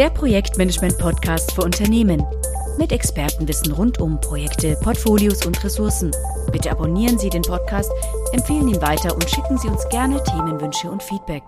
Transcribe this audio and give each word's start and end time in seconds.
der 0.00 0.08
Projektmanagement-Podcast 0.08 1.52
für 1.52 1.60
Unternehmen. 1.60 2.24
Mit 2.78 2.90
Expertenwissen 2.90 3.70
rund 3.72 4.00
um 4.00 4.18
Projekte, 4.18 4.74
Portfolios 4.82 5.44
und 5.44 5.62
Ressourcen. 5.62 6.10
Bitte 6.50 6.70
abonnieren 6.70 7.18
Sie 7.18 7.28
den 7.28 7.42
Podcast, 7.42 7.92
empfehlen 8.32 8.66
ihn 8.68 8.80
weiter 8.80 9.12
und 9.12 9.28
schicken 9.28 9.58
Sie 9.58 9.68
uns 9.68 9.86
gerne 9.90 10.24
Themenwünsche 10.24 10.90
und 10.90 11.02
Feedback. 11.02 11.42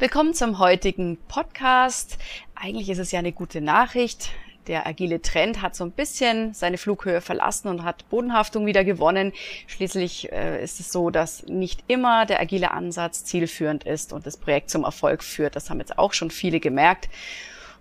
Willkommen 0.00 0.34
zum 0.34 0.58
heutigen 0.58 1.16
Podcast. 1.28 2.18
Eigentlich 2.56 2.88
ist 2.88 2.98
es 2.98 3.12
ja 3.12 3.20
eine 3.20 3.30
gute 3.30 3.60
Nachricht. 3.60 4.30
Der 4.68 4.86
agile 4.86 5.22
Trend 5.22 5.62
hat 5.62 5.74
so 5.74 5.82
ein 5.82 5.90
bisschen 5.90 6.52
seine 6.52 6.76
Flughöhe 6.76 7.22
verlassen 7.22 7.68
und 7.68 7.84
hat 7.84 8.08
Bodenhaftung 8.10 8.66
wieder 8.66 8.84
gewonnen. 8.84 9.32
Schließlich 9.66 10.30
äh, 10.30 10.62
ist 10.62 10.78
es 10.78 10.92
so, 10.92 11.08
dass 11.08 11.44
nicht 11.46 11.84
immer 11.88 12.26
der 12.26 12.38
agile 12.40 12.70
Ansatz 12.70 13.24
zielführend 13.24 13.84
ist 13.84 14.12
und 14.12 14.26
das 14.26 14.36
Projekt 14.36 14.68
zum 14.68 14.84
Erfolg 14.84 15.24
führt. 15.24 15.56
Das 15.56 15.70
haben 15.70 15.80
jetzt 15.80 15.98
auch 15.98 16.12
schon 16.12 16.30
viele 16.30 16.60
gemerkt. 16.60 17.08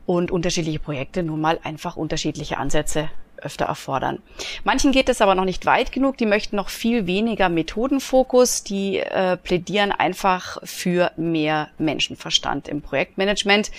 Und 0.05 0.31
unterschiedliche 0.31 0.79
Projekte 0.79 1.21
nun 1.21 1.41
mal 1.41 1.59
einfach 1.63 1.97
unterschiedliche 1.97 2.57
Ansätze 2.57 3.09
öfter 3.41 3.65
erfordern. 3.65 4.19
Manchen 4.63 4.91
geht 4.91 5.09
es 5.09 5.21
aber 5.21 5.35
noch 5.35 5.45
nicht 5.45 5.65
weit 5.65 5.91
genug, 5.91 6.17
die 6.17 6.25
möchten 6.25 6.55
noch 6.55 6.69
viel 6.69 7.05
weniger 7.05 7.49
Methodenfokus, 7.49 8.63
die 8.63 8.97
äh, 8.99 9.37
plädieren 9.37 9.91
einfach 9.91 10.57
für 10.63 11.11
mehr 11.17 11.69
Menschenverstand 11.77 12.67
im 12.67 12.81
Projektmanagement. 12.81 13.71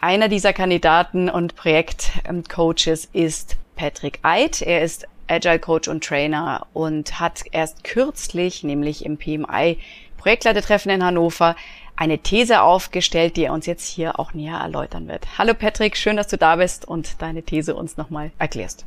Einer 0.00 0.28
dieser 0.28 0.52
Kandidaten 0.52 1.28
und 1.28 1.56
Projektcoaches 1.56 3.08
ist 3.12 3.56
Patrick 3.74 4.20
Eid. 4.22 4.62
Er 4.62 4.82
ist 4.82 5.08
Agile 5.26 5.58
Coach 5.58 5.88
und 5.88 6.04
Trainer 6.04 6.68
und 6.72 7.18
hat 7.18 7.42
erst 7.50 7.82
kürzlich, 7.82 8.62
nämlich 8.62 9.04
im 9.04 9.16
PMI 9.16 9.78
Projektleitertreffen 10.16 10.92
in 10.92 11.04
Hannover, 11.04 11.56
eine 11.96 12.18
These 12.18 12.62
aufgestellt, 12.62 13.36
die 13.36 13.46
er 13.46 13.52
uns 13.52 13.66
jetzt 13.66 13.88
hier 13.88 14.20
auch 14.20 14.34
näher 14.34 14.58
erläutern 14.58 15.08
wird. 15.08 15.26
Hallo 15.36 15.52
Patrick, 15.52 15.96
schön, 15.96 16.16
dass 16.16 16.28
du 16.28 16.38
da 16.38 16.54
bist 16.54 16.86
und 16.86 17.20
deine 17.20 17.42
These 17.42 17.74
uns 17.74 17.96
nochmal 17.96 18.30
erklärst. 18.38 18.86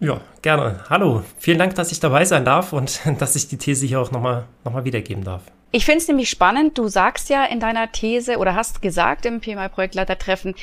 Ja, 0.00 0.20
gerne. 0.42 0.80
Hallo, 0.90 1.22
vielen 1.38 1.58
Dank, 1.58 1.76
dass 1.76 1.92
ich 1.92 2.00
dabei 2.00 2.26
sein 2.26 2.44
darf 2.44 2.74
und 2.74 3.00
dass 3.18 3.36
ich 3.36 3.48
die 3.48 3.56
These 3.56 3.86
hier 3.86 4.02
auch 4.02 4.10
nochmal 4.10 4.44
noch 4.64 4.72
mal 4.74 4.84
wiedergeben 4.84 5.24
darf. 5.24 5.44
Ich 5.72 5.84
finde 5.84 5.98
es 5.98 6.08
nämlich 6.08 6.30
spannend, 6.30 6.76
du 6.78 6.88
sagst 6.88 7.28
ja 7.28 7.44
in 7.44 7.60
deiner 7.60 7.92
These 7.92 8.38
oder 8.38 8.54
hast 8.54 8.82
gesagt 8.82 9.24
im 9.24 9.40
PMI-Projektleitertreffen, 9.40 10.54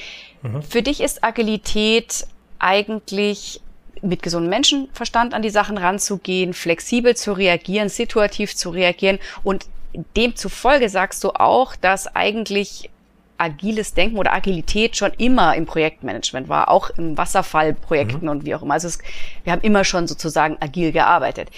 mhm. 0.41 0.61
für 0.61 0.81
dich 0.81 1.02
ist 1.02 1.23
Agilität 1.23 2.27
eigentlich 2.59 3.61
mit 4.02 4.22
gesundem 4.22 4.50
Menschenverstand 4.50 5.33
an 5.33 5.41
die 5.41 5.50
Sachen 5.50 5.78
ranzugehen, 5.78 6.53
flexibel 6.53 7.16
zu 7.16 7.33
reagieren, 7.33 7.89
situativ 7.89 8.55
zu 8.55 8.69
reagieren 8.69 9.19
und 9.44 9.66
demzufolge 10.16 10.89
sagst 10.89 11.23
du 11.23 11.31
auch, 11.31 11.75
dass 11.75 12.13
eigentlich 12.16 12.89
agiles 13.38 13.94
Denken 13.94 14.17
oder 14.17 14.33
Agilität 14.33 14.97
schon 14.97 15.11
immer 15.13 15.55
im 15.55 15.66
Projektmanagement 15.66 16.50
war, 16.50 16.69
auch 16.69 16.89
im 16.91 17.17
Wasserfallprojekten 17.17 18.23
mhm. 18.23 18.30
und 18.30 18.45
wie 18.45 18.55
auch 18.55 18.63
immer. 18.63 18.73
Also 18.73 18.88
es, 18.88 19.00
wir 19.44 19.53
haben 19.53 19.61
immer 19.61 19.83
schon 19.83 20.08
sozusagen 20.08 20.58
agil 20.59 20.91
gearbeitet. 20.91 21.50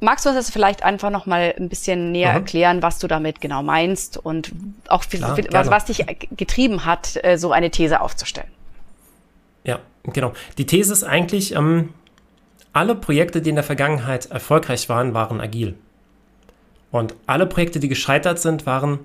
Magst 0.00 0.24
du 0.24 0.30
uns 0.30 0.38
das 0.38 0.50
vielleicht 0.50 0.82
einfach 0.82 1.10
noch 1.10 1.26
mal 1.26 1.54
ein 1.56 1.68
bisschen 1.68 2.10
näher 2.10 2.30
mhm. 2.30 2.36
erklären, 2.36 2.82
was 2.82 2.98
du 2.98 3.06
damit 3.06 3.40
genau 3.40 3.62
meinst 3.62 4.16
und 4.16 4.52
auch 4.88 5.04
Klar, 5.04 5.36
was, 5.50 5.70
was 5.70 5.84
dich 5.86 6.04
getrieben 6.36 6.84
hat, 6.84 7.18
äh, 7.22 7.36
so 7.36 7.52
eine 7.52 7.70
These 7.70 8.00
aufzustellen? 8.00 8.48
Ja, 9.64 9.80
genau. 10.04 10.32
Die 10.56 10.64
These 10.64 10.92
ist 10.92 11.04
eigentlich, 11.04 11.54
ähm, 11.54 11.90
alle 12.72 12.94
Projekte, 12.94 13.42
die 13.42 13.50
in 13.50 13.56
der 13.56 13.64
Vergangenheit 13.64 14.26
erfolgreich 14.26 14.88
waren, 14.88 15.12
waren 15.12 15.40
agil. 15.40 15.74
Und 16.90 17.14
alle 17.26 17.46
Projekte, 17.46 17.80
die 17.80 17.88
gescheitert 17.88 18.38
sind, 18.38 18.66
waren 18.66 19.00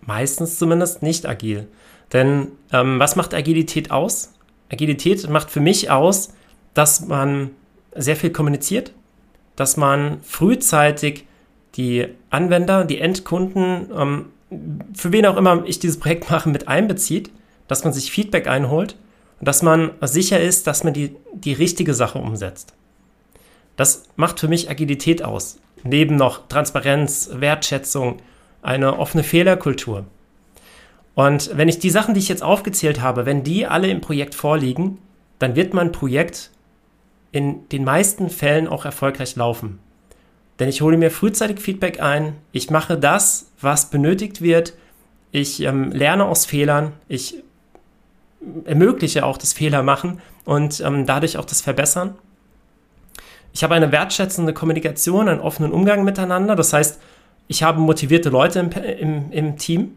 meistens 0.00 0.58
zumindest 0.58 1.02
nicht 1.02 1.26
agil. 1.26 1.66
Denn 2.12 2.48
ähm, 2.72 2.98
was 2.98 3.16
macht 3.16 3.34
Agilität 3.34 3.90
aus? 3.90 4.32
Agilität 4.70 5.28
macht 5.28 5.50
für 5.50 5.60
mich 5.60 5.90
aus, 5.90 6.32
dass 6.74 7.06
man 7.06 7.50
sehr 7.94 8.16
viel 8.16 8.30
kommuniziert, 8.30 8.92
dass 9.56 9.76
man 9.76 10.20
frühzeitig 10.22 11.24
die 11.74 12.06
Anwender, 12.30 12.84
die 12.84 12.98
Endkunden, 12.98 13.90
ähm, 13.96 14.26
für 14.94 15.12
wen 15.12 15.26
auch 15.26 15.36
immer 15.36 15.64
ich 15.66 15.78
dieses 15.78 15.98
Projekt 15.98 16.30
mache, 16.30 16.48
mit 16.48 16.68
einbezieht, 16.68 17.30
dass 17.68 17.84
man 17.84 17.92
sich 17.92 18.10
Feedback 18.10 18.46
einholt 18.46 18.96
und 19.40 19.48
dass 19.48 19.62
man 19.62 19.90
sicher 20.02 20.40
ist, 20.40 20.66
dass 20.66 20.84
man 20.84 20.94
die, 20.94 21.16
die 21.34 21.52
richtige 21.52 21.94
Sache 21.94 22.18
umsetzt. 22.18 22.74
Das 23.76 24.04
macht 24.16 24.40
für 24.40 24.48
mich 24.48 24.70
Agilität 24.70 25.22
aus. 25.22 25.58
Neben 25.82 26.16
noch 26.16 26.48
Transparenz, 26.48 27.30
Wertschätzung, 27.34 28.18
eine 28.62 28.98
offene 28.98 29.22
Fehlerkultur. 29.22 30.06
Und 31.14 31.56
wenn 31.56 31.68
ich 31.68 31.78
die 31.78 31.90
Sachen, 31.90 32.14
die 32.14 32.20
ich 32.20 32.28
jetzt 32.28 32.42
aufgezählt 32.42 33.00
habe, 33.00 33.26
wenn 33.26 33.42
die 33.42 33.66
alle 33.66 33.88
im 33.88 34.00
Projekt 34.00 34.34
vorliegen, 34.34 34.98
dann 35.38 35.56
wird 35.56 35.74
mein 35.74 35.92
Projekt 35.92 36.50
in 37.36 37.68
den 37.68 37.84
meisten 37.84 38.30
Fällen 38.30 38.66
auch 38.66 38.86
erfolgreich 38.86 39.36
laufen. 39.36 39.78
Denn 40.58 40.70
ich 40.70 40.80
hole 40.80 40.96
mir 40.96 41.10
frühzeitig 41.10 41.60
Feedback 41.60 42.00
ein, 42.00 42.32
ich 42.50 42.70
mache 42.70 42.96
das, 42.96 43.50
was 43.60 43.90
benötigt 43.90 44.40
wird, 44.40 44.72
ich 45.32 45.60
ähm, 45.60 45.92
lerne 45.92 46.24
aus 46.24 46.46
Fehlern, 46.46 46.94
ich 47.08 47.42
ermögliche 48.64 49.26
auch 49.26 49.36
das 49.36 49.52
Fehler 49.52 49.82
machen 49.82 50.22
und 50.46 50.80
ähm, 50.80 51.04
dadurch 51.04 51.36
auch 51.36 51.44
das 51.44 51.60
Verbessern. 51.60 52.14
Ich 53.52 53.62
habe 53.62 53.74
eine 53.74 53.92
wertschätzende 53.92 54.54
Kommunikation, 54.54 55.28
einen 55.28 55.40
offenen 55.40 55.72
Umgang 55.72 56.04
miteinander. 56.04 56.56
Das 56.56 56.72
heißt, 56.72 56.98
ich 57.48 57.62
habe 57.62 57.80
motivierte 57.80 58.30
Leute 58.30 58.60
im, 58.60 58.70
im, 58.70 59.30
im 59.30 59.58
Team. 59.58 59.92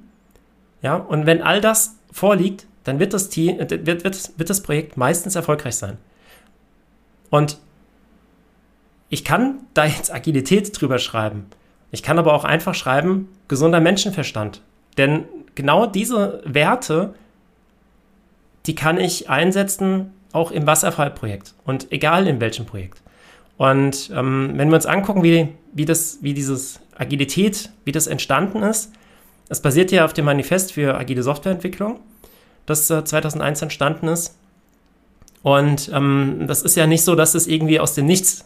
Ja, 0.82 0.96
und 0.96 1.26
wenn 1.26 1.42
all 1.42 1.62
das 1.62 1.96
vorliegt, 2.12 2.68
dann 2.84 3.00
wird 3.00 3.14
das, 3.14 3.30
Team, 3.30 3.60
wird, 3.60 3.86
wird, 3.86 4.04
wird 4.04 4.50
das 4.50 4.62
Projekt 4.62 4.98
meistens 4.98 5.38
erfolgreich 5.38 5.76
sein. 5.76 5.98
Und 7.30 7.58
ich 9.10 9.24
kann 9.24 9.60
da 9.74 9.86
jetzt 9.86 10.14
Agilität 10.14 10.80
drüber 10.80 11.00
schreiben. 11.00 11.48
Ich 11.92 12.04
kann 12.04 12.20
aber 12.20 12.34
auch 12.34 12.44
einfach 12.44 12.76
schreiben, 12.76 13.28
gesunder 13.48 13.80
Menschenverstand. 13.80 14.62
Denn 14.98 15.26
genau 15.56 15.86
diese 15.86 16.42
Werte, 16.46 17.16
die 18.66 18.76
kann 18.76 19.00
ich 19.00 19.30
einsetzen, 19.30 20.14
auch 20.32 20.52
im 20.52 20.68
Wasserfallprojekt 20.68 21.56
und 21.66 21.92
egal 21.92 22.28
in 22.28 22.40
welchem 22.40 22.66
Projekt. 22.66 23.02
Und 23.58 24.12
ähm, 24.16 24.52
wenn 24.56 24.70
wir 24.70 24.76
uns 24.76 24.86
angucken, 24.86 25.24
wie, 25.24 25.50
wie, 25.74 25.86
das, 25.86 26.20
wie 26.22 26.34
dieses 26.34 26.80
Agilität, 26.96 27.72
wie 27.84 27.92
das 27.92 28.08
entstanden 28.08 28.62
ist, 28.62 28.94
es 29.50 29.62
basiert 29.62 29.92
ja 29.92 30.06
auf 30.06 30.14
dem 30.14 30.26
Manifest 30.26 30.74
für 30.74 30.96
agile 30.96 31.24
Softwareentwicklung, 31.24 32.00
das 32.66 32.90
äh, 32.90 33.04
2001 33.04 33.64
entstanden 33.64 34.08
ist. 34.08 34.38
Und 35.44 35.90
ähm, 35.94 36.46
das 36.48 36.62
ist 36.62 36.76
ja 36.76 36.88
nicht 36.88 37.04
so, 37.04 37.16
dass 37.16 37.36
es 37.36 37.48
irgendwie 37.48 37.80
aus 37.80 37.94
dem 37.94 38.06
Nichts 38.06 38.46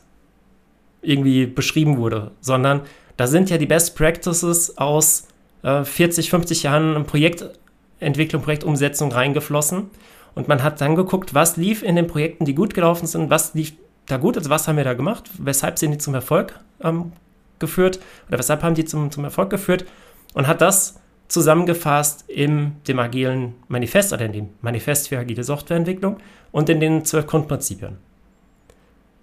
irgendwie 1.02 1.46
beschrieben 1.46 1.98
wurde, 1.98 2.32
sondern 2.40 2.82
da 3.18 3.28
sind 3.28 3.50
ja 3.50 3.58
die 3.58 3.66
Best 3.66 3.96
Practices 3.96 4.78
aus 4.78 5.28
äh, 5.64 5.84
40, 5.84 6.30
50 6.30 6.64
Jahren 6.64 7.06
Projektentwicklung, 7.06 8.42
Projektumsetzung 8.42 9.12
reingeflossen. 9.12 9.90
Und 10.36 10.48
man 10.48 10.64
hat 10.64 10.82
dann 10.82 10.96
geguckt, 10.96 11.34
was 11.34 11.58
lief 11.58 11.84
in 11.84 11.96
den 11.96 12.08
Projekten, 12.08 12.46
die 12.46 12.56
gut 12.56 12.74
gelaufen 12.74 13.06
sind, 13.06 13.30
was 13.30 13.54
lief 13.54 13.74
da 14.08 14.18
gut, 14.18 14.38
also 14.38 14.50
was 14.50 14.68
haben 14.68 14.78
wir 14.78 14.84
da 14.84 14.94
gemacht, 14.94 15.30
weshalb 15.38 15.80
sind 15.80 15.92
die 15.92 15.98
zum 15.98 16.14
Erfolg 16.14 16.60
ähm, 16.82 17.14
geführt 17.60 18.00
oder 18.28 18.40
weshalb 18.40 18.64
haben 18.64 18.76
die 18.76 18.86
zum, 18.86 19.12
zum 19.12 19.24
Erfolg 19.24 19.50
geführt 19.50 19.86
und 20.34 20.48
hat 20.48 20.62
das 20.62 21.00
zusammengefasst 21.34 22.26
in 22.28 22.76
dem 22.88 23.00
agilen 23.00 23.56
Manifest 23.68 24.14
oder 24.14 24.26
in 24.26 24.34
dem 24.34 24.50
Manifest 24.62 25.10
für 25.10 25.18
agile 25.18 25.44
Softwareentwicklung 25.44 26.18
und 26.52 26.70
in 26.70 26.80
den 26.80 27.06
zwölf 27.06 27.26
Grundprinzipien. 27.26 27.98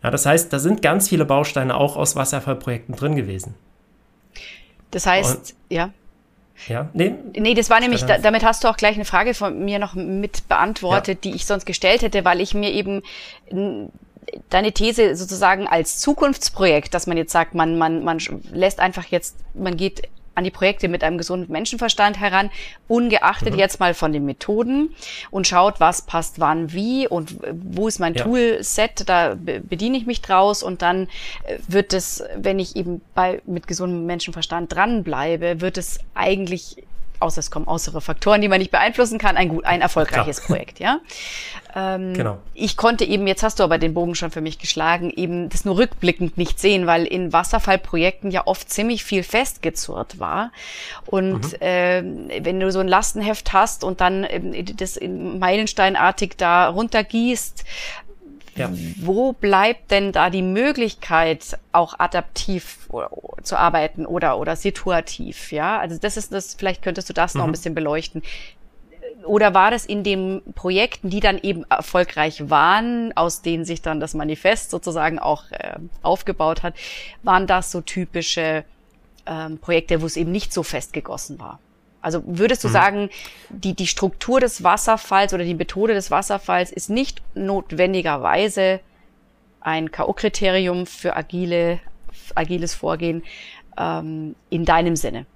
Ja, 0.03 0.11
das 0.11 0.27
heißt, 0.27 0.53
da 0.53 0.59
sind 0.59 0.83
ganz 0.83 1.09
viele 1.09 1.25
Bausteine 1.25 1.77
auch 1.77 1.97
aus 1.97 2.17
Wasserfallprojekten 2.17 2.97
drin 2.97 3.15
gewesen. 3.15 3.55
Das 4.91 5.07
heißt, 5.07 5.37
und, 5.37 5.55
ja. 5.69 5.91
Ja, 6.67 6.91
nee. 6.95 7.15
Nee, 7.37 7.55
das 7.55 7.71
war 7.71 7.79
nämlich, 7.79 8.05
da, 8.05 8.19
damit 8.19 8.43
hast 8.43 8.65
du 8.65 8.69
auch 8.69 8.77
gleich 8.77 8.97
eine 8.97 9.05
Frage 9.05 9.33
von 9.33 9.65
mir 9.65 9.79
noch 9.79 9.95
mit 9.95 10.49
beantwortet, 10.49 11.25
ja. 11.25 11.31
die 11.31 11.37
ich 11.37 11.47
sonst 11.47 11.65
gestellt 11.65 12.03
hätte, 12.03 12.25
weil 12.25 12.41
ich 12.41 12.55
mir 12.55 12.73
eben 12.73 13.03
deine 14.49 14.73
These 14.73 15.15
sozusagen 15.15 15.69
als 15.69 16.01
Zukunftsprojekt, 16.01 16.93
dass 16.93 17.07
man 17.07 17.17
jetzt 17.17 17.31
sagt, 17.31 17.55
man, 17.55 17.79
man, 17.79 18.03
man 18.03 18.19
lässt 18.53 18.81
einfach 18.81 19.05
jetzt, 19.05 19.37
man 19.55 19.77
geht 19.77 20.09
an 20.35 20.45
die 20.45 20.51
Projekte 20.51 20.89
mit 20.89 21.03
einem 21.03 21.19
gesunden 21.19 21.53
Menschenverstand 21.53 22.19
heran, 22.19 22.51
ungeachtet 22.89 23.55
mhm. 23.55 23.59
jetzt 23.59 23.81
mal 23.81 23.95
von 23.95 24.13
den 24.13 24.25
Methoden 24.25 24.95
und 25.31 25.47
schaut, 25.47 25.81
was 25.81 26.03
passt 26.03 26.41
wann 26.41 26.73
wie 26.73 27.07
und 27.09 27.37
wo 27.53 27.89
ist 27.89 27.99
mein 27.99 28.15
ja. 28.15 28.25
Toolset, 28.25 29.09
da 29.09 29.37
bediene 29.37 29.97
ich 29.99 30.07
mich 30.07 30.23
draus 30.23 30.63
und 30.63 30.83
dann 30.83 31.09
äh, 31.45 31.59
wird 31.69 31.93
es, 31.93 32.23
wenn 32.37 32.59
ich 32.59 32.77
eben 32.77 33.01
bei 33.15 33.43
mit 33.47 33.67
gesundem 33.67 34.07
Menschenverstand 34.07 34.75
dranbleibe, 34.75 35.61
wird 35.61 35.79
es 35.79 35.99
eigentlich 36.15 36.85
außer 37.21 37.39
es 37.41 37.51
kommen 37.51 37.69
äußere 37.69 38.01
Faktoren, 38.01 38.41
die 38.41 38.49
man 38.49 38.59
nicht 38.59 38.71
beeinflussen 38.71 39.19
kann, 39.19 39.37
ein 39.37 39.49
gut, 39.49 39.65
ein 39.65 39.81
erfolgreiches 39.81 40.39
Klar. 40.39 40.47
Projekt, 40.47 40.81
ja. 40.81 41.01
Ähm, 41.73 42.15
genau. 42.15 42.39
Ich 42.53 42.77
konnte 42.77 43.05
eben, 43.05 43.29
jetzt 43.29 43.45
hast 43.45 43.61
du 43.61 43.63
aber 43.63 43.79
den 43.79 43.95
Bogen 43.95 44.17
schon 44.17 44.33
für 44.33 44.41
mich 44.41 44.59
geschlagen, 44.59 45.11
eben 45.15 45.49
das 45.51 45.65
nur 45.65 45.79
rückblickend 45.79 46.37
nicht 46.37 46.59
sehen, 46.59 46.89
weil 46.89 47.07
in 47.07 47.33
Wasserfallprojekten 47.33 48.33
ja 48.33 48.45
oft 48.47 48.69
ziemlich 48.71 49.05
viel 49.05 49.23
festgezurrt 49.23 50.19
war. 50.19 50.51
Und 51.07 51.53
mhm. 51.53 51.61
äh, 51.61 52.03
wenn 52.45 52.59
du 52.59 52.73
so 52.73 52.81
ein 52.81 52.89
Lastenheft 52.89 53.53
hast 53.53 53.85
und 53.85 54.01
dann 54.01 54.25
äh, 54.25 54.65
das 54.65 54.99
meilensteinartig 55.01 56.37
da 56.37 56.69
runtergießt, 56.69 57.65
ja. 58.61 58.71
Wo 58.97 59.33
bleibt 59.33 59.91
denn 59.91 60.13
da 60.13 60.31
die 60.31 60.43
Möglichkeit, 60.43 61.59
auch 61.73 61.99
adaptiv 61.99 62.89
zu 63.43 63.57
arbeiten 63.57 64.07
oder, 64.07 64.39
oder 64.39 64.57
situativ? 64.57 65.53
Ja, 65.53 65.79
also 65.79 65.99
das 65.99 66.17
ist 66.17 66.33
das, 66.33 66.55
vielleicht 66.55 66.83
könntest 66.83 67.09
du 67.09 67.13
das 67.13 67.35
mhm. 67.35 67.39
noch 67.39 67.45
ein 67.45 67.49
mhm. 67.49 67.53
bisschen 67.53 67.75
beleuchten. 67.75 68.23
Oder 69.25 69.53
war 69.53 69.71
das 69.71 69.85
in 69.85 70.03
den 70.03 70.41
Projekten, 70.55 71.11
die 71.11 71.21
dann 71.21 71.39
eben 71.39 71.65
erfolgreich 71.69 72.49
waren, 72.49 73.13
aus 73.17 73.43
denen 73.43 73.65
sich 73.65 73.83
dann 73.83 74.01
das 74.01 74.15
Manifest 74.15 74.71
sozusagen 74.71 75.19
auch 75.19 75.51
äh, 75.51 75.75
aufgebaut 76.03 76.63
hat, 76.63 76.75
waren 77.23 77.47
das 77.47 77.71
so 77.71 77.83
typische 77.83 78.65
ähm, 79.27 79.59
Projekte, 79.59 80.01
wo 80.01 80.07
es 80.07 80.17
eben 80.17 80.33
nicht 80.33 80.53
so 80.53 80.63
festgegossen 80.63 81.39
war? 81.39 81.59
Also 82.03 82.23
würdest 82.27 82.65
du 82.65 82.69
mhm. 82.69 82.73
sagen, 82.73 83.11
die, 83.51 83.75
die 83.75 83.87
Struktur 83.87 84.41
des 84.41 84.63
Wasserfalls 84.63 85.35
oder 85.35 85.45
die 85.45 85.55
Methode 85.55 85.95
des 85.95 86.11
Wasserfalls 86.11 86.73
ist 86.73 86.91
nicht 86.91 87.23
notwendigerweise 87.35 88.81
ein 89.61 89.91
K.O.-Kriterium 89.91 90.87
für 90.87 91.17
agile, 91.17 91.81
agiles 92.35 92.75
Vorgehen 92.75 93.23
ähm, 93.79 94.35
in 94.49 94.65
deinem 94.65 94.97
Sinne? 94.97 95.27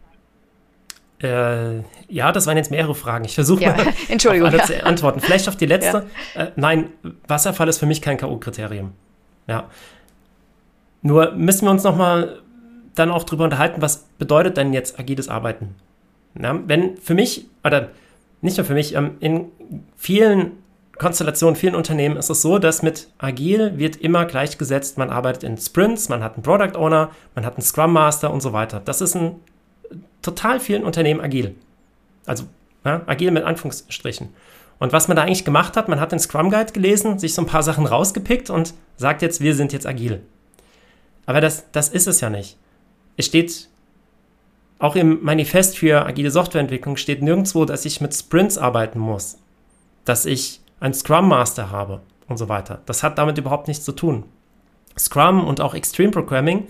Äh, 1.23 1.81
ja, 2.09 2.33
das 2.33 2.47
waren 2.47 2.57
jetzt 2.57 2.71
mehrere 2.71 2.95
Fragen. 2.95 3.25
Ich 3.25 3.35
versuche 3.35 3.63
ja, 3.63 3.77
mal 3.77 3.87
Entschuldigung, 4.09 4.49
alle 4.49 4.59
ja. 4.59 4.65
zu 4.65 4.85
antworten. 4.85 5.21
Vielleicht 5.21 5.49
auf 5.49 5.57
die 5.57 5.67
letzte. 5.67 6.07
Ja. 6.35 6.45
Äh, 6.45 6.53
nein, 6.57 6.91
Wasserfall 7.29 7.69
ist 7.69 7.79
für 7.79 7.87
mich 7.87 8.03
kein 8.03 8.17
K.O.-Kriterium. 8.17 8.91
Ja. 9.47 9.69
Nur 11.03 11.33
müssen 11.33 11.67
wir 11.67 11.71
uns 11.71 11.83
noch 11.83 11.97
mal 11.97 12.41
dann 12.95 13.11
auch 13.11 13.25
drüber 13.25 13.45
unterhalten, 13.45 13.83
was 13.83 14.05
bedeutet 14.19 14.57
denn 14.57 14.73
jetzt 14.73 14.99
agiles 14.99 15.29
Arbeiten? 15.29 15.75
Ja, 16.41 16.59
wenn 16.67 16.97
für 16.97 17.15
mich, 17.15 17.47
oder 17.65 17.91
nicht 18.41 18.57
nur 18.57 18.67
für 18.67 18.75
mich, 18.75 18.95
ähm, 18.95 19.13
in 19.21 19.47
vielen 19.97 20.53
Konstellationen, 20.99 21.57
vielen 21.57 21.75
Unternehmen 21.75 22.17
ist 22.17 22.31
es 22.31 22.43
so, 22.43 22.59
dass 22.59 22.83
mit 22.83 23.09
agil 23.19 23.79
wird 23.79 23.97
immer 23.97 24.25
gleichgesetzt, 24.27 24.99
man 24.99 25.11
arbeitet 25.11 25.43
in 25.43 25.57
Sprints, 25.59 26.09
man 26.09 26.23
hat 26.23 26.35
einen 26.35 26.43
Product 26.43 26.79
Owner, 26.79 27.11
man 27.35 27.45
hat 27.45 27.57
einen 27.57 27.63
Scrum 27.63 27.93
Master 27.93 28.33
und 28.33 28.41
so 28.41 28.53
weiter. 28.53 28.81
Das 28.85 29.01
ist 29.01 29.15
in 29.17 29.37
total 30.23 30.61
vielen 30.61 30.85
Unternehmen 30.85 31.21
agil. 31.21 31.55
Also 32.27 32.45
ja, 32.85 33.03
agil 33.07 33.31
mit 33.31 33.45
Anführungsstrichen. 33.45 34.29
Und 34.79 34.93
was 34.93 35.09
man 35.09 35.17
da 35.17 35.23
eigentlich 35.23 35.45
gemacht 35.45 35.77
hat, 35.77 35.89
man 35.89 36.01
hat 36.01 36.13
den 36.13 36.19
Scrum 36.19 36.51
Guide 36.51 36.73
gelesen, 36.73 37.19
sich 37.19 37.35
so 37.35 37.43
ein 37.43 37.47
paar 37.47 37.63
Sachen 37.63 37.87
rausgepickt 37.87 38.51
und 38.51 38.75
sagt 38.97 39.23
jetzt, 39.23 39.41
wir 39.41 39.55
sind 39.55 39.73
jetzt 39.73 39.87
agil. 39.87 40.21
Aber 41.27 41.41
das, 41.41 41.71
das 41.73 41.89
ist 41.89 42.07
es 42.07 42.21
ja 42.21 42.31
nicht. 42.31 42.59
Es 43.17 43.27
steht 43.27 43.69
auch 44.85 44.97
im 44.97 45.25
Manifest 45.25 45.79
für 45.79 46.05
agile 46.05 46.31
Softwareentwicklung 46.31 46.99
steht 46.99 47.23
nirgendwo, 47.23 47.65
dass 47.65 47.87
ich 47.87 48.03
mit 48.03 48.15
Sprints 48.15 48.59
arbeiten 48.59 48.99
muss, 48.99 49.39
dass 50.05 50.27
ich 50.27 50.61
einen 50.79 50.93
Scrum 50.93 51.27
Master 51.27 51.71
habe 51.71 52.03
und 52.29 52.37
so 52.37 52.51
weiter. 52.51 52.83
Das 52.85 53.03
hat 53.03 53.17
damit 53.17 53.39
überhaupt 53.39 53.67
nichts 53.67 53.83
zu 53.85 53.93
tun. 53.93 54.25
Scrum 54.99 55.43
und 55.43 55.63
auch 55.63 55.75
Extreme 55.75 56.11
Programming 56.11 56.69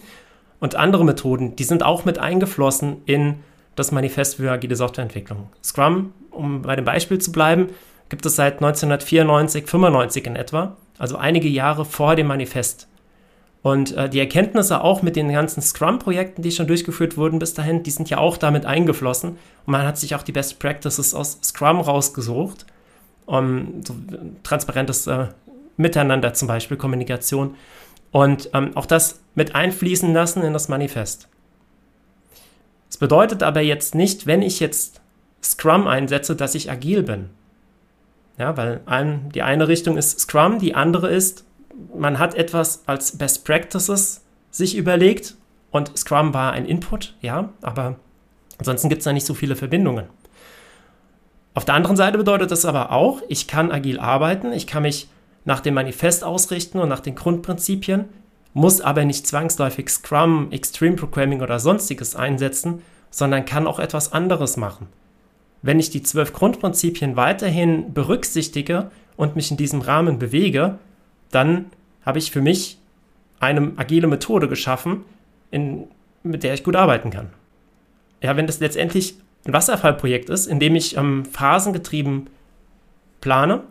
und 0.61 0.77
andere 0.77 1.05
Methoden, 1.05 1.57
die 1.57 1.65
sind 1.65 1.83
auch 1.83 2.05
mit 2.05 2.19
eingeflossen 2.19 2.99
in 3.05 3.41
das 3.75 3.91
Manifest 3.91 4.37
für 4.37 4.53
agile 4.53 4.77
Softwareentwicklung. 4.77 5.49
Scrum, 5.63 6.13
um 6.31 6.63
bei 6.63 6.77
dem 6.77 6.85
Beispiel 6.85 7.19
zu 7.19 7.33
bleiben, 7.33 7.71
gibt 8.11 8.25
es 8.27 8.37
seit 8.37 8.63
1994, 8.63 9.67
95 9.67 10.27
in 10.27 10.37
etwa, 10.37 10.77
also 10.99 11.17
einige 11.17 11.49
Jahre 11.49 11.85
vor 11.85 12.15
dem 12.15 12.29
Manifest. 12.29 12.87
Und 13.65 13.97
äh, 13.97 14.11
die 14.11 14.21
Erkenntnisse 14.21 14.83
auch 14.83 15.01
mit 15.01 15.17
den 15.17 15.33
ganzen 15.33 15.63
Scrum-Projekten, 15.63 16.43
die 16.43 16.51
schon 16.51 16.67
durchgeführt 16.67 17.17
wurden 17.17 17.39
bis 17.39 17.55
dahin, 17.55 17.83
die 17.83 17.91
sind 17.91 18.11
ja 18.11 18.19
auch 18.19 18.37
damit 18.37 18.67
eingeflossen. 18.67 19.31
Und 19.31 19.73
man 19.73 19.87
hat 19.87 19.97
sich 19.97 20.15
auch 20.15 20.23
die 20.23 20.33
Best 20.33 20.59
Practices 20.59 21.15
aus 21.15 21.39
Scrum 21.43 21.81
rausgesucht. 21.81 22.67
Um, 23.25 23.81
so 23.83 23.97
transparentes 24.43 25.07
äh, 25.07 25.29
Miteinander 25.79 26.35
zum 26.35 26.47
Beispiel, 26.47 26.77
Kommunikation. 26.77 27.55
Und 28.11 28.51
ähm, 28.53 28.77
auch 28.77 28.85
das 28.85 29.23
mit 29.35 29.55
einfließen 29.55 30.13
lassen 30.13 30.43
in 30.43 30.53
das 30.53 30.69
Manifest. 30.69 31.29
Das 32.89 32.99
bedeutet 32.99 33.43
aber 33.43 33.63
jetzt 33.63 33.95
nicht, 33.95 34.27
wenn 34.27 34.43
ich 34.43 34.61
jetzt 34.61 35.01
Scrum 35.43 35.87
einsetze, 35.87 36.37
dass 36.37 36.55
ich 36.55 36.71
agil 36.71 37.03
bin. 37.03 37.31
Ja, 38.37 38.59
weil 38.59 38.83
ein, 38.85 39.31
die 39.31 39.41
eine 39.41 39.69
Richtung 39.69 39.97
ist 39.97 40.21
Scrum, 40.21 40.59
die 40.59 40.75
andere 40.75 41.09
ist 41.09 41.47
man 41.97 42.19
hat 42.19 42.35
etwas 42.35 42.82
als 42.87 43.17
Best 43.17 43.44
Practices 43.44 44.23
sich 44.50 44.76
überlegt 44.76 45.35
und 45.71 45.97
Scrum 45.97 46.35
war 46.35 46.53
ein 46.53 46.67
Input, 46.67 47.15
ja, 47.21 47.50
aber 47.62 47.97
ansonsten 48.59 48.88
gibt 48.88 49.00
es 49.00 49.05
da 49.05 49.12
nicht 49.12 49.26
so 49.26 49.35
viele 49.35 49.56
Verbindungen. 49.56 50.06
Auf 51.55 51.65
der 51.65 51.75
anderen 51.75 51.97
Seite 51.97 52.19
bedeutet 52.19 52.50
das 52.50 52.65
aber 52.65 52.91
auch, 52.91 53.23
ich 53.29 53.47
kann 53.47 53.71
agil 53.71 54.00
arbeiten, 54.00 54.53
ich 54.53 54.67
kann 54.67 54.82
mich 54.82 55.09
nach 55.44 55.61
dem 55.61 55.75
Manifest 55.75 56.25
ausrichten 56.25 56.79
und 56.79 56.88
nach 56.88 57.00
den 57.00 57.15
Grundprinzipien, 57.15 58.06
muss 58.55 58.81
aber 58.81 59.05
nicht 59.05 59.27
zwangsläufig 59.27 59.88
Scrum, 59.88 60.50
Extreme 60.53 60.97
Programming 60.97 61.43
oder 61.43 61.59
sonstiges 61.59 62.17
einsetzen, 62.17 62.82
sondern 63.11 63.44
kann 63.44 63.67
auch 63.67 63.79
etwas 63.79 64.12
anderes 64.12 64.56
machen. 64.56 64.88
Wenn 65.62 65.81
ich 65.81 65.91
die 65.91 66.03
zwölf 66.03 66.32
Grundprinzipien 66.32 67.17
weiterhin 67.17 67.94
berücksichtige 67.94 68.91
und 69.17 69.37
mich 69.37 69.50
in 69.50 69.56
diesem 69.56 69.81
Rahmen 69.81 70.19
bewege, 70.19 70.79
dann 71.35 71.67
habe 72.05 72.19
ich 72.19 72.31
für 72.31 72.41
mich 72.41 72.79
eine 73.41 73.73
agile 73.77 74.07
Methode 74.07 74.49
geschaffen, 74.49 75.05
in, 75.51 75.89
mit 76.23 76.43
der 76.43 76.55
ich 76.55 76.65
gut 76.65 76.77
arbeiten 76.77 77.11
kann. 77.11 77.31
Ja, 78.23 78.37
wenn 78.37 78.47
das 78.47 78.61
letztendlich 78.61 79.17
ein 79.47 79.53
Wasserfallprojekt 79.53 80.31
ist, 80.31 80.47
in 80.47 80.61
dem 80.61 80.75
ich 80.77 80.97
ähm, 80.97 81.25
phasengetrieben 81.27 82.29
plane, 83.21 83.63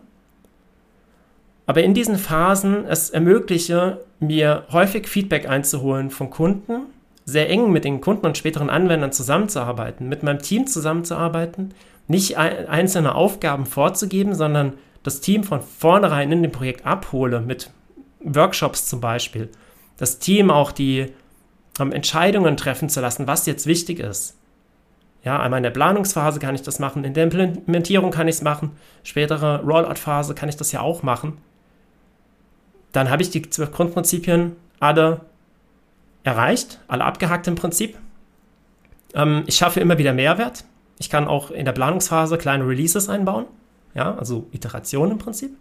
aber 1.66 1.82
in 1.82 1.94
diesen 1.94 2.18
Phasen 2.18 2.84
es 2.86 3.10
ermögliche, 3.10 4.00
mir 4.20 4.64
häufig 4.70 5.08
Feedback 5.08 5.48
einzuholen 5.48 6.10
von 6.10 6.30
Kunden, 6.30 6.86
sehr 7.24 7.48
eng 7.48 7.72
mit 7.72 7.84
den 7.84 8.00
Kunden 8.00 8.26
und 8.26 8.36
späteren 8.36 8.68
Anwendern 8.68 9.12
zusammenzuarbeiten, 9.12 10.08
mit 10.08 10.22
meinem 10.22 10.40
Team 10.40 10.66
zusammenzuarbeiten, 10.66 11.72
nicht 12.06 12.36
einzelne 12.36 13.14
Aufgaben 13.14 13.64
vorzugeben, 13.64 14.34
sondern 14.34 14.74
das 15.04 15.20
Team 15.20 15.44
von 15.44 15.60
vornherein 15.62 16.32
in 16.32 16.42
dem 16.42 16.50
Projekt 16.50 16.84
abhole, 16.84 17.40
mit 17.40 17.70
Workshops 18.20 18.88
zum 18.88 19.00
Beispiel, 19.00 19.50
das 19.98 20.18
Team 20.18 20.50
auch 20.50 20.72
die 20.72 21.12
ähm, 21.78 21.92
Entscheidungen 21.92 22.56
treffen 22.56 22.88
zu 22.88 23.00
lassen, 23.00 23.28
was 23.28 23.46
jetzt 23.46 23.66
wichtig 23.66 24.00
ist. 24.00 24.36
Ja, 25.22 25.40
einmal 25.40 25.58
in 25.58 25.62
der 25.62 25.70
Planungsphase 25.70 26.40
kann 26.40 26.54
ich 26.54 26.62
das 26.62 26.78
machen, 26.78 27.04
in 27.04 27.14
der 27.14 27.24
Implementierung 27.24 28.10
kann 28.10 28.28
ich 28.28 28.36
es 28.36 28.42
machen, 28.42 28.72
spätere 29.04 29.62
Rollout-Phase 29.62 30.34
kann 30.34 30.48
ich 30.48 30.56
das 30.56 30.72
ja 30.72 30.80
auch 30.80 31.02
machen. 31.02 31.38
Dann 32.92 33.10
habe 33.10 33.22
ich 33.22 33.30
die 33.30 33.48
zwölf 33.48 33.72
Grundprinzipien 33.72 34.56
alle 34.80 35.20
erreicht, 36.24 36.80
alle 36.88 37.04
abgehakt 37.04 37.46
im 37.46 37.56
Prinzip. 37.56 37.98
Ähm, 39.14 39.44
ich 39.46 39.56
schaffe 39.56 39.80
immer 39.80 39.98
wieder 39.98 40.14
Mehrwert. 40.14 40.64
Ich 40.98 41.10
kann 41.10 41.26
auch 41.26 41.50
in 41.50 41.64
der 41.64 41.72
Planungsphase 41.72 42.38
kleine 42.38 42.66
Releases 42.66 43.08
einbauen 43.08 43.46
ja, 43.94 44.14
also 44.16 44.46
Iteration 44.52 45.10
im 45.10 45.18
Prinzip. 45.18 45.56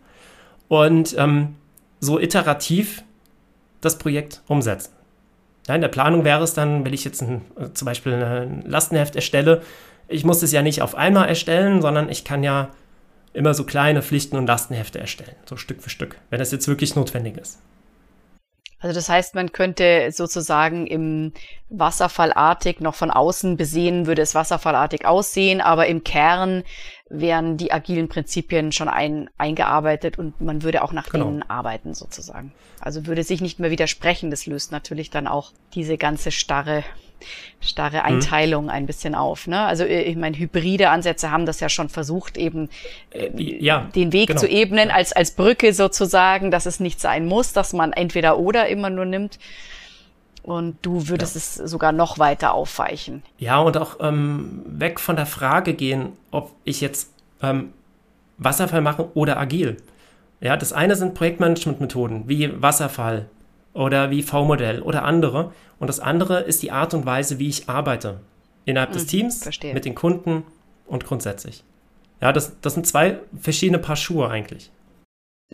Und 0.68 1.16
ähm, 1.18 1.56
so 2.00 2.20
iterativ 2.20 3.04
das 3.82 3.98
Projekt 3.98 4.42
umsetzen. 4.48 4.94
Ja, 5.68 5.76
in 5.76 5.82
der 5.82 5.88
Planung 5.88 6.26
wäre 6.26 6.44
es 6.44 6.54
dann, 6.54 6.86
wenn 6.86 6.94
ich 6.94 7.06
jetzt 7.06 7.22
ein, 7.22 7.42
äh, 7.58 7.70
zum 7.74 7.86
Beispiel 7.86 8.14
ein 8.14 8.64
Lastenheft 8.66 9.16
erstelle, 9.16 9.62
ich 10.08 10.26
muss 10.26 10.44
es 10.44 10.52
ja 10.52 10.62
nicht 10.62 10.82
auf 10.82 10.96
einmal 10.96 11.30
erstellen, 11.30 11.82
sondern 11.82 12.10
ich 12.10 12.26
kann 12.26 12.44
ja 12.44 12.70
immer 13.34 13.54
so 13.54 13.64
kleine 13.64 14.02
Pflichten 14.02 14.38
und 14.38 14.48
Lastenhefte 14.48 15.00
erstellen, 15.00 15.36
so 15.46 15.56
Stück 15.56 15.82
für 15.82 15.90
Stück, 15.90 16.18
wenn 16.30 16.40
das 16.40 16.52
jetzt 16.52 16.68
wirklich 16.68 16.96
notwendig 16.96 17.38
ist. 17.38 17.60
Also 18.80 18.94
das 18.94 19.08
heißt, 19.08 19.34
man 19.34 19.54
könnte 19.54 20.12
sozusagen 20.12 20.88
im 20.88 21.32
Wasserfallartig 21.70 22.82
noch 22.82 22.96
von 22.96 23.12
außen 23.12 23.56
besehen, 23.56 24.08
würde 24.08 24.22
es 24.22 24.36
wasserfallartig 24.36 25.06
aussehen, 25.06 25.62
aber 25.62 25.88
im 25.88 26.04
Kern 26.04 26.64
wären 27.10 27.58
die 27.58 27.72
agilen 27.72 28.08
Prinzipien 28.08 28.72
schon 28.72 28.88
ein, 28.88 29.30
eingearbeitet 29.38 30.18
und 30.18 30.40
man 30.42 30.64
würde 30.64 30.84
auch 30.84 30.94
nach 30.94 31.10
genau. 31.10 31.26
denen 31.26 31.44
arbeiten 31.44 31.94
sozusagen. 31.94 32.54
Also 32.80 33.06
würde 33.06 33.24
sich 33.24 33.42
nicht 33.42 33.60
mehr 33.60 33.72
widersprechen. 33.72 34.32
Das 34.32 34.46
löst 34.46 34.72
natürlich 34.72 35.10
dann 35.10 35.28
auch 35.28 35.52
diese 35.74 35.98
ganze 35.98 36.32
starre 36.32 36.84
starre 37.62 38.00
mhm. 38.00 38.06
Einteilung 38.06 38.64
mhm. 38.66 38.70
ein 38.70 38.86
bisschen 38.86 39.16
auf. 39.16 39.48
Ne? 39.48 39.60
Also 39.62 39.86
äh, 39.86 40.02
ich 40.02 40.16
meine, 40.16 40.38
hybride 40.38 40.90
Ansätze 40.90 41.32
haben 41.32 41.46
das 41.46 41.60
ja 41.60 41.70
schon 41.70 41.90
versucht, 41.90 42.38
eben 42.38 42.70
äh, 43.12 43.30
ja, 43.36 43.90
den 43.96 44.12
Weg 44.12 44.28
genau. 44.28 44.42
zu 44.42 44.48
ebnen, 44.48 44.92
als, 44.92 45.14
als 45.14 45.32
Brücke 45.32 45.74
sozusagen, 45.74 46.52
dass 46.52 46.66
es 46.66 46.80
nicht 46.80 47.00
sein 47.00 47.26
muss, 47.26 47.54
dass 47.54 47.74
man 47.74 47.94
entweder 47.94 48.38
oder 48.40 48.68
immer 48.68 48.90
nur 48.90 49.06
nimmt. 49.06 49.40
Und 50.44 50.78
du 50.82 51.08
würdest 51.08 51.36
ja. 51.36 51.64
es 51.64 51.72
sogar 51.72 51.94
noch 51.94 52.20
weiter 52.20 52.54
aufweichen. 52.54 53.24
Ja, 53.38 53.60
und 53.60 53.78
auch 53.78 53.98
ähm, 54.02 54.62
weg 54.66 55.00
von 55.00 55.16
der 55.16 55.26
Frage 55.26 55.74
gehen, 55.74 56.10
ob 56.32 56.52
ich 56.66 56.82
jetzt 56.82 57.12
ähm, 57.42 57.74
Wasserfall 58.38 58.82
mache 58.82 59.10
oder 59.16 59.40
agil. 59.40 59.78
Ja, 60.42 60.58
das 60.58 60.74
eine 60.74 60.98
sind 60.98 61.14
Projektmanagementmethoden 61.14 62.28
wie 62.28 62.62
Wasserfall 62.62 63.30
oder 63.74 64.12
wie 64.12 64.22
V-Modell 64.22 64.82
oder 64.82 65.04
andere. 65.06 65.54
Und 65.80 65.88
das 65.88 66.02
andere 66.02 66.42
ist 66.42 66.62
die 66.62 66.72
Art 66.72 66.94
und 66.94 67.06
Weise, 67.06 67.40
wie 67.40 67.48
ich 67.48 67.70
arbeite. 67.70 68.20
Innerhalb 68.66 68.92
mhm, 68.92 68.94
des 68.94 69.08
Teams, 69.08 69.44
verstehe. 69.44 69.74
mit 69.74 69.86
den 69.86 69.96
Kunden 69.96 70.44
und 70.86 71.06
grundsätzlich. 71.06 71.64
Ja, 72.22 72.32
das, 72.32 72.60
das 72.62 72.74
sind 72.74 72.86
zwei 72.86 73.20
verschiedene 73.40 73.80
Paar 73.80 73.96
Schuhe 73.96 74.30
eigentlich. 74.30 74.72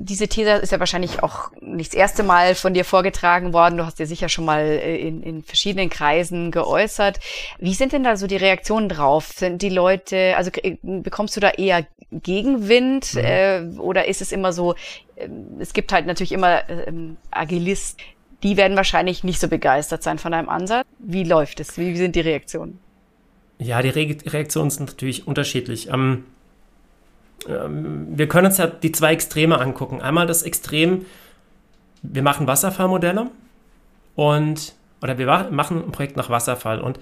Diese 0.02 0.28
These 0.28 0.52
ist 0.52 0.72
ja 0.72 0.80
wahrscheinlich 0.80 1.22
auch 1.22 1.52
nicht 1.62 1.92
das 1.92 1.98
erste 1.98 2.24
Mal 2.24 2.56
von 2.56 2.74
dir 2.74 2.86
vorgetragen 2.86 3.54
worden. 3.54 3.78
Du 3.78 3.86
hast 3.86 4.00
dir 4.00 4.08
sicher 4.08 4.30
schon 4.30 4.46
mal 4.46 4.62
äh, 4.62 4.98
in, 4.98 5.22
in 5.22 5.44
verschiedenen 5.44 5.90
Kreisen 5.90 6.52
geäußert. 6.52 7.20
Wie 7.60 7.74
sind 7.74 7.92
denn 7.92 8.04
da 8.04 8.16
so 8.16 8.26
die 8.26 8.38
Reaktionen 8.38 8.90
drauf? 8.90 9.34
Sind 9.36 9.62
die 9.62 9.70
Leute, 9.70 10.36
also 10.38 10.52
bekommst 10.82 11.36
du 11.36 11.42
da 11.42 11.50
eher 11.50 11.86
Gegenwind 12.12 13.14
mhm. 13.14 13.20
äh, 13.20 13.62
oder 13.78 14.08
ist 14.08 14.22
es 14.22 14.32
immer 14.32 14.54
so, 14.54 14.74
äh, 15.16 15.28
es 15.60 15.74
gibt 15.74 15.92
halt 15.92 16.06
natürlich 16.06 16.32
immer 16.32 16.70
äh, 16.70 16.92
Agilisten, 17.30 18.04
die 18.42 18.58
werden 18.58 18.78
wahrscheinlich 18.78 19.24
nicht 19.24 19.40
so 19.40 19.48
begeistert 19.48 20.02
sein 20.02 20.18
von 20.18 20.32
deinem 20.32 20.50
Ansatz. 20.50 20.88
Wie 20.98 21.24
läuft 21.24 21.60
es? 21.60 21.78
Wie 21.78 21.96
sind 21.96 22.16
die 22.16 22.22
Reaktionen? 22.22 22.80
Ja, 23.58 23.82
die 23.82 23.90
Re 23.90 24.16
Reaktionen 24.26 24.70
sind 24.70 24.90
natürlich 24.90 25.28
unterschiedlich. 25.28 25.90
Ähm, 25.90 26.24
wir 27.48 28.28
können 28.28 28.48
uns 28.48 28.58
ja 28.58 28.68
die 28.68 28.92
zwei 28.92 29.14
Extreme 29.14 29.60
angucken. 29.60 30.02
Einmal 30.02 30.28
das 30.28 30.44
Extrem, 30.44 31.06
wir 32.02 32.22
machen 32.22 32.48
Wasserfallmodelle 32.48 33.30
und 34.16 34.74
oder 35.02 35.18
wir 35.18 35.48
machen 35.52 35.84
ein 35.84 35.92
Projekt 35.92 36.18
nach 36.18 36.30
Wasserfall 36.30 36.82
und 36.82 37.00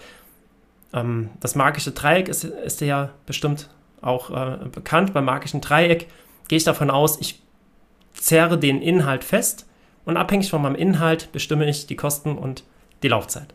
ähm, 0.93 1.29
das 1.39 1.55
magische 1.55 1.91
Dreieck 1.91 2.27
ist, 2.27 2.43
ist 2.43 2.81
ja 2.81 3.09
bestimmt 3.25 3.69
auch 4.01 4.29
äh, 4.29 4.67
bekannt. 4.69 5.13
Beim 5.13 5.25
magischen 5.25 5.61
Dreieck 5.61 6.07
gehe 6.47 6.57
ich 6.57 6.63
davon 6.63 6.89
aus, 6.89 7.19
ich 7.19 7.41
zerre 8.13 8.57
den 8.57 8.81
Inhalt 8.81 9.23
fest 9.23 9.65
und 10.05 10.17
abhängig 10.17 10.49
von 10.49 10.61
meinem 10.61 10.75
Inhalt 10.75 11.31
bestimme 11.31 11.67
ich 11.67 11.87
die 11.87 11.95
Kosten 11.95 12.37
und 12.37 12.63
die 13.03 13.07
Laufzeit. 13.07 13.53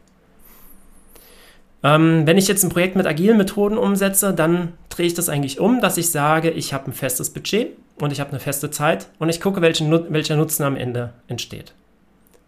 Ähm, 1.83 2.27
wenn 2.27 2.39
ich 2.39 2.49
jetzt 2.49 2.63
ein 2.63 2.71
Projekt 2.71 2.97
mit 2.97 3.07
agilen 3.07 3.37
Methoden 3.37 3.77
umsetze, 3.77 4.33
dann 4.35 4.75
drehe 4.97 5.07
ich 5.07 5.15
das 5.15 5.29
eigentlich 5.29 5.61
um, 5.61 5.81
dass 5.81 5.97
ich 5.97 6.11
sage, 6.11 6.51
ich 6.51 6.73
habe 6.73 6.91
ein 6.91 6.93
festes 6.93 7.31
Budget 7.31 7.77
und 8.01 8.13
ich 8.13 8.21
habe 8.21 8.31
eine 8.31 8.41
feste 8.41 8.71
Zeit 8.71 9.09
und 9.19 9.29
ich 9.29 9.41
gucke, 9.41 9.61
welchen, 9.61 10.13
welcher 10.13 10.37
Nutzen 10.37 10.65
am 10.65 10.77
Ende 10.77 11.13
entsteht. 11.29 11.75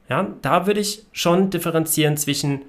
Ja, 0.09 0.29
da 0.43 0.67
würde 0.67 0.81
ich 0.81 1.05
schon 1.13 1.51
differenzieren 1.51 2.17
zwischen 2.17 2.63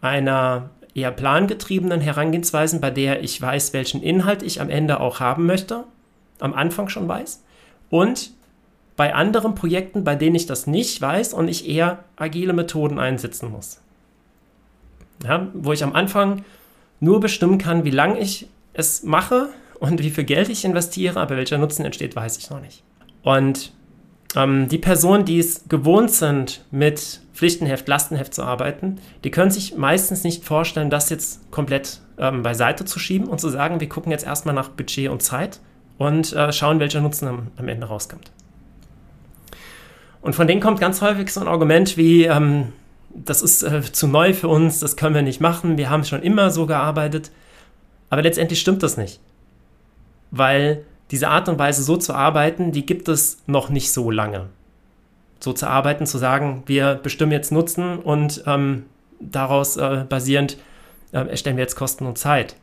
einer 0.00 0.70
eher 0.94 1.10
plangetriebenen 1.10 2.00
Herangehensweise, 2.00 2.80
bei 2.80 2.90
der 2.90 3.22
ich 3.22 3.40
weiß, 3.40 3.72
welchen 3.72 4.02
Inhalt 4.02 4.42
ich 4.42 4.60
am 4.60 4.70
Ende 4.70 5.00
auch 5.00 5.20
haben 5.20 5.46
möchte, 5.46 5.84
am 6.38 6.54
Anfang 6.54 6.88
schon 6.88 7.08
weiß, 7.08 7.42
und 7.90 8.30
bei 8.96 9.14
anderen 9.14 9.54
Projekten, 9.54 10.04
bei 10.04 10.14
denen 10.14 10.36
ich 10.36 10.46
das 10.46 10.66
nicht 10.66 11.00
weiß 11.00 11.34
und 11.34 11.48
ich 11.48 11.68
eher 11.68 12.04
agile 12.16 12.52
Methoden 12.52 12.98
einsetzen 12.98 13.50
muss 13.50 13.80
ja, 15.24 15.48
wo 15.54 15.72
ich 15.72 15.82
am 15.82 15.94
Anfang 15.94 16.44
nur 17.00 17.20
bestimmen 17.20 17.58
kann, 17.58 17.84
wie 17.84 17.90
lange 17.90 18.18
ich 18.18 18.48
es 18.76 19.02
mache 19.02 19.48
und 19.80 20.02
wie 20.02 20.10
viel 20.10 20.24
Geld 20.24 20.48
ich 20.48 20.64
investiere, 20.64 21.18
aber 21.20 21.36
welcher 21.36 21.58
Nutzen 21.58 21.84
entsteht, 21.84 22.14
weiß 22.14 22.38
ich 22.38 22.50
noch 22.50 22.60
nicht. 22.60 22.82
Und 23.22 23.72
ähm, 24.34 24.68
die 24.68 24.78
Personen, 24.78 25.24
die 25.24 25.38
es 25.38 25.64
gewohnt 25.68 26.10
sind, 26.10 26.64
mit 26.70 27.20
Pflichtenheft, 27.32 27.88
Lastenheft 27.88 28.34
zu 28.34 28.42
arbeiten, 28.42 28.96
die 29.24 29.30
können 29.30 29.50
sich 29.50 29.76
meistens 29.76 30.24
nicht 30.24 30.44
vorstellen, 30.44 30.90
das 30.90 31.10
jetzt 31.10 31.50
komplett 31.50 32.00
ähm, 32.18 32.42
beiseite 32.42 32.84
zu 32.84 32.98
schieben 32.98 33.28
und 33.28 33.40
zu 33.40 33.48
sagen, 33.48 33.80
wir 33.80 33.88
gucken 33.88 34.12
jetzt 34.12 34.26
erstmal 34.26 34.54
nach 34.54 34.68
Budget 34.68 35.10
und 35.10 35.22
Zeit 35.22 35.60
und 35.98 36.32
äh, 36.32 36.52
schauen, 36.52 36.80
welcher 36.80 37.00
Nutzen 37.00 37.28
am, 37.28 37.48
am, 37.56 37.68
Ende 37.68 37.86
rauskommt. 37.86 38.30
Und 40.20 40.34
von 40.34 40.46
denen 40.46 40.60
kommt 40.60 40.80
ganz 40.80 41.00
häufig 41.02 41.32
so 41.32 41.40
ein 41.40 41.48
Argument 41.48 41.96
wie, 41.96 42.24
ähm, 42.24 42.72
das 43.14 43.42
ist 43.42 43.62
äh, 43.62 43.80
zu 43.80 44.06
neu 44.06 44.34
für 44.34 44.48
uns, 44.48 44.80
das 44.80 44.96
können 44.96 45.14
wir 45.14 45.22
nicht 45.22 45.40
machen, 45.40 45.78
wir 45.78 45.88
haben 45.88 46.04
schon 46.04 46.22
immer 46.22 46.50
so 46.50 46.66
gearbeitet. 46.66 47.30
Aber 48.10 48.22
letztendlich 48.22 48.60
stimmt 48.60 48.82
das 48.82 48.96
nicht. 48.96 49.20
Weil 50.30 50.84
diese 51.10 51.28
Art 51.28 51.48
und 51.48 51.58
Weise, 51.58 51.82
so 51.82 51.96
zu 51.96 52.14
arbeiten, 52.14 52.72
die 52.72 52.86
gibt 52.86 53.08
es 53.08 53.42
noch 53.46 53.68
nicht 53.68 53.92
so 53.92 54.10
lange. 54.10 54.46
So 55.40 55.52
zu 55.52 55.68
arbeiten, 55.68 56.06
zu 56.06 56.18
sagen, 56.18 56.62
wir 56.66 56.94
bestimmen 56.94 57.32
jetzt 57.32 57.52
Nutzen 57.52 57.98
und 57.98 58.42
ähm, 58.46 58.84
daraus 59.20 59.76
äh, 59.76 60.04
basierend 60.08 60.56
äh, 61.12 61.28
erstellen 61.28 61.56
wir 61.56 61.62
jetzt 61.62 61.76
Kosten 61.76 62.06
und 62.06 62.18
Zeit. 62.18 62.56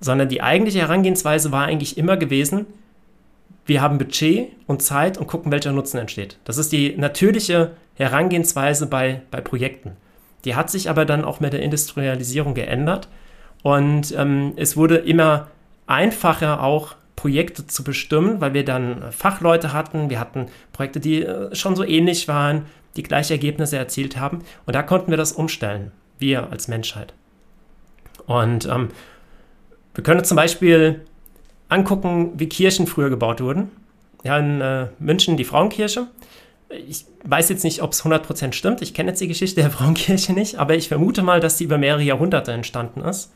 Sondern 0.00 0.28
die 0.28 0.42
eigentliche 0.42 0.80
Herangehensweise 0.80 1.50
war 1.50 1.64
eigentlich 1.64 1.98
immer 1.98 2.16
gewesen, 2.16 2.66
wir 3.66 3.82
haben 3.82 3.98
Budget 3.98 4.48
und 4.66 4.82
Zeit 4.82 5.18
und 5.18 5.26
gucken, 5.26 5.52
welcher 5.52 5.72
Nutzen 5.72 5.98
entsteht. 5.98 6.38
Das 6.44 6.56
ist 6.56 6.72
die 6.72 6.96
natürliche 6.96 7.72
Herangehensweise 7.96 8.86
bei, 8.86 9.20
bei 9.30 9.40
Projekten. 9.42 9.92
Die 10.44 10.54
hat 10.54 10.70
sich 10.70 10.88
aber 10.88 11.04
dann 11.04 11.24
auch 11.24 11.40
mit 11.40 11.52
der 11.52 11.60
Industrialisierung 11.60 12.54
geändert 12.54 13.08
und 13.62 14.14
ähm, 14.16 14.52
es 14.56 14.76
wurde 14.76 14.96
immer 14.96 15.48
einfacher 15.86 16.62
auch 16.62 16.94
Projekte 17.16 17.66
zu 17.66 17.82
bestimmen, 17.82 18.40
weil 18.40 18.54
wir 18.54 18.64
dann 18.64 19.10
Fachleute 19.10 19.72
hatten, 19.72 20.10
wir 20.10 20.20
hatten 20.20 20.46
Projekte, 20.72 21.00
die 21.00 21.22
äh, 21.22 21.54
schon 21.54 21.74
so 21.74 21.84
ähnlich 21.84 22.28
waren, 22.28 22.66
die 22.96 23.02
gleiche 23.02 23.34
Ergebnisse 23.34 23.76
erzielt 23.76 24.16
haben 24.16 24.40
und 24.66 24.74
da 24.74 24.82
konnten 24.82 25.10
wir 25.10 25.18
das 25.18 25.32
umstellen, 25.32 25.92
wir 26.18 26.50
als 26.50 26.68
Menschheit. 26.68 27.14
Und 28.26 28.66
ähm, 28.66 28.88
wir 29.94 30.04
können 30.04 30.24
zum 30.24 30.36
Beispiel 30.36 31.04
angucken, 31.68 32.32
wie 32.36 32.48
Kirchen 32.48 32.86
früher 32.86 33.10
gebaut 33.10 33.40
wurden. 33.40 33.70
Ja, 34.22 34.38
in 34.38 34.60
äh, 34.60 34.88
München 34.98 35.36
die 35.36 35.44
Frauenkirche 35.44 36.08
ich 36.70 37.06
weiß 37.24 37.48
jetzt 37.48 37.64
nicht, 37.64 37.82
ob 37.82 37.92
es 37.92 38.04
100% 38.04 38.52
stimmt. 38.52 38.82
Ich 38.82 38.94
kenne 38.94 39.10
jetzt 39.10 39.20
die 39.20 39.28
Geschichte 39.28 39.60
der 39.60 39.70
Frauenkirche 39.70 40.32
nicht, 40.32 40.56
aber 40.56 40.74
ich 40.74 40.88
vermute 40.88 41.22
mal, 41.22 41.40
dass 41.40 41.58
sie 41.58 41.64
über 41.64 41.78
mehrere 41.78 42.02
Jahrhunderte 42.02 42.52
entstanden 42.52 43.00
ist. 43.00 43.32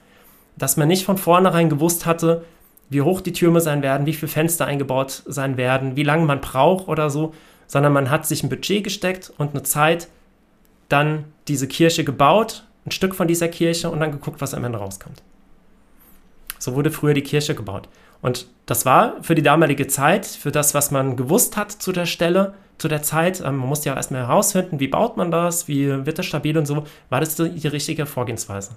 Dass 0.57 0.77
man 0.77 0.89
nicht 0.89 1.05
von 1.05 1.19
vornherein 1.19 1.71
gewusst 1.71 2.07
hatte, 2.07 2.45
wie 2.91 3.03
hoch 3.03 3.21
die 3.21 3.33
Türme 3.33 3.61
sein 3.61 3.83
werden, 3.83 4.07
wie 4.07 4.13
viele 4.13 4.31
Fenster 4.31 4.67
eingebaut 4.67 5.23
sein 5.27 5.57
werden, 5.57 5.97
wie 5.97 6.03
lange 6.03 6.27
man 6.27 6.41
braucht 6.41 6.89
oder 6.89 7.11
so, 7.11 7.35
sondern 7.67 7.93
man 7.93 8.11
hat 8.11 8.27
sich 8.27 8.43
ein 8.43 8.51
Budget 8.51 8.85
gesteckt 8.85 9.33
und 9.39 9.51
eine 9.51 9.63
Zeit, 9.63 10.09
dann 10.89 11.25
diese 11.49 11.67
Kirche 11.67 12.05
gebaut, 12.05 12.65
ein 12.85 12.91
Stück 12.91 13.15
von 13.15 13.29
dieser 13.29 13.49
Kirche 13.49 13.89
und 13.89 14.01
dann 14.01 14.13
geguckt, 14.13 14.41
was 14.41 14.53
am 14.53 14.65
Ende 14.65 14.79
rauskommt. 14.79 15.23
So 16.59 16.75
wurde 16.75 16.91
früher 16.91 17.15
die 17.15 17.23
Kirche 17.23 17.55
gebaut. 17.55 17.89
Und 18.21 18.47
das 18.67 18.85
war 18.85 19.23
für 19.23 19.35
die 19.35 19.43
damalige 19.43 19.87
Zeit, 19.89 20.27
für 20.27 20.53
das, 20.53 20.75
was 20.75 20.91
man 20.91 21.17
gewusst 21.17 21.57
hat 21.57 21.73
zu 21.73 21.93
der 21.93 22.07
Stelle, 22.07 22.55
zu 22.79 22.89
der 22.89 23.03
Zeit, 23.03 23.41
ähm, 23.41 23.57
man 23.57 23.69
musste 23.69 23.89
ja 23.89 23.97
erstmal 23.97 24.23
herausfinden, 24.27 24.81
wie 24.81 24.89
baut 24.89 25.17
man 25.17 25.31
das, 25.31 25.67
wie 25.67 26.07
wird 26.07 26.19
das 26.19 26.27
stabil 26.27 26.57
und 26.57 26.67
so, 26.67 26.85
war 27.11 27.21
das 27.21 27.37
die, 27.37 27.51
die 27.51 27.69
richtige 27.69 28.07
Vorgehensweise. 28.07 28.73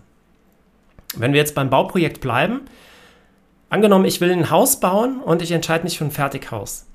Wenn 1.17 1.33
wir 1.33 1.39
jetzt 1.39 1.55
beim 1.55 1.69
Bauprojekt 1.69 2.21
bleiben, 2.21 2.61
angenommen, 3.69 4.05
ich 4.05 4.21
will 4.21 4.31
ein 4.31 4.49
Haus 4.49 4.79
bauen 4.79 5.19
und 5.21 5.41
ich 5.41 5.51
entscheide 5.51 5.83
mich 5.83 5.97
für 5.97 6.05
ein 6.05 6.11
Fertighaus, 6.11 6.85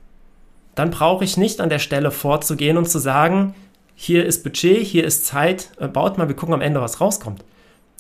dann 0.75 0.91
brauche 0.91 1.25
ich 1.25 1.37
nicht 1.37 1.61
an 1.61 1.69
der 1.69 1.79
Stelle 1.79 2.11
vorzugehen 2.11 2.77
und 2.77 2.89
zu 2.89 2.99
sagen, 2.99 3.55
hier 3.95 4.25
ist 4.25 4.43
Budget, 4.43 4.79
hier 4.79 5.05
ist 5.05 5.27
Zeit, 5.27 5.73
äh, 5.79 5.89
baut 5.89 6.17
mal, 6.17 6.29
wir 6.29 6.37
gucken 6.37 6.55
am 6.55 6.63
Ende, 6.63 6.81
was 6.81 7.01
rauskommt. 7.01 7.45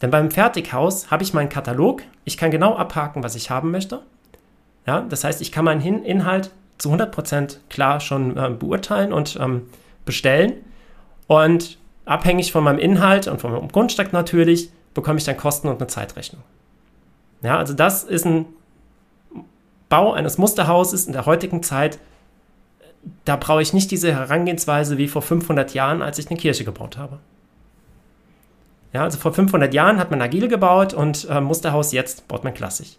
Denn 0.00 0.10
beim 0.10 0.30
Fertighaus 0.30 1.10
habe 1.10 1.22
ich 1.22 1.34
meinen 1.34 1.50
Katalog, 1.50 2.02
ich 2.24 2.38
kann 2.38 2.50
genau 2.50 2.74
abhaken, 2.74 3.22
was 3.22 3.34
ich 3.34 3.50
haben 3.50 3.70
möchte. 3.70 4.00
Ja, 4.86 5.02
das 5.02 5.24
heißt, 5.24 5.42
ich 5.42 5.52
kann 5.52 5.66
meinen 5.66 6.04
Inhalt 6.04 6.50
zu 6.78 6.90
100% 6.90 7.58
klar 7.68 8.00
schon 8.00 8.36
äh, 8.36 8.50
beurteilen 8.50 9.12
und 9.12 9.38
ähm, 9.40 9.66
bestellen. 10.06 10.54
Und 11.26 11.78
abhängig 12.06 12.50
von 12.50 12.64
meinem 12.64 12.78
Inhalt 12.78 13.28
und 13.28 13.42
meinem 13.44 13.68
Grundstück 13.68 14.12
natürlich, 14.12 14.70
bekomme 14.94 15.18
ich 15.18 15.24
dann 15.24 15.36
Kosten 15.36 15.68
und 15.68 15.80
eine 15.80 15.86
Zeitrechnung. 15.86 16.42
Ja, 17.42 17.58
also 17.58 17.74
das 17.74 18.04
ist 18.04 18.26
ein 18.26 18.46
Bau 19.88 20.12
eines 20.12 20.38
Musterhauses 20.38 21.06
in 21.06 21.12
der 21.12 21.26
heutigen 21.26 21.62
Zeit. 21.62 21.98
Da 23.24 23.36
brauche 23.36 23.62
ich 23.62 23.72
nicht 23.72 23.90
diese 23.90 24.12
Herangehensweise 24.12 24.98
wie 24.98 25.08
vor 25.08 25.22
500 25.22 25.74
Jahren, 25.74 26.02
als 26.02 26.18
ich 26.18 26.30
eine 26.30 26.38
Kirche 26.38 26.64
gebaut 26.64 26.96
habe. 26.96 27.18
Ja, 28.92 29.04
also 29.04 29.18
vor 29.18 29.32
500 29.32 29.72
Jahren 29.72 29.98
hat 29.98 30.10
man 30.10 30.20
agil 30.20 30.48
gebaut 30.48 30.94
und 30.94 31.28
äh, 31.30 31.40
Musterhaus 31.40 31.92
jetzt 31.92 32.28
baut 32.28 32.44
man 32.44 32.54
klassisch. 32.54 32.96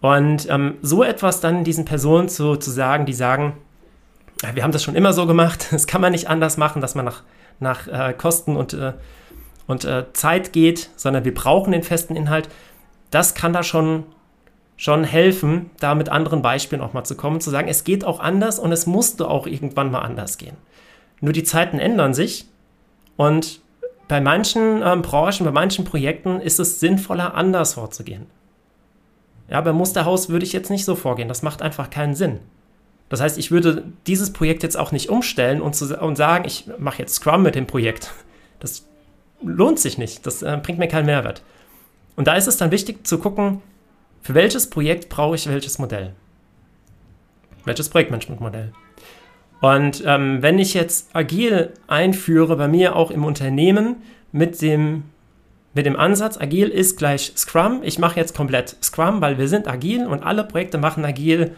Und 0.00 0.48
ähm, 0.48 0.78
so 0.82 1.04
etwas 1.04 1.40
dann 1.40 1.64
diesen 1.64 1.84
Personen 1.84 2.28
zu, 2.28 2.56
zu 2.56 2.70
sagen, 2.70 3.06
die 3.06 3.12
sagen, 3.12 3.56
wir 4.54 4.62
haben 4.62 4.72
das 4.72 4.82
schon 4.82 4.94
immer 4.94 5.12
so 5.12 5.26
gemacht, 5.26 5.68
das 5.72 5.86
kann 5.86 6.00
man 6.00 6.12
nicht 6.12 6.28
anders 6.28 6.56
machen, 6.56 6.80
dass 6.80 6.94
man 6.94 7.04
nach, 7.04 7.22
nach 7.60 7.86
äh, 7.86 8.12
Kosten 8.14 8.56
und, 8.56 8.72
äh, 8.72 8.94
und 9.70 9.84
äh, 9.84 10.12
Zeit 10.12 10.52
geht, 10.52 10.90
sondern 10.96 11.24
wir 11.24 11.34
brauchen 11.34 11.72
den 11.72 11.82
festen 11.82 12.16
Inhalt, 12.16 12.48
das 13.10 13.34
kann 13.34 13.52
da 13.52 13.62
schon, 13.62 14.04
schon 14.76 15.04
helfen, 15.04 15.70
da 15.78 15.94
mit 15.94 16.08
anderen 16.08 16.42
Beispielen 16.42 16.82
auch 16.82 16.92
mal 16.92 17.04
zu 17.04 17.16
kommen, 17.16 17.40
zu 17.40 17.50
sagen, 17.50 17.68
es 17.68 17.84
geht 17.84 18.04
auch 18.04 18.20
anders 18.20 18.58
und 18.58 18.72
es 18.72 18.86
musste 18.86 19.28
auch 19.28 19.46
irgendwann 19.46 19.90
mal 19.90 20.00
anders 20.00 20.38
gehen. 20.38 20.56
Nur 21.20 21.32
die 21.32 21.44
Zeiten 21.44 21.78
ändern 21.78 22.14
sich 22.14 22.46
und 23.16 23.60
bei 24.08 24.20
manchen 24.20 24.82
ähm, 24.82 25.02
Branchen, 25.02 25.44
bei 25.44 25.52
manchen 25.52 25.84
Projekten 25.84 26.40
ist 26.40 26.58
es 26.58 26.80
sinnvoller, 26.80 27.34
anders 27.34 27.74
vorzugehen. 27.74 28.26
Ja, 29.48 29.60
beim 29.60 29.76
Musterhaus 29.76 30.28
würde 30.28 30.44
ich 30.44 30.52
jetzt 30.52 30.70
nicht 30.70 30.84
so 30.84 30.96
vorgehen. 30.96 31.28
Das 31.28 31.42
macht 31.42 31.62
einfach 31.62 31.90
keinen 31.90 32.14
Sinn. 32.14 32.40
Das 33.08 33.20
heißt, 33.20 33.38
ich 33.38 33.50
würde 33.50 33.84
dieses 34.06 34.32
Projekt 34.32 34.62
jetzt 34.62 34.76
auch 34.76 34.92
nicht 34.92 35.10
umstellen 35.10 35.60
und, 35.60 35.74
zu, 35.74 35.96
und 36.00 36.16
sagen, 36.16 36.44
ich 36.44 36.70
mache 36.78 37.00
jetzt 37.00 37.16
Scrum 37.16 37.42
mit 37.42 37.56
dem 37.56 37.66
Projekt. 37.66 38.12
Das 38.60 38.86
lohnt 39.42 39.78
sich 39.78 39.98
nicht. 39.98 40.26
Das 40.26 40.42
äh, 40.42 40.58
bringt 40.62 40.78
mir 40.78 40.88
keinen 40.88 41.06
Mehrwert. 41.06 41.42
Und 42.16 42.26
da 42.26 42.34
ist 42.34 42.46
es 42.46 42.56
dann 42.56 42.70
wichtig 42.70 43.06
zu 43.06 43.18
gucken, 43.18 43.62
für 44.22 44.34
welches 44.34 44.68
Projekt 44.68 45.08
brauche 45.08 45.34
ich 45.34 45.48
welches 45.48 45.78
Modell. 45.78 46.14
Welches 47.64 47.88
Projektmanagementmodell. 47.88 48.72
Und 49.60 50.02
ähm, 50.06 50.38
wenn 50.40 50.58
ich 50.58 50.74
jetzt 50.74 51.14
agil 51.14 51.72
einführe, 51.86 52.56
bei 52.56 52.68
mir 52.68 52.96
auch 52.96 53.10
im 53.10 53.24
Unternehmen 53.24 53.96
mit 54.32 54.62
dem, 54.62 55.04
mit 55.74 55.86
dem 55.86 55.96
Ansatz, 55.96 56.38
agil 56.38 56.68
ist 56.68 56.96
gleich 56.96 57.32
Scrum, 57.36 57.80
ich 57.82 57.98
mache 57.98 58.18
jetzt 58.18 58.34
komplett 58.34 58.76
Scrum, 58.82 59.20
weil 59.20 59.38
wir 59.38 59.48
sind 59.48 59.68
agil 59.68 60.06
und 60.06 60.22
alle 60.22 60.44
Projekte 60.44 60.78
machen 60.78 61.04
agil, 61.04 61.54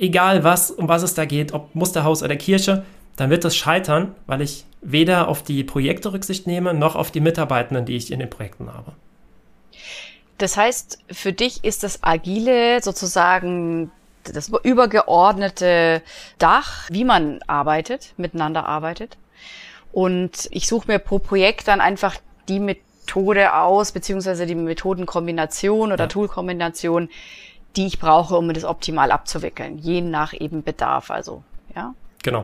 egal 0.00 0.44
was, 0.44 0.70
um 0.70 0.88
was 0.88 1.02
es 1.02 1.14
da 1.14 1.24
geht, 1.24 1.52
ob 1.52 1.74
Musterhaus 1.74 2.22
oder 2.22 2.36
Kirche, 2.36 2.84
dann 3.16 3.30
wird 3.30 3.44
das 3.44 3.56
scheitern, 3.56 4.14
weil 4.26 4.42
ich 4.42 4.66
weder 4.82 5.28
auf 5.28 5.42
die 5.42 5.64
Projekte 5.64 6.12
Rücksicht 6.12 6.46
nehme, 6.46 6.74
noch 6.74 6.94
auf 6.96 7.10
die 7.10 7.20
Mitarbeitenden, 7.20 7.86
die 7.86 7.96
ich 7.96 8.12
in 8.12 8.20
den 8.20 8.30
Projekten 8.30 8.72
habe. 8.72 8.92
Das 10.38 10.56
heißt, 10.56 10.98
für 11.10 11.32
dich 11.32 11.64
ist 11.64 11.82
das 11.82 12.02
Agile 12.02 12.82
sozusagen 12.82 13.90
das 14.24 14.50
übergeordnete 14.62 16.02
Dach, 16.38 16.88
wie 16.90 17.04
man 17.04 17.40
arbeitet, 17.46 18.12
miteinander 18.16 18.66
arbeitet. 18.66 19.16
Und 19.92 20.48
ich 20.50 20.66
suche 20.66 20.88
mir 20.88 20.98
pro 20.98 21.18
Projekt 21.18 21.68
dann 21.68 21.80
einfach 21.80 22.16
die 22.48 22.60
Methode 22.60 23.54
aus, 23.54 23.92
beziehungsweise 23.92 24.44
die 24.44 24.54
Methodenkombination 24.54 25.92
oder 25.92 26.04
ja. 26.04 26.08
Toolkombination, 26.08 27.08
die 27.76 27.86
ich 27.86 27.98
brauche, 27.98 28.36
um 28.36 28.52
das 28.52 28.64
optimal 28.64 29.10
abzuwickeln, 29.10 29.78
je 29.78 30.00
nach 30.00 30.34
eben 30.34 30.62
Bedarf. 30.62 31.10
Also, 31.10 31.42
ja. 31.74 31.94
Genau. 32.22 32.42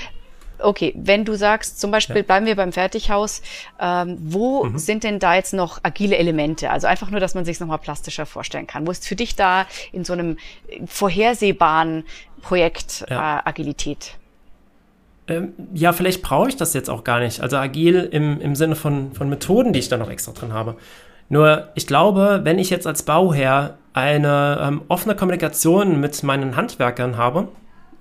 Okay, 0.63 0.95
wenn 0.97 1.25
du 1.25 1.35
sagst, 1.35 1.81
zum 1.81 1.91
Beispiel 1.91 2.17
ja. 2.17 2.23
bleiben 2.23 2.47
wir 2.47 2.57
beim 2.57 2.73
Fertighaus, 2.73 3.43
ähm, 3.81 4.17
wo 4.21 4.65
mhm. 4.65 4.79
sind 4.79 5.05
denn 5.05 5.19
da 5.19 5.35
jetzt 5.35 5.55
noch 5.55 5.81
agile 5.83 6.17
Elemente? 6.17 6.71
Also 6.71 6.87
einfach 6.87 7.11
nur, 7.11 7.21
dass 7.21 7.35
man 7.35 7.45
sich 7.45 7.61
nochmal 7.61 7.79
plastischer 7.79 8.27
vorstellen 8.27 8.67
kann. 8.67 8.87
Wo 8.87 8.91
ist 8.91 9.07
für 9.07 9.17
dich 9.17 9.37
da 9.37 9.67
in 9.93 10.05
so 10.05 10.13
einem 10.13 10.37
vorhersehbaren 10.87 12.05
Projekt 12.41 13.05
ja. 13.09 13.39
äh, 13.39 13.43
Agilität? 13.45 14.17
Ähm, 15.29 15.53
ja, 15.73 15.93
vielleicht 15.93 16.23
brauche 16.23 16.49
ich 16.49 16.57
das 16.57 16.75
jetzt 16.75 16.91
auch 16.91 17.05
gar 17.05 17.21
nicht. 17.21 17.41
Also 17.41 17.57
agil 17.57 18.09
im, 18.11 18.41
im 18.41 18.55
Sinne 18.55 18.77
von, 18.77 19.13
von 19.13 19.29
Methoden, 19.29 19.73
die 19.73 19.79
ich 19.79 19.89
da 19.89 19.97
noch 19.97 20.11
extra 20.11 20.33
drin 20.33 20.53
habe. 20.53 20.77
Nur 21.29 21.69
ich 21.75 21.87
glaube, 21.87 22.41
wenn 22.45 22.59
ich 22.59 22.71
jetzt 22.71 22.87
als 22.87 23.05
Bauherr 23.05 23.79
eine 23.95 24.59
ähm, 24.61 24.83
offene 24.89 25.15
Kommunikation 25.15 26.01
mit 26.01 26.23
meinen 26.23 26.57
Handwerkern 26.57 27.17
habe 27.17 27.49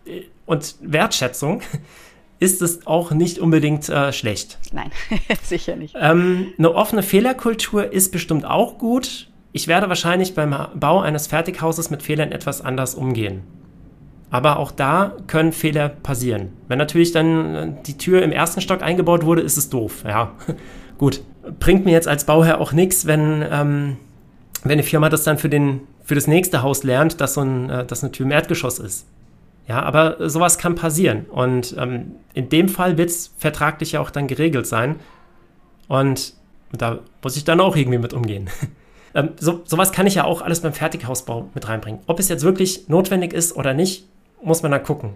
äh, 0.06 0.24
und 0.46 0.76
Wertschätzung, 0.82 1.62
ist 2.42 2.64
es 2.64 2.88
auch 2.88 3.12
nicht 3.12 3.38
unbedingt 3.38 3.88
äh, 3.88 4.12
schlecht. 4.12 4.58
Nein, 4.74 4.90
sicher 5.44 5.76
nicht. 5.76 5.96
Ähm, 5.98 6.48
eine 6.58 6.74
offene 6.74 7.04
Fehlerkultur 7.04 7.94
ist 7.94 8.12
bestimmt 8.12 8.46
auch 8.46 8.80
gut. 8.80 9.30
Ich 9.52 9.68
werde 9.68 9.90
wahrscheinlich 9.90 10.34
beim 10.34 10.56
Bau 10.74 11.02
eines 11.02 11.28
Fertighauses 11.28 11.92
mit 11.92 12.02
Fehlern 12.02 12.32
etwas 12.32 12.62
anders 12.62 12.96
umgehen. 12.96 13.44
Aber 14.32 14.58
auch 14.58 14.72
da 14.72 15.16
können 15.28 15.52
Fehler 15.52 15.90
passieren. 15.90 16.54
Wenn 16.68 16.80
natürlich 16.80 17.12
dann 17.12 17.56
äh, 17.56 17.74
die 17.86 18.00
Tür 18.00 18.24
im 18.24 18.32
ersten 18.32 18.60
Stock 18.60 18.82
eingebaut 18.82 19.24
wurde, 19.24 19.44
ist 19.44 19.58
es 19.58 19.70
doof. 19.70 20.04
Ja, 20.08 20.32
gut. 20.98 21.22
Bringt 21.60 21.86
mir 21.86 21.92
jetzt 21.92 22.08
als 22.08 22.26
Bauherr 22.26 22.60
auch 22.60 22.72
nichts, 22.72 23.06
wenn, 23.06 23.46
ähm, 23.52 23.98
wenn 24.64 24.74
eine 24.74 24.84
Firma 24.84 25.10
das 25.10 25.24
dann 25.24 25.38
für, 25.38 25.50
den, 25.50 25.82
für 26.04 26.16
das 26.16 26.26
nächste 26.26 26.64
Haus 26.64 26.84
lernt, 26.84 27.22
dass, 27.22 27.36
so 27.36 27.42
ein, 27.42 27.70
äh, 27.70 27.86
dass 27.86 28.04
eine 28.04 28.12
Tür 28.12 28.26
im 28.26 28.32
Erdgeschoss 28.32 28.80
ist. 28.80 29.06
Ja, 29.72 29.84
aber 29.84 30.30
sowas 30.30 30.58
kann 30.58 30.76
passieren. 30.76 31.28
Und 31.30 31.78
ähm, 31.80 32.16
in 32.34 32.50
dem 32.50 32.68
Fall 32.68 32.98
wird 32.98 33.10
es 33.10 33.34
vertraglich 33.38 33.94
ja 33.94 34.02
auch 34.02 34.10
dann 34.10 34.28
geregelt 34.28 34.68
sein. 34.68 35.00
Und 35.88 36.34
da 36.74 37.00
muss 37.24 37.38
ich 37.38 37.46
dann 37.46 37.62
auch 37.62 37.78
irgendwie 37.78 37.98
mit 37.98 38.12
umgehen. 38.12 38.50
ähm, 39.16 39.30
so, 39.40 39.62
sowas 39.64 39.94
kann 39.94 40.08
ich 40.08 40.16
ja 40.16 40.26
auch 40.26 40.42
alles 40.42 40.60
beim 40.60 40.74
Fertighausbau 40.74 41.50
mit 41.54 41.70
reinbringen. 41.70 42.02
Ob 42.06 42.20
es 42.20 42.28
jetzt 42.28 42.44
wirklich 42.44 42.90
notwendig 42.90 43.32
ist 43.32 43.56
oder 43.56 43.74
nicht, 43.74 44.10
muss 44.44 44.62
man 44.62 44.74
dann 44.74 44.84
gucken. 44.84 45.14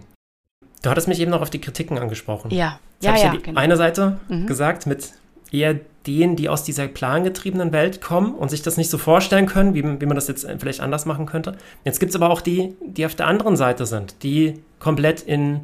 Du 0.80 0.88
hattest 0.88 1.06
mich 1.06 1.20
eben 1.20 1.32
noch 1.32 1.42
auf 1.42 1.50
die 1.50 1.60
Kritiken 1.60 1.98
angesprochen. 1.98 2.50
Ja, 2.50 2.80
ja, 3.02 3.14
ja, 3.14 3.24
ja 3.24 3.30
die 3.32 3.42
genau. 3.42 3.60
eine 3.60 3.76
Seite 3.76 4.16
mhm. 4.30 4.46
gesagt 4.46 4.86
mit 4.86 5.12
eher 5.52 5.76
denen, 6.06 6.36
die 6.36 6.48
aus 6.48 6.62
dieser 6.62 6.86
plangetriebenen 6.86 7.72
Welt 7.72 8.00
kommen 8.00 8.34
und 8.34 8.50
sich 8.50 8.62
das 8.62 8.76
nicht 8.76 8.90
so 8.90 8.98
vorstellen 8.98 9.46
können, 9.46 9.74
wie, 9.74 9.82
wie 9.82 10.06
man 10.06 10.14
das 10.14 10.28
jetzt 10.28 10.46
vielleicht 10.58 10.80
anders 10.80 11.06
machen 11.06 11.26
könnte. 11.26 11.56
Jetzt 11.84 11.98
gibt 11.98 12.10
es 12.10 12.16
aber 12.16 12.30
auch 12.30 12.40
die, 12.40 12.74
die 12.84 13.06
auf 13.06 13.14
der 13.14 13.26
anderen 13.26 13.56
Seite 13.56 13.86
sind, 13.86 14.22
die 14.22 14.54
komplett 14.78 15.22
in 15.22 15.62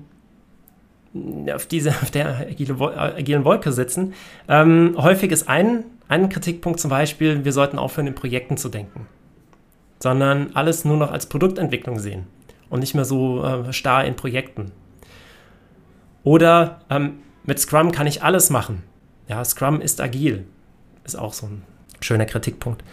auf, 1.54 1.66
diese, 1.66 1.90
auf 1.90 2.10
der 2.10 2.46
agile, 2.50 2.74
agilen 2.96 3.44
Wolke 3.44 3.70
sitzen. 3.72 4.14
Ähm, 4.48 4.94
häufig 4.96 5.30
ist 5.30 5.48
ein, 5.48 5.84
ein 6.08 6.28
Kritikpunkt 6.28 6.80
zum 6.80 6.90
Beispiel, 6.90 7.44
wir 7.44 7.52
sollten 7.52 7.78
aufhören, 7.78 8.06
in 8.06 8.14
Projekten 8.14 8.56
zu 8.56 8.68
denken, 8.68 9.06
sondern 9.98 10.50
alles 10.54 10.84
nur 10.84 10.96
noch 10.96 11.12
als 11.12 11.26
Produktentwicklung 11.26 11.98
sehen 11.98 12.26
und 12.70 12.80
nicht 12.80 12.94
mehr 12.94 13.04
so 13.04 13.44
äh, 13.44 13.72
starr 13.72 14.04
in 14.06 14.16
Projekten. 14.16 14.72
Oder 16.24 16.80
ähm, 16.88 17.18
mit 17.44 17.58
Scrum 17.58 17.92
kann 17.92 18.06
ich 18.06 18.22
alles 18.22 18.48
machen 18.48 18.82
ja, 19.32 19.42
Scrum 19.44 19.80
ist 19.80 20.00
agil. 20.00 20.44
Ist 21.04 21.18
auch 21.18 21.32
so 21.32 21.46
ein 21.46 21.62
schöner 22.02 22.26
Kritikpunkt. 22.26 22.84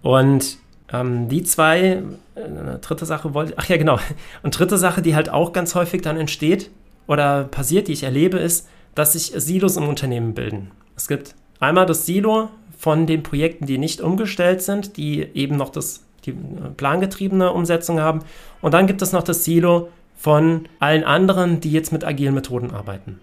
Und 0.00 0.58
ähm, 0.92 1.28
die 1.28 1.42
zwei, 1.42 2.02
äh, 2.36 2.78
dritte 2.80 3.04
Sache 3.04 3.34
wollte, 3.34 3.54
ach 3.56 3.68
ja, 3.68 3.76
genau. 3.76 3.98
Und 4.44 4.56
dritte 4.56 4.78
Sache, 4.78 5.02
die 5.02 5.16
halt 5.16 5.28
auch 5.28 5.52
ganz 5.52 5.74
häufig 5.74 6.02
dann 6.02 6.16
entsteht 6.16 6.70
oder 7.08 7.44
passiert, 7.44 7.88
die 7.88 7.92
ich 7.92 8.04
erlebe, 8.04 8.38
ist, 8.38 8.68
dass 8.94 9.14
sich 9.14 9.32
Silos 9.34 9.76
im 9.76 9.88
Unternehmen 9.88 10.34
bilden. 10.34 10.70
Es 10.94 11.08
gibt 11.08 11.34
einmal 11.58 11.86
das 11.86 12.06
Silo 12.06 12.48
von 12.78 13.08
den 13.08 13.24
Projekten, 13.24 13.66
die 13.66 13.78
nicht 13.78 14.00
umgestellt 14.00 14.62
sind, 14.62 14.96
die 14.96 15.26
eben 15.34 15.56
noch 15.56 15.70
das, 15.70 16.04
die 16.24 16.30
äh, 16.30 16.34
plangetriebene 16.76 17.52
Umsetzung 17.52 17.98
haben. 17.98 18.20
Und 18.62 18.72
dann 18.72 18.86
gibt 18.86 19.02
es 19.02 19.12
noch 19.12 19.24
das 19.24 19.42
Silo 19.42 19.88
von 20.16 20.68
allen 20.78 21.02
anderen, 21.02 21.58
die 21.58 21.72
jetzt 21.72 21.92
mit 21.92 22.04
agilen 22.04 22.34
Methoden 22.34 22.70
arbeiten. 22.70 23.18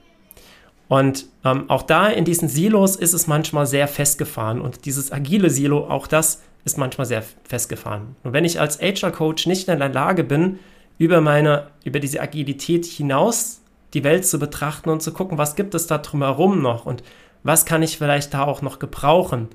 Und 0.88 1.26
ähm, 1.46 1.70
auch 1.70 1.84
da 1.84 2.08
in 2.08 2.26
diesen 2.26 2.50
Silos 2.50 2.96
ist 2.96 3.14
es 3.14 3.28
manchmal 3.28 3.66
sehr 3.66 3.88
festgefahren 3.88 4.62
und 4.62 4.86
dieses 4.86 5.12
agile 5.12 5.50
Silo, 5.50 5.88
auch 5.88 6.08
das 6.08 6.42
ist 6.66 6.78
manchmal 6.78 7.08
sehr 7.08 7.24
festgefahren. 7.44 8.16
Und 8.24 8.34
wenn 8.34 8.46
ich 8.46 8.60
als 8.60 8.80
HR-Coach 8.80 9.48
nicht 9.48 9.68
in 9.68 9.80
der 9.80 9.90
Lage 9.90 10.24
bin, 10.24 10.60
über 10.98 11.22
meine, 11.22 11.68
über 11.84 12.00
diese 12.00 12.22
Agilität 12.22 12.86
hinaus 12.86 13.62
die 13.94 14.04
Welt 14.04 14.26
zu 14.26 14.40
betrachten 14.40 14.90
und 14.90 15.02
zu 15.02 15.14
gucken, 15.14 15.38
was 15.38 15.56
gibt 15.56 15.76
es 15.76 15.88
da 15.88 15.98
drumherum 15.98 16.62
noch 16.62 16.86
und 16.86 17.04
was 17.44 17.66
kann 17.66 17.84
ich 17.84 17.98
vielleicht 17.98 18.34
da 18.34 18.44
auch 18.44 18.62
noch 18.62 18.80
gebrauchen. 18.80 19.50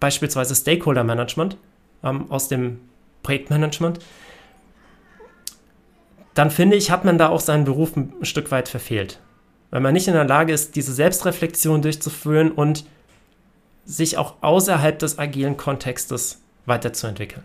Beispielsweise 0.00 0.54
Stakeholder 0.54 1.04
Management 1.04 1.56
ähm, 2.02 2.30
aus 2.30 2.48
dem 2.48 2.80
Projektmanagement. 3.22 3.98
Dann 6.34 6.50
finde 6.50 6.76
ich, 6.76 6.90
hat 6.90 7.04
man 7.04 7.18
da 7.18 7.28
auch 7.28 7.40
seinen 7.40 7.64
Beruf 7.64 7.94
ein 7.96 8.12
Stück 8.22 8.50
weit 8.50 8.68
verfehlt 8.68 9.18
weil 9.72 9.80
man 9.80 9.94
nicht 9.94 10.06
in 10.06 10.14
der 10.14 10.24
Lage 10.24 10.52
ist, 10.52 10.76
diese 10.76 10.92
Selbstreflexion 10.92 11.82
durchzuführen 11.82 12.52
und 12.52 12.84
sich 13.84 14.18
auch 14.18 14.34
außerhalb 14.42 14.98
des 14.98 15.18
agilen 15.18 15.56
Kontextes 15.56 16.40
weiterzuentwickeln. 16.66 17.42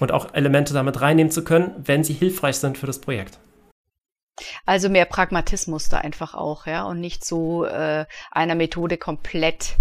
Und 0.00 0.12
auch 0.12 0.34
Elemente 0.34 0.74
damit 0.74 1.00
reinnehmen 1.00 1.30
zu 1.30 1.44
können, 1.44 1.72
wenn 1.78 2.04
sie 2.04 2.12
hilfreich 2.12 2.56
sind 2.56 2.76
für 2.76 2.86
das 2.86 3.00
Projekt. 3.00 3.38
Also 4.66 4.88
mehr 4.88 5.04
Pragmatismus 5.04 5.88
da 5.88 5.98
einfach 5.98 6.34
auch, 6.34 6.66
ja, 6.66 6.84
und 6.84 7.00
nicht 7.00 7.24
so 7.24 7.64
äh, 7.64 8.04
einer 8.30 8.54
Methode 8.54 8.96
komplett 8.96 9.76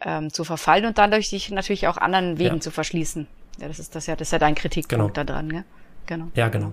ähm, 0.00 0.32
zu 0.32 0.44
verfallen 0.44 0.86
und 0.86 0.98
dadurch 0.98 1.28
sich 1.28 1.50
natürlich 1.50 1.86
auch 1.86 1.96
anderen 1.98 2.38
Wegen 2.38 2.56
ja. 2.56 2.60
zu 2.60 2.70
verschließen. 2.70 3.26
Ja, 3.60 3.68
das 3.68 3.78
ist 3.78 3.94
das 3.94 4.06
ja, 4.06 4.16
das 4.16 4.28
ist 4.28 4.32
ja 4.32 4.38
dein 4.38 4.54
Kritikpunkt 4.54 5.14
genau. 5.14 5.24
da 5.24 5.24
dran, 5.24 5.50
ja? 5.50 5.64
Genau. 6.06 6.28
Ja, 6.34 6.48
genau 6.48 6.72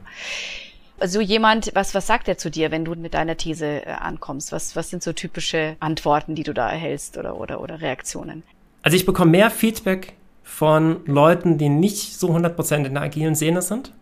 so 1.06 1.22
jemand, 1.22 1.72
was, 1.74 1.94
was 1.96 2.08
sagt 2.08 2.28
er 2.28 2.38
zu 2.38 2.50
dir, 2.50 2.72
wenn 2.72 2.86
du 2.86 2.96
mit 2.96 3.14
deiner 3.14 3.38
These 3.38 3.86
äh, 3.86 3.92
ankommst? 3.92 4.52
Was, 4.52 4.76
was 4.76 4.90
sind 4.90 5.04
so 5.04 5.14
typische 5.14 5.76
Antworten, 5.80 6.36
die 6.36 6.44
du 6.44 6.54
da 6.54 6.70
erhältst 6.70 7.18
oder, 7.18 7.38
oder, 7.38 7.62
oder 7.62 7.82
Reaktionen? 7.82 8.44
Also 8.84 8.98
ich 8.98 9.06
bekomme 9.06 9.32
mehr 9.32 9.52
Feedback 9.52 10.14
von 10.44 11.02
Leuten, 11.06 11.58
die 11.58 11.70
nicht 11.70 12.18
so 12.18 12.30
100% 12.30 12.86
in 12.86 12.94
der 12.94 13.04
agilen 13.04 13.36
Szene 13.36 13.62
sind. 13.62 13.94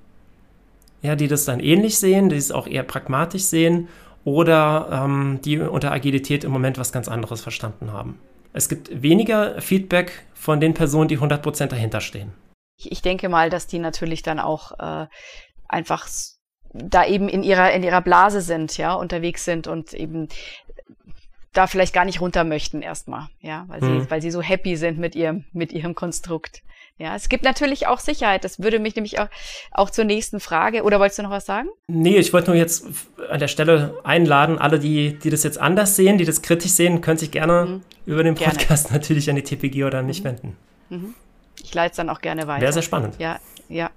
Ja, 1.01 1.15
die 1.15 1.27
das 1.27 1.45
dann 1.45 1.59
ähnlich 1.59 1.97
sehen, 1.97 2.29
die 2.29 2.35
es 2.35 2.51
auch 2.51 2.67
eher 2.67 2.83
pragmatisch 2.83 3.43
sehen 3.43 3.87
oder 4.25 4.89
ähm, 4.91 5.39
die 5.45 5.59
unter 5.59 5.91
Agilität 5.91 6.43
im 6.43 6.51
Moment 6.51 6.77
was 6.77 6.91
ganz 6.91 7.07
anderes 7.07 7.41
verstanden 7.41 7.93
haben. 7.93 8.19
Es 8.51 8.67
gibt 8.67 9.01
weniger 9.01 9.61
Feedback 9.61 10.25
von 10.33 10.59
den 10.59 10.73
Personen, 10.73 11.07
die 11.07 11.19
100% 11.19 11.67
dahinter 11.67 12.01
stehen. 12.01 12.33
Ich, 12.77 12.91
ich 12.91 13.01
denke 13.01 13.29
mal, 13.29 13.49
dass 13.49 13.67
die 13.67 13.79
natürlich 13.79 14.23
dann 14.23 14.39
auch 14.39 14.77
äh, 14.79 15.07
einfach 15.67 16.07
da 16.73 17.05
eben 17.05 17.29
in 17.29 17.43
ihrer, 17.43 17.71
in 17.71 17.83
ihrer 17.83 18.01
Blase 18.01 18.41
sind, 18.41 18.77
ja, 18.77 18.93
unterwegs 18.93 19.45
sind 19.45 19.67
und 19.67 19.93
eben 19.93 20.27
da 21.53 21.67
vielleicht 21.67 21.93
gar 21.93 22.05
nicht 22.05 22.21
runter 22.21 22.43
möchten 22.43 22.81
erstmal, 22.81 23.27
ja, 23.41 23.65
weil 23.67 23.81
mhm. 23.81 24.01
sie, 24.01 24.11
weil 24.11 24.21
sie 24.21 24.31
so 24.31 24.41
happy 24.41 24.75
sind 24.75 24.99
mit 24.99 25.15
ihrem, 25.15 25.45
mit 25.51 25.71
ihrem 25.71 25.95
Konstrukt. 25.95 26.61
Ja, 26.99 27.15
es 27.15 27.29
gibt 27.29 27.45
natürlich 27.45 27.87
auch 27.87 27.99
Sicherheit. 27.99 28.43
Das 28.43 28.59
würde 28.59 28.77
mich 28.77 28.93
nämlich 28.93 29.19
auch, 29.19 29.29
auch 29.71 29.89
zur 29.89 30.03
nächsten 30.03 30.41
Frage. 30.41 30.83
Oder 30.83 30.99
wolltest 30.99 31.17
du 31.17 31.23
noch 31.23 31.29
was 31.29 31.45
sagen? 31.45 31.69
Nee, 31.87 32.17
ich 32.17 32.33
wollte 32.33 32.51
nur 32.51 32.59
jetzt 32.59 32.87
an 33.29 33.39
der 33.39 33.47
Stelle 33.47 33.97
einladen, 34.03 34.57
alle, 34.59 34.79
die, 34.79 35.17
die 35.17 35.29
das 35.29 35.43
jetzt 35.43 35.57
anders 35.57 35.95
sehen, 35.95 36.17
die 36.17 36.25
das 36.25 36.41
kritisch 36.41 36.71
sehen, 36.71 36.99
können 36.99 37.17
sich 37.17 37.31
gerne 37.31 37.65
mhm. 37.65 37.81
über 38.05 38.21
den 38.21 38.35
Podcast 38.35 38.87
gerne. 38.87 38.99
natürlich 38.99 39.29
an 39.29 39.37
die 39.37 39.43
TPG 39.43 39.85
oder 39.85 39.99
an 39.99 40.07
mich 40.07 40.19
mhm. 40.19 40.25
wenden. 40.25 40.57
Mhm. 40.89 41.13
Ich 41.63 41.73
leite 41.73 41.91
es 41.91 41.95
dann 41.95 42.09
auch 42.09 42.19
gerne 42.19 42.47
weiter. 42.47 42.61
Wäre 42.61 42.73
sehr 42.73 42.81
spannend. 42.81 43.15
Ja, 43.17 43.39
ja. 43.69 43.91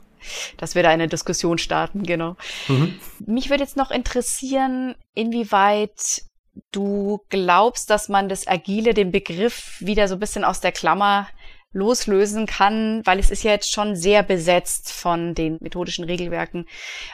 Dass 0.56 0.74
wir 0.74 0.82
da 0.82 0.90
eine 0.90 1.08
Diskussion 1.08 1.58
starten, 1.58 2.02
genau. 2.04 2.36
Mhm. 2.68 2.98
Mich 3.26 3.50
würde 3.50 3.62
jetzt 3.62 3.76
noch 3.76 3.90
interessieren, 3.90 4.94
inwieweit 5.14 6.22
du 6.70 7.20
glaubst, 7.28 7.90
dass 7.90 8.08
man 8.08 8.28
das 8.28 8.46
Agile, 8.46 8.94
den 8.94 9.10
Begriff 9.10 9.76
wieder 9.80 10.08
so 10.08 10.14
ein 10.14 10.20
bisschen 10.20 10.44
aus 10.44 10.60
der 10.60 10.72
Klammer 10.72 11.28
loslösen 11.72 12.46
kann, 12.46 13.00
weil 13.06 13.18
es 13.18 13.30
ist 13.30 13.44
ja 13.44 13.52
jetzt 13.52 13.72
schon 13.72 13.96
sehr 13.96 14.22
besetzt 14.22 14.92
von 14.92 15.34
den 15.34 15.56
methodischen 15.60 16.04
Regelwerken. 16.04 16.66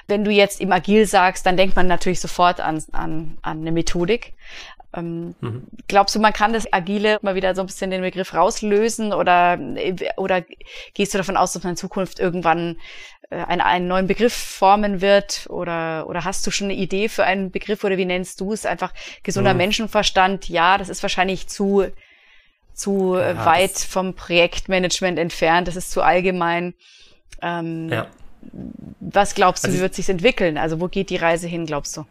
Wenn 0.08 0.24
du 0.24 0.32
jetzt 0.32 0.60
im 0.60 0.72
Agil 0.72 1.06
sagst, 1.06 1.46
dann 1.46 1.56
denkt 1.56 1.76
man 1.76 1.86
natürlich 1.86 2.20
sofort 2.20 2.60
an, 2.60 2.82
an, 2.92 3.38
an 3.42 3.60
eine 3.60 3.72
Methodik. 3.72 4.34
Ähm, 4.94 5.34
mhm. 5.40 5.66
Glaubst 5.86 6.14
du, 6.14 6.20
man 6.20 6.32
kann 6.32 6.52
das 6.52 6.72
Agile 6.72 7.18
mal 7.22 7.34
wieder 7.34 7.54
so 7.54 7.60
ein 7.60 7.66
bisschen 7.66 7.90
den 7.90 8.00
Begriff 8.00 8.32
rauslösen 8.32 9.12
oder, 9.12 9.58
oder 10.16 10.42
gehst 10.94 11.12
du 11.12 11.18
davon 11.18 11.36
aus, 11.36 11.52
dass 11.52 11.62
man 11.62 11.72
in 11.72 11.76
Zukunft 11.76 12.18
irgendwann 12.18 12.76
äh, 13.30 13.36
einen, 13.36 13.60
einen 13.60 13.88
neuen 13.88 14.06
Begriff 14.06 14.32
formen 14.32 15.00
wird 15.00 15.46
oder, 15.50 16.06
oder 16.08 16.24
hast 16.24 16.46
du 16.46 16.50
schon 16.50 16.66
eine 16.66 16.74
Idee 16.74 17.08
für 17.08 17.24
einen 17.24 17.50
Begriff 17.50 17.84
oder 17.84 17.98
wie 17.98 18.06
nennst 18.06 18.40
du 18.40 18.52
es? 18.52 18.64
Einfach 18.64 18.94
gesunder 19.22 19.52
mhm. 19.52 19.58
Menschenverstand. 19.58 20.48
Ja, 20.48 20.78
das 20.78 20.88
ist 20.88 21.02
wahrscheinlich 21.02 21.48
zu 21.48 21.86
zu 22.78 23.16
äh, 23.16 23.34
ja, 23.34 23.44
weit 23.44 23.76
vom 23.76 24.14
Projektmanagement 24.14 25.18
entfernt, 25.18 25.66
das 25.66 25.74
ist 25.74 25.90
zu 25.90 26.00
allgemein. 26.00 26.74
Ähm, 27.42 27.88
ja. 27.90 28.06
Was 29.00 29.34
glaubst 29.34 29.64
du, 29.64 29.68
also 29.68 29.78
wie 29.78 29.82
wird 29.82 29.94
sich 29.94 30.08
entwickeln? 30.08 30.56
Also 30.56 30.80
wo 30.80 30.86
geht 30.86 31.10
die 31.10 31.16
Reise 31.16 31.48
hin, 31.48 31.66
glaubst 31.66 31.96
du? 31.96 32.04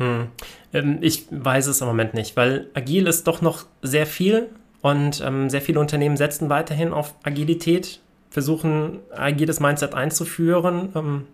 Hm. 0.00 0.28
Ähm, 0.72 0.98
ich 1.02 1.26
weiß 1.30 1.66
es 1.66 1.80
im 1.80 1.86
Moment 1.86 2.14
nicht, 2.14 2.36
weil 2.36 2.68
agil 2.74 3.06
ist 3.06 3.26
doch 3.26 3.42
noch 3.42 3.66
sehr 3.82 4.06
viel 4.06 4.48
und 4.80 5.22
ähm, 5.24 5.50
sehr 5.50 5.60
viele 5.60 5.78
Unternehmen 5.78 6.16
setzen 6.16 6.48
weiterhin 6.48 6.92
auf 6.92 7.14
Agilität, 7.22 8.00
versuchen 8.30 9.00
agiles 9.14 9.60
Mindset 9.60 9.94
einzuführen, 9.94 10.90
ähm, 10.94 11.26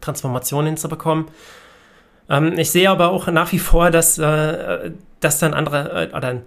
Transformationen 0.00 0.68
hinzubekommen. 0.68 1.26
Ähm, 2.30 2.56
ich 2.56 2.70
sehe 2.70 2.88
aber 2.88 3.10
auch 3.10 3.26
nach 3.26 3.50
wie 3.50 3.58
vor, 3.58 3.90
dass, 3.90 4.16
äh, 4.18 4.92
dass 5.18 5.40
dann 5.40 5.52
andere 5.52 6.10
äh, 6.12 6.16
oder 6.16 6.42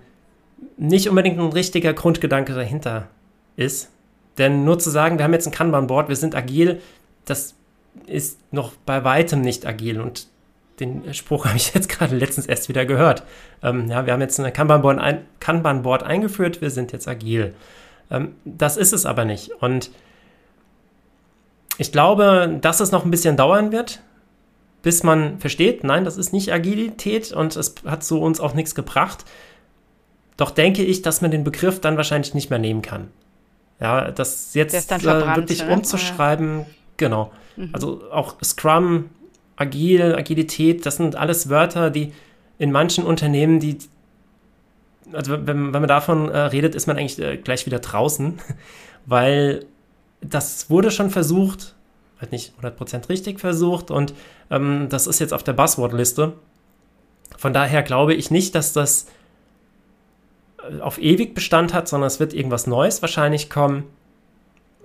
nicht 0.78 1.10
unbedingt 1.10 1.38
ein 1.38 1.52
richtiger 1.52 1.94
Grundgedanke 1.94 2.54
dahinter 2.54 3.08
ist. 3.58 3.92
Denn 4.38 4.64
nur 4.64 4.80
zu 4.80 4.90
sagen, 4.90 5.18
wir 5.18 5.26
haben 5.26 5.34
jetzt 5.34 5.48
ein 5.48 5.52
Kanban-Board, 5.52 6.08
wir 6.08 6.16
sind 6.16 6.34
agil, 6.34 6.80
das 7.26 7.56
ist 8.08 8.40
noch 8.54 8.72
bei 8.86 9.04
weitem 9.04 9.42
nicht 9.42 9.66
agil. 9.66 10.00
Und 10.00 10.28
den 10.82 11.14
Spruch 11.14 11.46
habe 11.46 11.56
ich 11.56 11.74
jetzt 11.74 11.88
gerade 11.88 12.16
letztens 12.16 12.48
erst 12.48 12.68
wieder 12.68 12.86
gehört. 12.86 13.24
Ähm, 13.64 13.90
ja, 13.90 14.06
wir 14.06 14.14
haben 14.14 14.22
jetzt 14.22 14.40
ein 14.40 14.52
Kanban-Board 14.52 15.00
ein, 15.00 15.26
Kanban 15.40 15.86
eingeführt, 15.86 16.62
wir 16.62 16.72
sind 16.72 16.92
jetzt 16.92 17.08
agil. 17.08 17.54
Ähm, 18.10 18.36
das 18.44 18.76
ist 18.76 18.92
es 18.92 19.06
aber 19.06 19.24
nicht. 19.24 19.52
Und 19.62 19.92
ich 21.78 21.92
glaube, 21.92 22.60
dass 22.62 22.80
es 22.80 22.92
noch 22.92 23.06
ein 23.06 23.12
bisschen 23.12 23.38
dauern 23.38 23.72
wird, 23.72 24.02
bis 24.84 25.04
man 25.04 25.40
versteht, 25.40 25.84
nein, 25.84 26.06
das 26.06 26.18
ist 26.18 26.34
nicht 26.34 26.52
Agilität 26.52 27.32
und 27.32 27.56
es 27.56 27.76
hat 27.86 28.04
so 28.04 28.22
uns 28.22 28.40
auch 28.40 28.54
nichts 28.54 28.76
gebracht. 28.76 29.26
Doch 30.38 30.52
denke 30.52 30.84
ich, 30.84 31.02
dass 31.02 31.22
man 31.22 31.32
den 31.32 31.44
Begriff 31.44 31.80
dann 31.80 31.98
wahrscheinlich 31.98 32.34
nicht 32.34 32.50
mehr 32.50 32.60
nehmen 32.60 32.82
kann. 32.82 33.10
Ja, 33.80 34.12
das 34.12 34.54
jetzt 34.54 34.92
äh, 34.92 35.04
wirklich 35.36 35.64
ne? 35.64 35.74
umzuschreiben, 35.74 36.66
genau. 36.98 37.32
Mhm. 37.56 37.70
Also 37.74 38.02
auch 38.12 38.36
Scrum, 38.44 39.10
Agil, 39.62 40.16
Agilität, 40.16 40.86
das 40.86 40.98
sind 40.98 41.16
alles 41.16 41.50
Wörter, 41.50 41.90
die 41.90 42.14
in 42.58 42.72
manchen 42.72 43.06
Unternehmen, 43.06 43.60
die, 43.60 43.78
also 45.14 45.32
wenn, 45.32 45.74
wenn 45.74 45.82
man 45.82 45.88
davon 45.88 46.30
äh, 46.30 46.38
redet, 46.38 46.76
ist 46.76 46.88
man 46.88 46.98
eigentlich 46.98 47.20
äh, 47.20 47.38
gleich 47.38 47.66
wieder 47.66 47.80
draußen, 47.80 48.40
weil 49.06 49.66
das 50.22 50.70
wurde 50.70 50.92
schon 50.92 51.10
versucht, 51.10 51.76
halt 52.20 52.32
nicht 52.32 52.54
100% 52.62 53.10
richtig 53.10 53.40
versucht 53.40 53.92
und 53.92 54.14
ähm, 54.50 54.88
das 54.90 55.08
ist 55.08 55.20
jetzt 55.20 55.34
auf 55.34 55.44
der 55.44 55.54
Buzzword-Liste. 55.54 56.34
Von 57.38 57.54
daher 57.54 57.82
glaube 57.82 58.14
ich 58.14 58.30
nicht, 58.30 58.54
dass 58.54 58.74
das 58.74 59.08
auf 60.80 61.00
ewig 61.00 61.34
Bestand 61.34 61.74
hat, 61.74 61.88
sondern 61.88 62.08
es 62.08 62.20
wird 62.20 62.34
irgendwas 62.34 62.68
Neues 62.68 63.02
wahrscheinlich 63.02 63.50
kommen. 63.50 63.86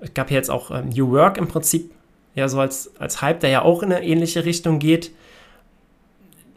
Es 0.00 0.14
gab 0.14 0.30
ja 0.30 0.36
jetzt 0.36 0.50
auch 0.50 0.70
ähm, 0.70 0.88
New 0.88 1.10
Work 1.10 1.38
im 1.38 1.48
Prinzip, 1.48 1.90
ja, 2.37 2.49
so 2.49 2.61
als, 2.61 2.92
als 3.01 3.22
Hype, 3.22 3.40
der 3.40 3.51
ja 3.51 3.62
auch 3.62 3.83
in 3.83 3.92
eine 3.92 4.05
ähnliche 4.05 4.44
Richtung 4.44 4.79
geht. 4.79 5.11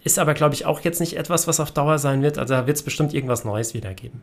Ist 0.04 0.20
aber, 0.20 0.34
glaube 0.34 0.54
ich, 0.54 0.66
auch 0.66 0.82
jetzt 0.82 1.00
nicht 1.00 1.18
etwas, 1.18 1.48
was 1.48 1.60
auf 1.60 1.72
Dauer 1.72 1.98
sein 1.98 2.22
wird. 2.22 2.38
Also 2.38 2.54
da 2.54 2.68
wird 2.68 2.78
es 2.78 2.84
bestimmt 2.84 3.14
irgendwas 3.14 3.46
Neues 3.46 3.74
wieder 3.74 3.94
geben. 3.94 4.22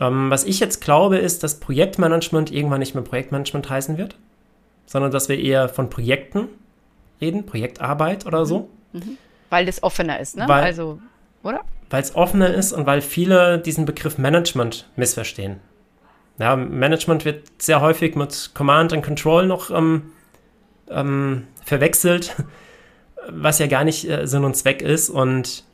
Ähm, 0.00 0.30
was 0.30 0.44
ich 0.44 0.60
jetzt 0.60 0.80
glaube, 0.80 1.18
ist, 1.18 1.42
dass 1.42 1.60
Projektmanagement 1.60 2.50
irgendwann 2.50 2.80
nicht 2.80 2.94
mehr 2.94 3.04
Projektmanagement 3.04 3.70
heißen 3.70 3.98
wird, 3.98 4.16
sondern 4.86 5.12
dass 5.12 5.28
wir 5.28 5.38
eher 5.38 5.68
von 5.68 5.90
Projekten 5.90 6.48
reden, 7.20 7.46
Projektarbeit 7.46 8.26
oder 8.26 8.44
so. 8.44 8.68
Mhm. 8.92 9.00
mhm. 9.00 9.18
Weil 9.50 9.66
das 9.66 9.82
offener 9.82 10.18
ist, 10.18 10.34
ne? 10.34 10.48
Weil, 10.48 10.64
also, 10.64 10.98
oder? 11.42 11.60
weil 11.90 12.02
es 12.02 12.16
offener 12.16 12.54
ist 12.54 12.72
und 12.72 12.86
weil 12.86 13.02
viele 13.02 13.58
diesen 13.58 13.84
Begriff 13.84 14.16
Management 14.16 14.88
missverstehen. 14.96 15.60
Ja, 16.38 16.56
Management 16.56 17.26
wird 17.26 17.42
sehr 17.58 17.82
häufig 17.82 18.16
mit 18.16 18.52
Command 18.54 18.94
and 18.94 19.04
Control 19.04 19.46
noch 19.46 19.70
ähm, 19.70 20.12
ähm, 20.88 21.46
verwechselt, 21.64 22.34
was 23.28 23.58
ja 23.58 23.66
gar 23.66 23.84
nicht 23.84 24.08
äh, 24.08 24.26
Sinn 24.26 24.44
und 24.44 24.56
Zweck 24.56 24.82
ist. 24.82 25.10
Und 25.10 25.64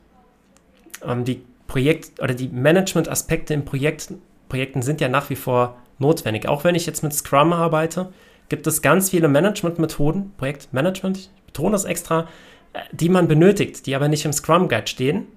ähm, 1.05 1.25
die 1.25 1.41
Projekt- 1.67 2.21
oder 2.21 2.33
die 2.33 2.49
Management-Aspekte 2.49 3.53
in 3.53 3.65
Projekt, 3.65 4.13
Projekten 4.47 4.81
sind 4.81 5.01
ja 5.01 5.09
nach 5.09 5.29
wie 5.29 5.35
vor 5.35 5.77
notwendig. 5.99 6.47
Auch 6.47 6.63
wenn 6.63 6.75
ich 6.75 6.85
jetzt 6.85 7.03
mit 7.03 7.13
Scrum 7.13 7.53
arbeite, 7.53 8.11
gibt 8.49 8.65
es 8.67 8.81
ganz 8.81 9.09
viele 9.11 9.27
Management-Methoden, 9.27 10.33
Projektmanagement, 10.37 11.17
ich 11.17 11.29
betone 11.45 11.73
das 11.73 11.85
extra, 11.85 12.27
äh, 12.73 12.79
die 12.91 13.09
man 13.09 13.27
benötigt, 13.27 13.85
die 13.85 13.95
aber 13.95 14.07
nicht 14.07 14.25
im 14.25 14.33
Scrum 14.33 14.67
Guide 14.67 14.87
stehen 14.87 15.27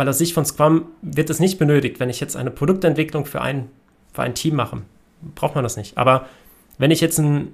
weil 0.00 0.08
aus 0.08 0.16
Sicht 0.16 0.32
von 0.32 0.46
Scrum 0.46 0.86
wird 1.02 1.28
es 1.28 1.40
nicht 1.40 1.58
benötigt, 1.58 2.00
wenn 2.00 2.08
ich 2.08 2.20
jetzt 2.20 2.34
eine 2.34 2.50
Produktentwicklung 2.50 3.26
für 3.26 3.42
ein, 3.42 3.68
für 4.14 4.22
ein 4.22 4.34
Team 4.34 4.56
mache. 4.56 4.80
Braucht 5.34 5.54
man 5.54 5.62
das 5.62 5.76
nicht. 5.76 5.98
Aber 5.98 6.24
wenn 6.78 6.90
ich 6.90 7.02
jetzt 7.02 7.18
ein, 7.18 7.52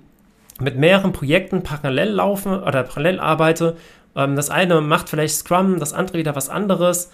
mit 0.60 0.76
mehreren 0.76 1.12
Projekten 1.12 1.62
parallel 1.62 2.10
laufe 2.10 2.62
oder 2.62 2.82
parallel 2.82 3.20
arbeite, 3.20 3.76
ähm, 4.14 4.36
das 4.36 4.50
eine 4.50 4.80
macht 4.80 5.08
vielleicht 5.08 5.36
Scrum, 5.36 5.78
das 5.78 5.92
andere 5.92 6.18
wieder 6.18 6.34
was 6.34 6.48
anderes. 6.48 7.10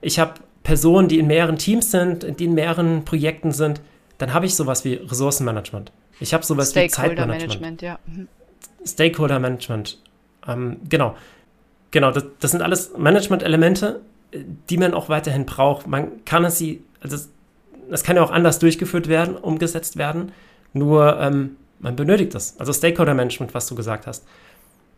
Ich 0.00 0.18
habe 0.18 0.34
Personen, 0.62 1.08
die 1.08 1.18
in 1.18 1.26
mehreren 1.26 1.56
Teams 1.56 1.90
sind, 1.90 2.38
die 2.38 2.44
in 2.44 2.54
mehreren 2.54 3.04
Projekten 3.04 3.52
sind, 3.52 3.80
dann 4.18 4.34
habe 4.34 4.46
ich 4.46 4.54
sowas 4.54 4.84
wie 4.84 4.94
Ressourcenmanagement. 4.94 5.92
Ich 6.18 6.34
habe 6.34 6.44
sowas 6.44 6.74
wie 6.74 6.86
Zeitmanagement. 6.88 7.80
Ja. 7.80 7.98
Mhm. 8.06 8.28
Stakeholder 8.84 9.38
Management. 9.38 9.98
Ähm, 10.46 10.78
genau. 10.88 11.16
Genau, 11.90 12.10
das, 12.10 12.24
das 12.38 12.50
sind 12.50 12.62
alles 12.62 12.96
Management-Elemente, 12.96 14.00
die 14.68 14.76
man 14.76 14.94
auch 14.94 15.08
weiterhin 15.08 15.46
braucht. 15.46 15.86
Man 15.86 16.24
kann 16.24 16.44
es 16.44 16.58
sie, 16.58 16.84
also 17.00 17.16
das 17.90 18.04
kann 18.04 18.16
ja 18.16 18.22
auch 18.22 18.30
anders 18.30 18.58
durchgeführt 18.58 19.08
werden, 19.08 19.36
umgesetzt 19.36 19.96
werden, 19.96 20.32
nur 20.72 21.18
ähm, 21.20 21.56
man 21.80 21.96
benötigt 21.96 22.34
das. 22.34 22.58
Also 22.58 22.72
Stakeholder 22.72 23.14
Management, 23.14 23.54
was 23.54 23.66
du 23.66 23.74
gesagt 23.74 24.06
hast. 24.06 24.26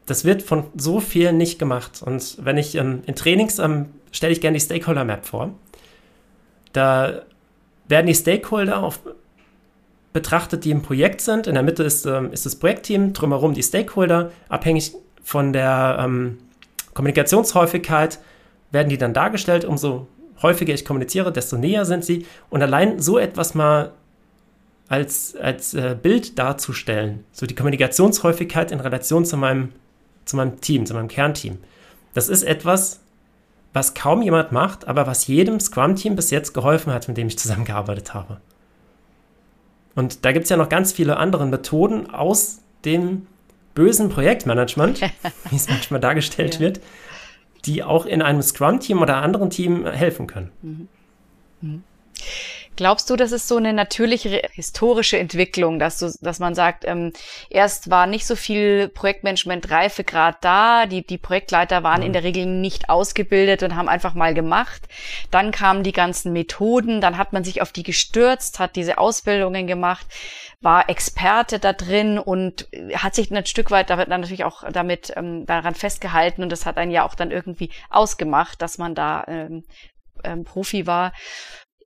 Das 0.07 0.25
wird 0.25 0.43
von 0.43 0.65
so 0.77 1.01
vielen 1.01 1.37
nicht 1.39 1.59
gemacht. 1.59 2.03
Und 2.05 2.39
wenn 2.45 2.59
ich 2.59 2.75
ähm, 2.75 3.03
in 3.07 3.15
Trainings 3.15 3.59
ähm, 3.59 3.87
stelle 4.11 4.33
ich 4.33 4.41
gerne 4.41 4.59
die 4.59 4.65
Stakeholder 4.65 5.05
Map 5.05 5.25
vor. 5.25 5.55
Da 6.73 7.23
werden 7.89 8.07
die 8.07 8.15
Stakeholder 8.15 8.83
auf, 8.83 9.01
betrachtet, 10.13 10.65
die 10.65 10.71
im 10.71 10.83
Projekt 10.83 11.21
sind. 11.21 11.47
In 11.47 11.55
der 11.55 11.63
Mitte 11.63 11.83
ist, 11.83 12.05
ähm, 12.05 12.33
ist 12.33 12.47
das 12.47 12.57
Projektteam, 12.57 13.13
drumherum 13.13 13.55
die 13.55 13.63
Stakeholder, 13.63 14.31
abhängig 14.49 14.93
von 15.23 15.53
der 15.53 15.99
ähm, 16.01 16.39
Kommunikationshäufigkeit 16.95 18.19
werden 18.71 18.89
die 18.89 18.99
dann 18.99 19.15
dargestellt, 19.15 19.65
umso 19.65 20.09
häufiger 20.43 20.75
ich 20.75 20.85
kommuniziere, 20.85 21.33
desto 21.33 21.57
näher 21.57 21.85
sind 21.85 22.05
sie. 22.05 22.27
Und 22.51 22.63
allein 22.63 23.01
so 23.01 23.19
etwas 23.19 23.55
mal 23.55 23.93
als, 24.93 25.35
als 25.37 25.73
äh, 25.73 25.97
Bild 26.01 26.39
darzustellen, 26.39 27.25
so 27.33 27.47
die 27.47 27.55
Kommunikationshäufigkeit 27.55 28.71
in 28.71 28.79
Relation 28.79 29.25
zu 29.25 29.39
meinem, 29.39 29.73
zu 30.27 30.37
meinem 30.37 30.61
Team, 30.61 30.85
zu 30.85 30.93
meinem 30.93 31.09
Kernteam, 31.09 31.57
das 32.13 32.29
ist 32.29 32.43
etwas, 32.43 33.01
was 33.73 33.95
kaum 33.95 34.21
jemand 34.21 34.53
macht, 34.53 34.87
aber 34.87 35.07
was 35.07 35.27
jedem 35.27 35.61
Scrum-Team 35.61 36.15
bis 36.15 36.31
jetzt 36.31 36.53
geholfen 36.53 36.93
hat, 36.93 37.09
mit 37.09 37.17
dem 37.17 37.27
ich 37.27 37.39
zusammengearbeitet 37.39 38.13
habe. 38.13 38.43
Und 39.95 40.27
da 40.27 40.33
gibt 40.33 40.45
es 40.45 40.51
ja 40.51 40.59
noch 40.59 40.69
ganz 40.69 40.93
viele 40.93 41.17
andere 41.17 41.47
Methoden 41.47 42.11
aus 42.11 42.59
dem 42.85 43.27
bösen 43.75 44.11
Projektmanagement, 44.11 45.01
wie 45.51 45.57
es 45.57 45.71
manchmal 45.71 46.01
dargestellt 46.01 46.57
ja. 46.57 46.61
wird, 46.61 46.83
die 47.65 47.83
auch 47.83 48.05
in 48.05 48.21
einem 48.21 48.43
Scrum-Team 48.43 49.01
oder 49.01 49.17
anderen 49.17 49.49
Team 49.49 49.87
helfen 49.87 50.27
können. 50.27 50.51
Mhm. 50.61 50.89
Mhm. 51.63 51.83
Glaubst 52.75 53.11
du, 53.11 53.17
das 53.17 53.33
ist 53.33 53.49
so 53.49 53.59
eine 53.59 53.75
natürliche 53.75 54.49
historische 54.53 55.19
Entwicklung, 55.19 55.79
dass, 55.79 55.99
du, 55.99 56.11
dass 56.23 56.39
man 56.39 56.55
sagt, 56.55 56.87
ähm, 56.87 57.13
erst 57.51 57.91
war 57.91 58.07
nicht 58.07 58.27
so 58.27 58.35
viel 58.35 58.89
Projektmanagement-Reifegrad 58.89 60.37
da, 60.41 60.87
die, 60.87 61.07
die 61.07 61.19
Projektleiter 61.19 61.83
waren 61.83 62.01
mhm. 62.01 62.07
in 62.07 62.13
der 62.15 62.23
Regel 62.23 62.47
nicht 62.47 62.89
ausgebildet 62.89 63.63
und 63.63 63.77
haben 63.77 63.91
einfach 63.91 64.15
mal 64.15 64.33
gemacht. 64.33 64.89
Dann 65.31 65.51
kamen 65.51 65.83
die 65.83 65.93
ganzen 65.93 66.33
Methoden, 66.33 67.03
dann 67.03 67.19
hat 67.19 67.35
man 67.35 67.45
sich 67.45 67.61
auf 67.61 67.73
die 67.73 67.83
gestürzt, 67.83 68.59
hat 68.59 68.75
diese 68.75 68.97
Ausbildungen 68.97 69.67
gemacht, 69.67 70.07
war 70.63 70.89
Experte 70.89 71.59
da 71.59 71.75
drin 71.75 72.19
und 72.19 72.69
hat 72.95 73.15
sich 73.15 73.31
ein 73.31 73.45
Stück 73.45 73.71
weit 73.71 73.91
damit, 73.91 74.09
natürlich 74.09 74.45
auch 74.45 74.65
damit 74.73 75.13
ähm, 75.15 75.45
daran 75.45 75.75
festgehalten 75.75 76.43
und 76.43 76.51
das 76.51 76.65
hat 76.65 76.79
einen 76.79 76.91
ja 76.91 77.05
auch 77.05 77.15
dann 77.15 77.33
irgendwie 77.33 77.71
ausgemacht, 77.91 78.63
dass 78.63 78.79
man 78.79 78.95
da 78.95 79.25
ähm, 79.29 79.65
ähm, 80.25 80.45
Profi 80.45 80.87
war 80.87 81.13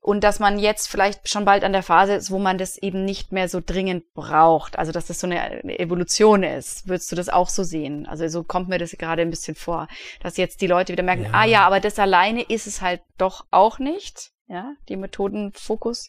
und 0.06 0.22
dass 0.22 0.38
man 0.38 0.60
jetzt 0.60 0.86
vielleicht 0.88 1.28
schon 1.28 1.44
bald 1.44 1.64
an 1.64 1.72
der 1.72 1.82
Phase 1.82 2.14
ist, 2.14 2.30
wo 2.30 2.38
man 2.38 2.58
das 2.58 2.78
eben 2.78 3.04
nicht 3.04 3.32
mehr 3.32 3.48
so 3.48 3.60
dringend 3.60 4.14
braucht. 4.14 4.78
Also 4.78 4.92
dass 4.92 5.06
das 5.06 5.18
so 5.18 5.26
eine 5.26 5.64
Evolution 5.80 6.44
ist. 6.44 6.86
Würdest 6.86 7.10
du 7.10 7.16
das 7.16 7.28
auch 7.28 7.48
so 7.48 7.64
sehen? 7.64 8.06
Also 8.06 8.28
so 8.28 8.44
kommt 8.44 8.68
mir 8.68 8.78
das 8.78 8.92
gerade 8.92 9.22
ein 9.22 9.30
bisschen 9.30 9.56
vor, 9.56 9.88
dass 10.22 10.36
jetzt 10.36 10.60
die 10.60 10.68
Leute 10.68 10.92
wieder 10.92 11.02
merken, 11.02 11.24
ja. 11.24 11.30
ah 11.32 11.44
ja, 11.44 11.66
aber 11.66 11.80
das 11.80 11.98
alleine 11.98 12.42
ist 12.42 12.68
es 12.68 12.82
halt 12.82 13.00
doch 13.18 13.46
auch 13.50 13.80
nicht. 13.80 14.30
Ja, 14.46 14.74
die 14.88 14.94
Methodenfokus. 14.94 16.08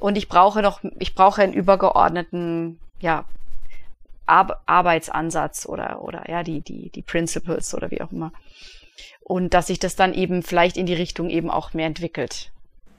Und 0.00 0.18
ich 0.18 0.28
brauche 0.28 0.60
noch, 0.60 0.80
ich 0.98 1.14
brauche 1.14 1.40
einen 1.40 1.52
übergeordneten, 1.52 2.80
ja, 2.98 3.26
Ar 4.26 4.60
Arbeitsansatz 4.66 5.66
oder, 5.66 6.02
oder 6.02 6.28
ja, 6.28 6.42
die, 6.42 6.62
die, 6.62 6.90
die 6.90 7.02
Principles 7.02 7.74
oder 7.74 7.92
wie 7.92 8.02
auch 8.02 8.10
immer. 8.10 8.32
Und 9.20 9.54
dass 9.54 9.68
sich 9.68 9.78
das 9.78 9.94
dann 9.94 10.14
eben 10.14 10.42
vielleicht 10.42 10.76
in 10.76 10.86
die 10.86 10.94
Richtung 10.94 11.30
eben 11.30 11.48
auch 11.48 11.74
mehr 11.74 11.86
entwickelt 11.86 12.50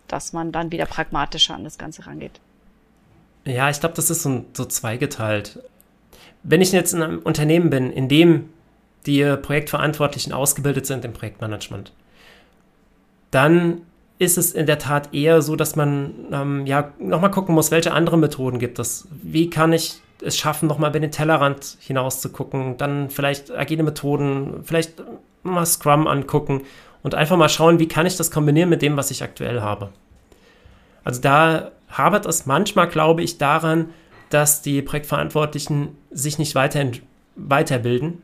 dass 0.07 0.33
man 0.33 0.51
dann 0.51 0.71
wieder 0.71 0.85
pragmatischer 0.85 1.55
an 1.55 1.63
das 1.63 1.77
Ganze 1.77 2.05
rangeht. 2.05 2.39
Ja, 3.45 3.69
ich 3.69 3.79
glaube, 3.79 3.95
das 3.95 4.09
ist 4.09 4.23
so, 4.23 4.45
so 4.53 4.65
zweigeteilt. 4.65 5.59
Wenn 6.43 6.61
ich 6.61 6.71
jetzt 6.71 6.93
in 6.93 7.01
einem 7.01 7.19
Unternehmen 7.19 7.69
bin, 7.69 7.91
in 7.91 8.09
dem 8.09 8.49
die 9.05 9.23
Projektverantwortlichen 9.41 10.33
ausgebildet 10.33 10.85
sind 10.85 11.05
im 11.05 11.13
Projektmanagement, 11.13 11.93
dann 13.31 13.81
ist 14.19 14.37
es 14.37 14.53
in 14.53 14.65
der 14.65 14.79
Tat 14.79 15.13
eher 15.13 15.41
so, 15.41 15.55
dass 15.55 15.75
man 15.75 16.13
ähm, 16.31 16.65
ja 16.65 16.91
nochmal 16.99 17.31
gucken 17.31 17.55
muss, 17.55 17.71
welche 17.71 17.93
anderen 17.93 18.19
Methoden 18.19 18.59
gibt 18.59 18.79
es. 18.79 19.07
Wie 19.11 19.49
kann 19.49 19.73
ich 19.73 20.01
es 20.21 20.37
schaffen, 20.37 20.67
nochmal 20.67 20.89
über 20.89 20.99
den 20.99 21.11
Tellerrand 21.11 21.77
hinaus 21.79 22.19
zu 22.21 22.29
gucken, 22.29 22.77
dann 22.77 23.09
vielleicht 23.09 23.51
agile 23.51 23.83
Methoden, 23.83 24.63
vielleicht 24.63 25.03
mal 25.43 25.65
Scrum 25.65 26.07
angucken 26.07 26.63
und 27.07 27.15
einfach 27.15 27.37
mal 27.37 27.47
schauen, 27.47 27.79
wie 27.79 27.87
kann 27.87 28.05
ich 28.05 28.17
das 28.17 28.31
kombinieren 28.31 28.67
mit 28.67 28.81
dem, 28.81 28.97
was 28.97 29.11
ich 29.11 29.23
aktuell 29.23 29.61
habe. 29.61 29.91
Also 31.05 31.21
da 31.21 31.71
habert 31.89 32.25
es 32.25 32.45
manchmal, 32.45 32.89
glaube 32.89 33.23
ich, 33.23 33.37
daran, 33.37 33.91
dass 34.29 34.61
die 34.61 34.81
Projektverantwortlichen 34.81 35.95
sich 36.11 36.37
nicht 36.37 36.53
weiter, 36.53 36.83
weiterbilden, 37.37 38.23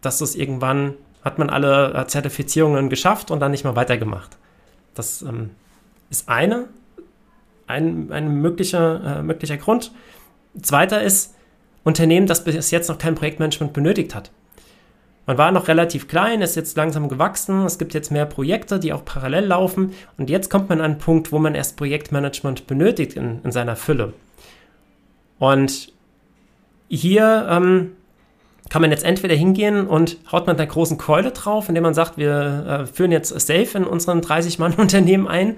dass 0.00 0.18
das 0.18 0.34
irgendwann 0.34 0.94
hat 1.24 1.38
man 1.38 1.48
alle 1.48 2.04
Zertifizierungen 2.08 2.90
geschafft 2.90 3.30
und 3.30 3.38
dann 3.38 3.52
nicht 3.52 3.62
mehr 3.62 3.76
weitergemacht. 3.76 4.36
Das 4.94 5.22
ähm, 5.22 5.50
ist 6.10 6.28
eine, 6.28 6.66
ein, 7.68 8.10
ein 8.10 8.42
möglicher, 8.42 9.18
äh, 9.18 9.22
möglicher 9.22 9.58
Grund. 9.58 9.92
Zweiter 10.60 11.00
ist, 11.04 11.36
Unternehmen, 11.84 12.26
das 12.26 12.42
bis 12.42 12.72
jetzt 12.72 12.88
noch 12.88 12.98
kein 12.98 13.14
Projektmanagement 13.14 13.72
benötigt 13.72 14.12
hat. 14.12 14.32
Man 15.26 15.38
war 15.38 15.52
noch 15.52 15.68
relativ 15.68 16.06
klein, 16.06 16.42
ist 16.42 16.54
jetzt 16.54 16.76
langsam 16.76 17.08
gewachsen, 17.08 17.64
es 17.64 17.78
gibt 17.78 17.94
jetzt 17.94 18.10
mehr 18.10 18.26
Projekte, 18.26 18.78
die 18.78 18.92
auch 18.92 19.04
parallel 19.04 19.46
laufen. 19.46 19.94
Und 20.18 20.28
jetzt 20.28 20.50
kommt 20.50 20.68
man 20.68 20.80
an 20.80 20.92
einen 20.92 20.98
Punkt, 20.98 21.32
wo 21.32 21.38
man 21.38 21.54
erst 21.54 21.76
Projektmanagement 21.76 22.66
benötigt 22.66 23.14
in, 23.14 23.40
in 23.42 23.50
seiner 23.50 23.76
Fülle. 23.76 24.12
Und 25.38 25.92
hier 26.88 27.46
ähm, 27.48 27.92
kann 28.68 28.82
man 28.82 28.90
jetzt 28.90 29.04
entweder 29.04 29.34
hingehen 29.34 29.86
und 29.86 30.18
haut 30.30 30.46
man 30.46 30.56
da 30.56 30.64
großen 30.64 30.98
Keule 30.98 31.30
drauf, 31.30 31.68
indem 31.68 31.84
man 31.84 31.94
sagt, 31.94 32.18
wir 32.18 32.82
äh, 32.82 32.86
führen 32.86 33.12
jetzt 33.12 33.28
Safe 33.28 33.78
in 33.78 33.84
unseren 33.84 34.20
30-Mann-Unternehmen 34.20 35.26
ein, 35.26 35.56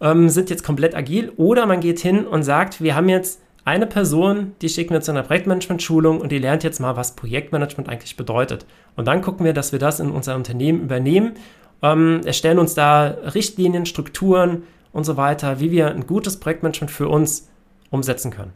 ähm, 0.00 0.28
sind 0.28 0.50
jetzt 0.50 0.64
komplett 0.64 0.94
agil, 0.96 1.32
oder 1.36 1.66
man 1.66 1.80
geht 1.80 2.00
hin 2.00 2.26
und 2.26 2.42
sagt, 2.42 2.82
wir 2.82 2.96
haben 2.96 3.08
jetzt 3.08 3.40
eine 3.64 3.86
Person, 3.86 4.54
die 4.60 4.68
schicken 4.68 4.92
wir 4.92 5.00
zu 5.00 5.12
einer 5.12 5.22
Projektmanagement-Schulung 5.22 6.20
und 6.20 6.32
die 6.32 6.38
lernt 6.38 6.64
jetzt 6.64 6.80
mal, 6.80 6.96
was 6.96 7.14
Projektmanagement 7.14 7.88
eigentlich 7.88 8.16
bedeutet. 8.16 8.66
Und 8.96 9.06
dann 9.06 9.22
gucken 9.22 9.46
wir, 9.46 9.52
dass 9.52 9.70
wir 9.70 9.78
das 9.78 10.00
in 10.00 10.10
unser 10.10 10.34
Unternehmen 10.34 10.82
übernehmen, 10.82 11.34
ähm, 11.80 12.20
erstellen 12.24 12.58
uns 12.58 12.74
da 12.74 13.06
Richtlinien, 13.06 13.86
Strukturen 13.86 14.64
und 14.92 15.04
so 15.04 15.16
weiter, 15.16 15.60
wie 15.60 15.70
wir 15.70 15.90
ein 15.90 16.06
gutes 16.06 16.38
Projektmanagement 16.38 16.90
für 16.90 17.08
uns 17.08 17.48
umsetzen 17.90 18.30
können. 18.30 18.52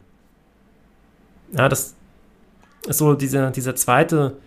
Ja, 1.53 1.69
das 1.69 1.95
ist 2.87 2.97
so 2.97 3.13
dieser, 3.13 3.51
dieser 3.51 3.75
zweite, 3.75 4.37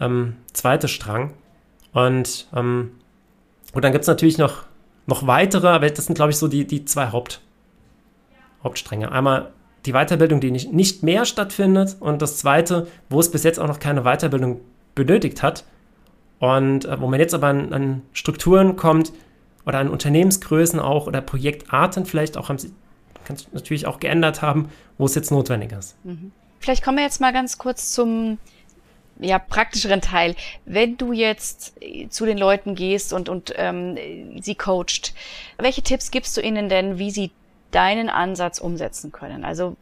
ähm, 0.00 0.36
zweite 0.52 0.86
Strang. 0.86 1.32
Und, 1.92 2.48
ähm, 2.54 2.92
und 3.72 3.84
dann 3.84 3.92
gibt 3.92 4.02
es 4.02 4.08
natürlich 4.08 4.38
noch, 4.38 4.64
noch 5.06 5.26
weitere, 5.26 5.68
aber 5.68 5.90
das 5.90 6.06
sind, 6.06 6.14
glaube 6.14 6.30
ich, 6.30 6.36
so 6.36 6.46
die, 6.46 6.66
die 6.66 6.84
zwei 6.84 7.10
Haupt, 7.10 7.40
Hauptstränge. 8.62 9.10
Einmal 9.10 9.52
die 9.86 9.92
Weiterbildung, 9.92 10.40
die 10.40 10.50
nicht, 10.50 10.72
nicht 10.72 11.02
mehr 11.02 11.24
stattfindet 11.24 11.96
und 12.00 12.22
das 12.22 12.38
zweite, 12.38 12.86
wo 13.08 13.20
es 13.20 13.30
bis 13.30 13.44
jetzt 13.44 13.60
auch 13.60 13.68
noch 13.68 13.78
keine 13.78 14.02
Weiterbildung 14.02 14.60
benötigt 14.94 15.42
hat 15.42 15.64
und 16.38 16.84
äh, 16.84 17.00
wo 17.00 17.06
man 17.06 17.20
jetzt 17.20 17.34
aber 17.34 17.48
an, 17.48 17.72
an, 17.72 18.02
Strukturen 18.12 18.76
kommt 18.76 19.12
oder 19.66 19.78
an 19.78 19.88
Unternehmensgrößen 19.88 20.80
auch 20.80 21.06
oder 21.06 21.20
Projektarten 21.20 22.06
vielleicht 22.06 22.36
auch 22.36 22.48
haben 22.48 22.58
sie 22.58 22.72
natürlich 23.52 23.86
auch 23.86 24.00
geändert 24.00 24.42
haben, 24.42 24.68
wo 24.98 25.06
es 25.06 25.14
jetzt 25.14 25.30
notwendig 25.30 25.72
ist. 25.72 25.96
Mhm. 26.04 26.32
Vielleicht 26.60 26.84
kommen 26.84 26.98
wir 26.98 27.04
jetzt 27.04 27.20
mal 27.20 27.32
ganz 27.32 27.58
kurz 27.58 27.92
zum 27.92 28.38
ja, 29.18 29.38
praktischeren 29.38 30.00
Teil. 30.00 30.34
Wenn 30.64 30.96
du 30.96 31.12
jetzt 31.12 31.74
äh, 31.80 32.08
zu 32.08 32.26
den 32.26 32.38
Leuten 32.38 32.74
gehst 32.74 33.12
und, 33.12 33.28
und 33.28 33.52
ähm, 33.56 33.96
sie 34.40 34.54
coacht, 34.54 35.14
welche 35.58 35.82
Tipps 35.82 36.10
gibst 36.10 36.36
du 36.36 36.40
ihnen 36.40 36.68
denn, 36.68 36.98
wie 36.98 37.10
sie 37.10 37.30
deinen 37.74 38.08
Ansatz 38.08 38.58
umsetzen 38.58 39.12
können. 39.12 39.44
Also 39.44 39.76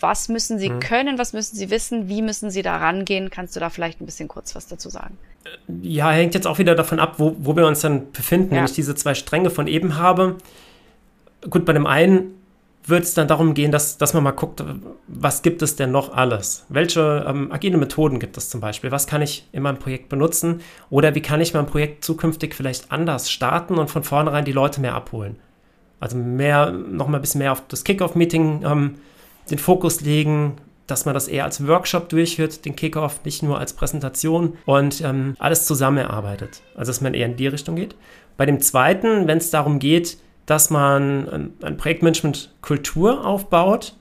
was 0.00 0.28
müssen 0.28 0.58
sie 0.58 0.70
mhm. 0.70 0.80
können, 0.80 1.18
was 1.18 1.32
müssen 1.32 1.56
sie 1.56 1.70
wissen, 1.70 2.08
wie 2.08 2.20
müssen 2.20 2.50
sie 2.50 2.62
da 2.62 2.76
rangehen? 2.76 3.30
Kannst 3.30 3.56
du 3.56 3.60
da 3.60 3.70
vielleicht 3.70 4.00
ein 4.00 4.06
bisschen 4.06 4.28
kurz 4.28 4.54
was 4.54 4.66
dazu 4.66 4.90
sagen? 4.90 5.16
Ja, 5.82 6.10
hängt 6.10 6.34
jetzt 6.34 6.46
auch 6.46 6.58
wieder 6.58 6.74
davon 6.74 7.00
ab, 7.00 7.14
wo, 7.18 7.36
wo 7.38 7.56
wir 7.56 7.66
uns 7.66 7.80
dann 7.80 8.12
befinden. 8.12 8.54
Ja. 8.54 8.58
Wenn 8.58 8.66
ich 8.66 8.72
diese 8.72 8.94
zwei 8.94 9.14
Stränge 9.14 9.50
von 9.50 9.66
eben 9.66 9.96
habe, 9.96 10.36
gut, 11.48 11.64
bei 11.64 11.72
dem 11.72 11.86
einen 11.86 12.34
wird 12.86 13.04
es 13.04 13.14
dann 13.14 13.28
darum 13.28 13.54
gehen, 13.54 13.72
dass, 13.72 13.96
dass 13.96 14.12
man 14.12 14.22
mal 14.22 14.32
guckt, 14.32 14.62
was 15.08 15.40
gibt 15.40 15.62
es 15.62 15.76
denn 15.76 15.90
noch 15.90 16.12
alles? 16.12 16.66
Welche 16.68 17.24
ähm, 17.26 17.50
agile 17.50 17.78
Methoden 17.78 18.18
gibt 18.18 18.36
es 18.36 18.50
zum 18.50 18.60
Beispiel? 18.60 18.90
Was 18.90 19.06
kann 19.06 19.22
ich 19.22 19.48
in 19.52 19.62
meinem 19.62 19.78
Projekt 19.78 20.10
benutzen? 20.10 20.60
Oder 20.90 21.14
wie 21.14 21.22
kann 21.22 21.40
ich 21.40 21.54
mein 21.54 21.66
Projekt 21.66 22.04
zukünftig 22.04 22.54
vielleicht 22.54 22.92
anders 22.92 23.30
starten 23.30 23.78
und 23.78 23.90
von 23.90 24.02
vornherein 24.02 24.44
die 24.44 24.52
Leute 24.52 24.82
mehr 24.82 24.94
abholen? 24.94 25.36
Also 26.04 26.18
mehr, 26.18 26.70
noch 26.70 27.08
mal 27.08 27.16
ein 27.16 27.22
bisschen 27.22 27.38
mehr 27.38 27.50
auf 27.50 27.62
das 27.66 27.82
Kickoff-Meeting 27.82 28.62
ähm, 28.62 28.96
den 29.50 29.56
Fokus 29.56 30.02
legen, 30.02 30.52
dass 30.86 31.06
man 31.06 31.14
das 31.14 31.28
eher 31.28 31.44
als 31.44 31.66
Workshop 31.66 32.10
durchführt, 32.10 32.66
den 32.66 32.76
Kickoff, 32.76 33.24
nicht 33.24 33.42
nur 33.42 33.58
als 33.58 33.72
Präsentation 33.72 34.58
und 34.66 35.00
ähm, 35.00 35.34
alles 35.38 35.64
zusammen 35.64 35.96
erarbeitet. 35.96 36.60
Also 36.74 36.90
dass 36.90 37.00
man 37.00 37.14
eher 37.14 37.24
in 37.24 37.36
die 37.36 37.46
Richtung 37.46 37.76
geht. 37.76 37.96
Bei 38.36 38.44
dem 38.44 38.60
zweiten, 38.60 39.26
wenn 39.26 39.38
es 39.38 39.48
darum 39.48 39.78
geht, 39.78 40.18
dass 40.44 40.68
man 40.68 41.26
ein, 41.26 41.52
ein 41.62 41.76
Projektmanagement-Kultur 41.78 43.26
aufbaut, 43.26 43.96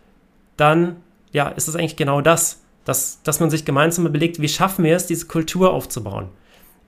dann 0.58 0.98
ja, 1.32 1.48
ist 1.48 1.70
es 1.70 1.78
eigentlich 1.78 1.96
genau 1.96 2.20
das, 2.20 2.64
dass, 2.84 3.24
dass 3.24 3.40
man 3.40 3.50
sich 3.50 3.64
gemeinsam 3.64 4.06
überlegt, 4.06 4.42
wie 4.42 4.50
schaffen 4.50 4.84
wir 4.84 4.98
es, 4.98 5.08
diese 5.08 5.28
Kultur 5.28 5.72
aufzubauen. 5.72 6.28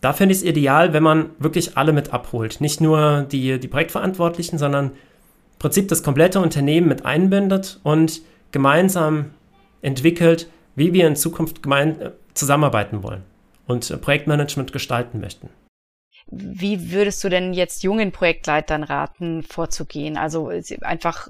Da 0.06 0.14
finde 0.14 0.34
ich 0.34 0.42
es 0.42 0.46
ideal, 0.46 0.94
wenn 0.94 1.02
man 1.02 1.32
wirklich 1.40 1.78
alle 1.78 1.92
mit 1.92 2.14
abholt. 2.14 2.62
Nicht 2.62 2.80
nur 2.80 3.24
die, 3.24 3.60
die 3.60 3.68
Projektverantwortlichen, 3.68 4.60
sondern 4.60 4.90
im 4.90 5.58
Prinzip 5.58 5.88
das 5.88 6.04
komplette 6.04 6.40
Unternehmen 6.40 6.88
mit 6.88 7.08
einbindet 7.08 7.80
und 7.82 8.22
gemeinsam 8.52 9.32
entwickelt, 9.82 10.48
wie 10.76 10.94
wir 10.94 11.08
in 11.08 11.16
Zukunft 11.16 11.64
gemein 11.64 12.00
äh, 12.00 12.12
zusammenarbeiten 12.36 13.02
wollen 13.02 13.24
und 13.66 13.90
äh, 13.90 13.98
Projektmanagement 13.98 14.72
gestalten 14.72 15.22
möchten. 15.22 15.50
Wie 16.28 16.92
würdest 16.92 17.24
du 17.24 17.30
denn 17.30 17.54
jetzt 17.54 17.82
jungen 17.82 18.12
Projektleitern 18.12 18.84
raten, 18.84 19.42
vorzugehen? 19.42 20.18
Also 20.18 20.52
einfach 20.82 21.30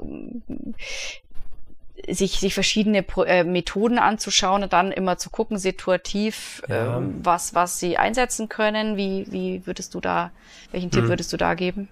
sich, 2.09 2.39
sich 2.39 2.53
verschiedene 2.53 3.05
äh, 3.25 3.43
Methoden 3.43 3.97
anzuschauen 3.99 4.63
und 4.63 4.73
dann 4.73 4.91
immer 4.91 5.17
zu 5.17 5.29
gucken, 5.29 5.57
situativ, 5.57 6.61
ja. 6.67 6.97
ähm, 6.97 7.19
was, 7.23 7.55
was 7.55 7.79
sie 7.79 7.97
einsetzen 7.97 8.49
können. 8.49 8.97
Wie, 8.97 9.25
wie 9.29 9.65
würdest 9.65 9.93
du 9.93 10.01
da, 10.01 10.31
welchen 10.71 10.91
Tipp 10.91 11.03
hm. 11.03 11.09
würdest 11.09 11.31
du 11.33 11.37
da 11.37 11.53
geben? 11.53 11.87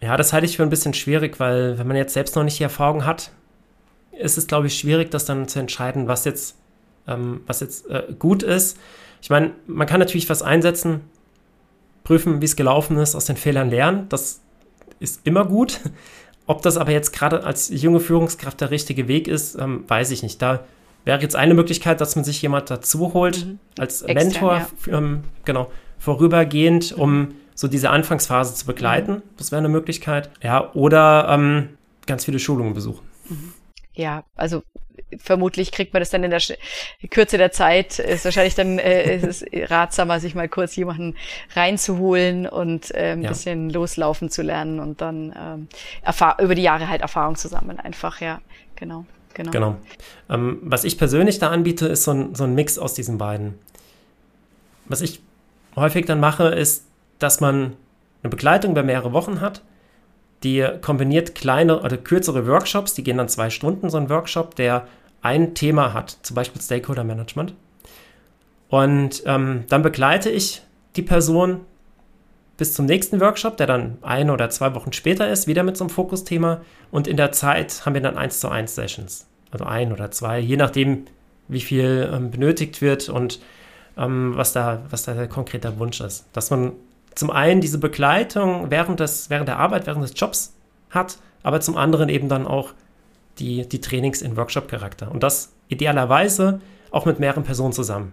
Ja, 0.00 0.16
das 0.16 0.32
halte 0.32 0.46
ich 0.46 0.56
für 0.56 0.62
ein 0.62 0.70
bisschen 0.70 0.94
schwierig, 0.94 1.40
weil 1.40 1.78
wenn 1.78 1.86
man 1.86 1.96
jetzt 1.96 2.14
selbst 2.14 2.34
noch 2.36 2.44
nicht 2.44 2.58
die 2.58 2.62
Erfahrung 2.62 3.04
hat, 3.04 3.30
ist 4.12 4.38
es, 4.38 4.46
glaube 4.46 4.66
ich, 4.66 4.78
schwierig, 4.78 5.10
das 5.10 5.24
dann 5.24 5.48
zu 5.48 5.58
entscheiden, 5.58 6.08
was 6.08 6.24
jetzt, 6.24 6.56
ähm, 7.06 7.42
was 7.46 7.60
jetzt 7.60 7.88
äh, 7.90 8.04
gut 8.18 8.42
ist. 8.42 8.78
Ich 9.20 9.28
meine, 9.28 9.52
man 9.66 9.86
kann 9.86 10.00
natürlich 10.00 10.28
was 10.30 10.42
einsetzen, 10.42 11.02
prüfen, 12.04 12.40
wie 12.40 12.46
es 12.46 12.56
gelaufen 12.56 12.96
ist, 12.96 13.14
aus 13.14 13.26
den 13.26 13.36
Fehlern 13.36 13.68
lernen. 13.70 14.08
Das 14.08 14.40
ist 15.00 15.20
immer 15.24 15.44
gut. 15.44 15.80
Ob 16.50 16.62
das 16.62 16.76
aber 16.78 16.90
jetzt 16.90 17.12
gerade 17.12 17.44
als 17.44 17.68
junge 17.68 18.00
Führungskraft 18.00 18.60
der 18.60 18.72
richtige 18.72 19.06
Weg 19.06 19.28
ist, 19.28 19.54
ähm, 19.54 19.84
weiß 19.86 20.10
ich 20.10 20.24
nicht. 20.24 20.42
Da 20.42 20.64
wäre 21.04 21.22
jetzt 21.22 21.36
eine 21.36 21.54
Möglichkeit, 21.54 22.00
dass 22.00 22.16
man 22.16 22.24
sich 22.24 22.42
jemand 22.42 22.68
dazu 22.70 23.14
holt, 23.14 23.46
mhm. 23.46 23.58
als 23.78 24.02
Extern, 24.02 24.32
Mentor, 24.32 24.66
ja. 24.88 24.98
ähm, 24.98 25.20
genau, 25.44 25.70
vorübergehend, 26.00 26.90
um 26.90 27.36
so 27.54 27.68
diese 27.68 27.90
Anfangsphase 27.90 28.52
zu 28.56 28.66
begleiten. 28.66 29.12
Mhm. 29.12 29.22
Das 29.36 29.52
wäre 29.52 29.60
eine 29.60 29.68
Möglichkeit. 29.68 30.28
Ja, 30.42 30.72
oder 30.74 31.28
ähm, 31.30 31.68
ganz 32.06 32.24
viele 32.24 32.40
Schulungen 32.40 32.74
besuchen. 32.74 33.06
Mhm. 33.28 33.52
Ja, 34.00 34.24
also 34.34 34.62
vermutlich 35.18 35.72
kriegt 35.72 35.92
man 35.92 36.00
das 36.00 36.10
dann 36.10 36.24
in 36.24 36.30
der 36.30 36.40
Kürze 37.10 37.36
der 37.36 37.52
Zeit. 37.52 37.98
Ist 37.98 38.24
wahrscheinlich 38.24 38.54
dann 38.54 38.78
äh, 38.78 39.16
ist 39.16 39.24
es 39.24 39.70
ratsamer, 39.70 40.20
sich 40.20 40.34
mal 40.34 40.48
kurz 40.48 40.74
jemanden 40.76 41.16
reinzuholen 41.54 42.46
und 42.46 42.94
äh, 42.94 43.12
ein 43.12 43.22
ja. 43.22 43.28
bisschen 43.28 43.68
loslaufen 43.68 44.30
zu 44.30 44.42
lernen 44.42 44.80
und 44.80 45.00
dann 45.02 45.34
ähm, 45.38 45.68
über 46.42 46.54
die 46.54 46.62
Jahre 46.62 46.88
halt 46.88 47.02
Erfahrung 47.02 47.36
zu 47.36 47.48
sammeln. 47.48 47.78
Einfach, 47.78 48.20
ja, 48.20 48.40
genau. 48.76 49.04
Genau. 49.34 49.50
genau. 49.50 49.76
Ähm, 50.28 50.58
was 50.62 50.84
ich 50.84 50.98
persönlich 50.98 51.38
da 51.38 51.50
anbiete, 51.50 51.86
ist 51.86 52.04
so 52.04 52.12
ein, 52.12 52.34
so 52.34 52.44
ein 52.44 52.54
Mix 52.54 52.78
aus 52.78 52.94
diesen 52.94 53.18
beiden. 53.18 53.58
Was 54.86 55.02
ich 55.02 55.20
häufig 55.76 56.06
dann 56.06 56.20
mache, 56.20 56.48
ist, 56.48 56.84
dass 57.18 57.40
man 57.40 57.76
eine 58.22 58.30
Begleitung 58.30 58.72
über 58.72 58.82
mehrere 58.82 59.12
Wochen 59.12 59.40
hat, 59.40 59.62
die 60.42 60.66
kombiniert 60.80 61.34
kleine 61.34 61.80
oder 61.82 61.96
kürzere 61.96 62.46
Workshops, 62.46 62.94
die 62.94 63.02
gehen 63.02 63.18
dann 63.18 63.28
zwei 63.28 63.50
Stunden, 63.50 63.90
so 63.90 63.98
ein 63.98 64.08
Workshop, 64.08 64.54
der 64.54 64.86
ein 65.22 65.54
Thema 65.54 65.92
hat, 65.92 66.18
zum 66.22 66.34
Beispiel 66.34 66.62
Stakeholder 66.62 67.04
Management. 67.04 67.54
Und 68.68 69.22
ähm, 69.26 69.64
dann 69.68 69.82
begleite 69.82 70.30
ich 70.30 70.62
die 70.96 71.02
Person 71.02 71.60
bis 72.56 72.74
zum 72.74 72.86
nächsten 72.86 73.20
Workshop, 73.20 73.56
der 73.56 73.66
dann 73.66 73.98
ein 74.02 74.30
oder 74.30 74.50
zwei 74.50 74.74
Wochen 74.74 74.92
später 74.92 75.28
ist, 75.28 75.46
wieder 75.46 75.62
mit 75.62 75.76
so 75.76 75.84
einem 75.84 75.90
Fokusthema. 75.90 76.60
Und 76.90 77.06
in 77.06 77.16
der 77.16 77.32
Zeit 77.32 77.84
haben 77.84 77.94
wir 77.94 78.00
dann 78.00 78.16
eins 78.16 78.40
zu 78.40 78.48
eins 78.48 78.74
Sessions. 78.74 79.26
Also 79.50 79.64
ein 79.64 79.92
oder 79.92 80.10
zwei, 80.10 80.38
je 80.38 80.56
nachdem, 80.56 81.06
wie 81.48 81.60
viel 81.60 82.08
ähm, 82.12 82.30
benötigt 82.30 82.80
wird 82.80 83.08
und 83.08 83.40
ähm, 83.96 84.32
was, 84.36 84.52
da, 84.52 84.82
was 84.90 85.02
da 85.02 85.14
der 85.14 85.26
konkrete 85.26 85.78
Wunsch 85.78 86.00
ist. 86.00 86.26
Dass 86.32 86.50
man 86.50 86.72
zum 87.14 87.30
einen 87.30 87.60
diese 87.60 87.78
Begleitung 87.78 88.70
während, 88.70 89.00
des, 89.00 89.30
während 89.30 89.48
der 89.48 89.58
Arbeit, 89.58 89.86
während 89.86 90.02
des 90.02 90.12
Jobs 90.14 90.54
hat, 90.90 91.18
aber 91.42 91.60
zum 91.60 91.76
anderen 91.76 92.08
eben 92.08 92.28
dann 92.28 92.46
auch 92.46 92.72
die, 93.38 93.68
die 93.68 93.80
Trainings 93.80 94.22
in 94.22 94.36
Workshop-Charakter. 94.36 95.10
Und 95.10 95.22
das 95.22 95.52
idealerweise 95.68 96.60
auch 96.90 97.06
mit 97.06 97.20
mehreren 97.20 97.44
Personen 97.44 97.72
zusammen. 97.72 98.12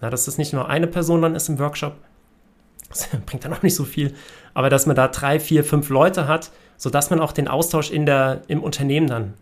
Na, 0.00 0.10
dass 0.10 0.26
das 0.26 0.38
nicht 0.38 0.52
nur 0.52 0.68
eine 0.68 0.86
Person 0.86 1.22
dann 1.22 1.34
ist 1.34 1.48
im 1.48 1.58
Workshop, 1.58 1.96
das 2.88 3.08
bringt 3.24 3.44
dann 3.44 3.52
auch 3.52 3.62
nicht 3.62 3.74
so 3.74 3.84
viel, 3.84 4.14
aber 4.54 4.70
dass 4.70 4.86
man 4.86 4.96
da 4.96 5.08
drei, 5.08 5.40
vier, 5.40 5.64
fünf 5.64 5.88
Leute 5.88 6.28
hat, 6.28 6.50
sodass 6.76 7.10
man 7.10 7.20
auch 7.20 7.32
den 7.32 7.48
Austausch 7.48 7.90
in 7.90 8.06
der, 8.06 8.42
im 8.48 8.62
Unternehmen 8.62 9.06
dann 9.06 9.34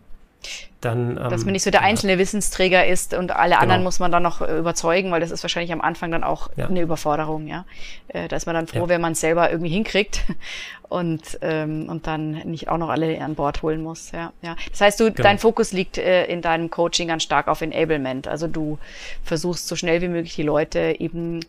dann, 0.81 1.15
dass 1.15 1.45
man 1.45 1.53
nicht 1.53 1.63
so 1.63 1.71
der 1.71 1.81
einzelne 1.81 2.13
ja. 2.13 2.19
Wissensträger 2.19 2.85
ist 2.85 3.13
und 3.13 3.35
alle 3.35 3.51
genau. 3.51 3.61
anderen 3.61 3.83
muss 3.83 3.99
man 3.99 4.11
dann 4.11 4.21
noch 4.21 4.41
äh, 4.41 4.59
überzeugen, 4.59 5.11
weil 5.11 5.19
das 5.19 5.31
ist 5.31 5.43
wahrscheinlich 5.43 5.73
am 5.73 5.81
Anfang 5.81 6.11
dann 6.11 6.23
auch 6.23 6.49
ja. 6.55 6.67
eine 6.67 6.81
Überforderung, 6.81 7.47
ja. 7.47 7.65
Äh, 8.07 8.27
da 8.27 8.35
ist 8.35 8.45
man 8.45 8.53
dann 8.55 8.67
froh, 8.67 8.81
ja. 8.81 8.89
wenn 8.89 9.01
man 9.01 9.13
es 9.13 9.19
selber 9.19 9.49
irgendwie 9.49 9.71
hinkriegt 9.71 10.23
und, 10.89 11.39
ähm, 11.41 11.89
und 11.89 12.07
dann 12.07 12.31
nicht 12.31 12.69
auch 12.69 12.77
noch 12.77 12.89
alle 12.89 13.19
an 13.21 13.35
Bord 13.35 13.63
holen 13.63 13.81
muss, 13.81 14.11
ja. 14.11 14.31
ja. 14.41 14.55
Das 14.69 14.81
heißt, 14.81 14.99
du, 14.99 15.05
genau. 15.05 15.23
dein 15.23 15.39
Fokus 15.39 15.71
liegt 15.71 15.97
äh, 15.97 16.25
in 16.25 16.41
deinem 16.41 16.69
Coaching 16.69 17.07
ganz 17.07 17.23
stark 17.23 17.47
auf 17.47 17.61
Enablement. 17.61 18.27
Also 18.27 18.47
du 18.47 18.77
versuchst 19.23 19.67
so 19.67 19.75
schnell 19.75 20.01
wie 20.01 20.07
möglich 20.07 20.35
die 20.35 20.43
Leute 20.43 20.97
eben 20.99 21.39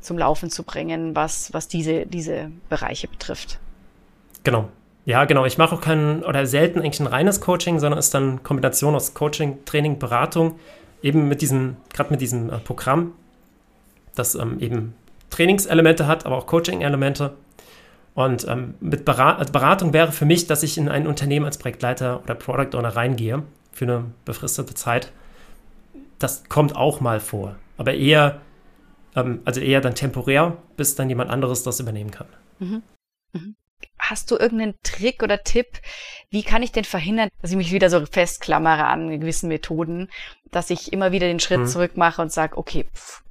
zum 0.00 0.18
Laufen 0.18 0.50
zu 0.50 0.64
bringen, 0.64 1.16
was, 1.16 1.52
was 1.54 1.68
diese, 1.68 2.06
diese 2.06 2.50
Bereiche 2.68 3.08
betrifft. 3.08 3.58
Genau, 4.44 4.68
ja, 5.04 5.24
genau. 5.24 5.44
Ich 5.44 5.58
mache 5.58 5.74
auch 5.74 5.80
kein 5.80 6.22
oder 6.22 6.46
selten 6.46 6.80
eigentlich 6.80 7.00
ein 7.00 7.06
reines 7.06 7.40
Coaching, 7.40 7.80
sondern 7.80 7.98
es 7.98 8.06
ist 8.06 8.14
dann 8.14 8.42
Kombination 8.42 8.94
aus 8.94 9.14
Coaching, 9.14 9.64
Training, 9.64 9.98
Beratung, 9.98 10.58
eben 11.02 11.28
mit 11.28 11.42
diesem, 11.42 11.76
gerade 11.92 12.10
mit 12.10 12.20
diesem 12.20 12.50
äh, 12.50 12.58
Programm, 12.58 13.12
das 14.14 14.34
ähm, 14.34 14.60
eben 14.60 14.94
Trainingselemente 15.30 16.06
hat, 16.06 16.24
aber 16.24 16.36
auch 16.36 16.46
Coaching-Elemente. 16.46 17.32
Und 18.14 18.46
ähm, 18.46 18.74
mit 18.80 19.04
Berat 19.04 19.38
also 19.38 19.52
Beratung 19.52 19.92
wäre 19.92 20.12
für 20.12 20.26
mich, 20.26 20.46
dass 20.46 20.62
ich 20.62 20.76
in 20.78 20.88
ein 20.88 21.06
Unternehmen 21.06 21.46
als 21.46 21.58
Projektleiter 21.58 22.22
oder 22.22 22.34
Product 22.34 22.76
Owner 22.76 22.94
reingehe 22.94 23.42
für 23.72 23.86
eine 23.86 24.04
befristete 24.24 24.74
Zeit. 24.74 25.10
Das 26.18 26.44
kommt 26.48 26.76
auch 26.76 27.00
mal 27.00 27.18
vor, 27.18 27.56
aber 27.78 27.94
eher, 27.94 28.40
ähm, 29.16 29.40
also 29.44 29.60
eher 29.60 29.80
dann 29.80 29.94
temporär, 29.94 30.58
bis 30.76 30.94
dann 30.94 31.08
jemand 31.08 31.30
anderes 31.30 31.64
das 31.64 31.80
übernehmen 31.80 32.10
kann. 32.10 32.26
Mhm. 32.60 32.82
Mhm 33.32 33.54
hast 33.98 34.30
du 34.30 34.36
irgendeinen 34.36 34.74
Trick 34.82 35.22
oder 35.22 35.42
Tipp? 35.42 35.80
Wie 36.30 36.42
kann 36.42 36.62
ich 36.62 36.72
denn 36.72 36.84
verhindern, 36.84 37.28
dass 37.40 37.50
ich 37.50 37.56
mich 37.56 37.72
wieder 37.72 37.90
so 37.90 38.04
festklammere 38.04 38.84
an 38.86 39.20
gewissen 39.20 39.48
Methoden, 39.48 40.10
dass 40.50 40.70
ich 40.70 40.92
immer 40.92 41.12
wieder 41.12 41.26
den 41.26 41.40
Schritt 41.40 41.60
mhm. 41.60 41.66
zurück 41.66 41.96
mache 41.96 42.22
und 42.22 42.32
sage, 42.32 42.56
okay, 42.56 42.86
pff, 42.94 43.22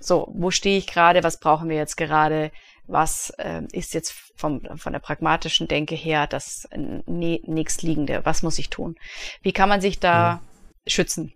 so, 0.00 0.32
wo 0.34 0.50
stehe 0.50 0.78
ich 0.78 0.86
gerade? 0.86 1.22
Was 1.22 1.38
brauchen 1.38 1.68
wir 1.68 1.76
jetzt 1.76 1.96
gerade? 1.96 2.50
Was 2.86 3.30
äh, 3.38 3.62
ist 3.72 3.94
jetzt 3.94 4.14
vom, 4.34 4.62
von 4.76 4.92
der 4.92 5.00
pragmatischen 5.00 5.68
Denke 5.68 5.94
her 5.94 6.26
das 6.26 6.66
nächstliegende? 7.06 8.24
Was 8.24 8.42
muss 8.42 8.58
ich 8.58 8.70
tun? 8.70 8.96
Wie 9.42 9.52
kann 9.52 9.68
man 9.68 9.80
sich 9.80 10.00
da 10.00 10.36
mhm. 10.36 10.90
schützen 10.90 11.32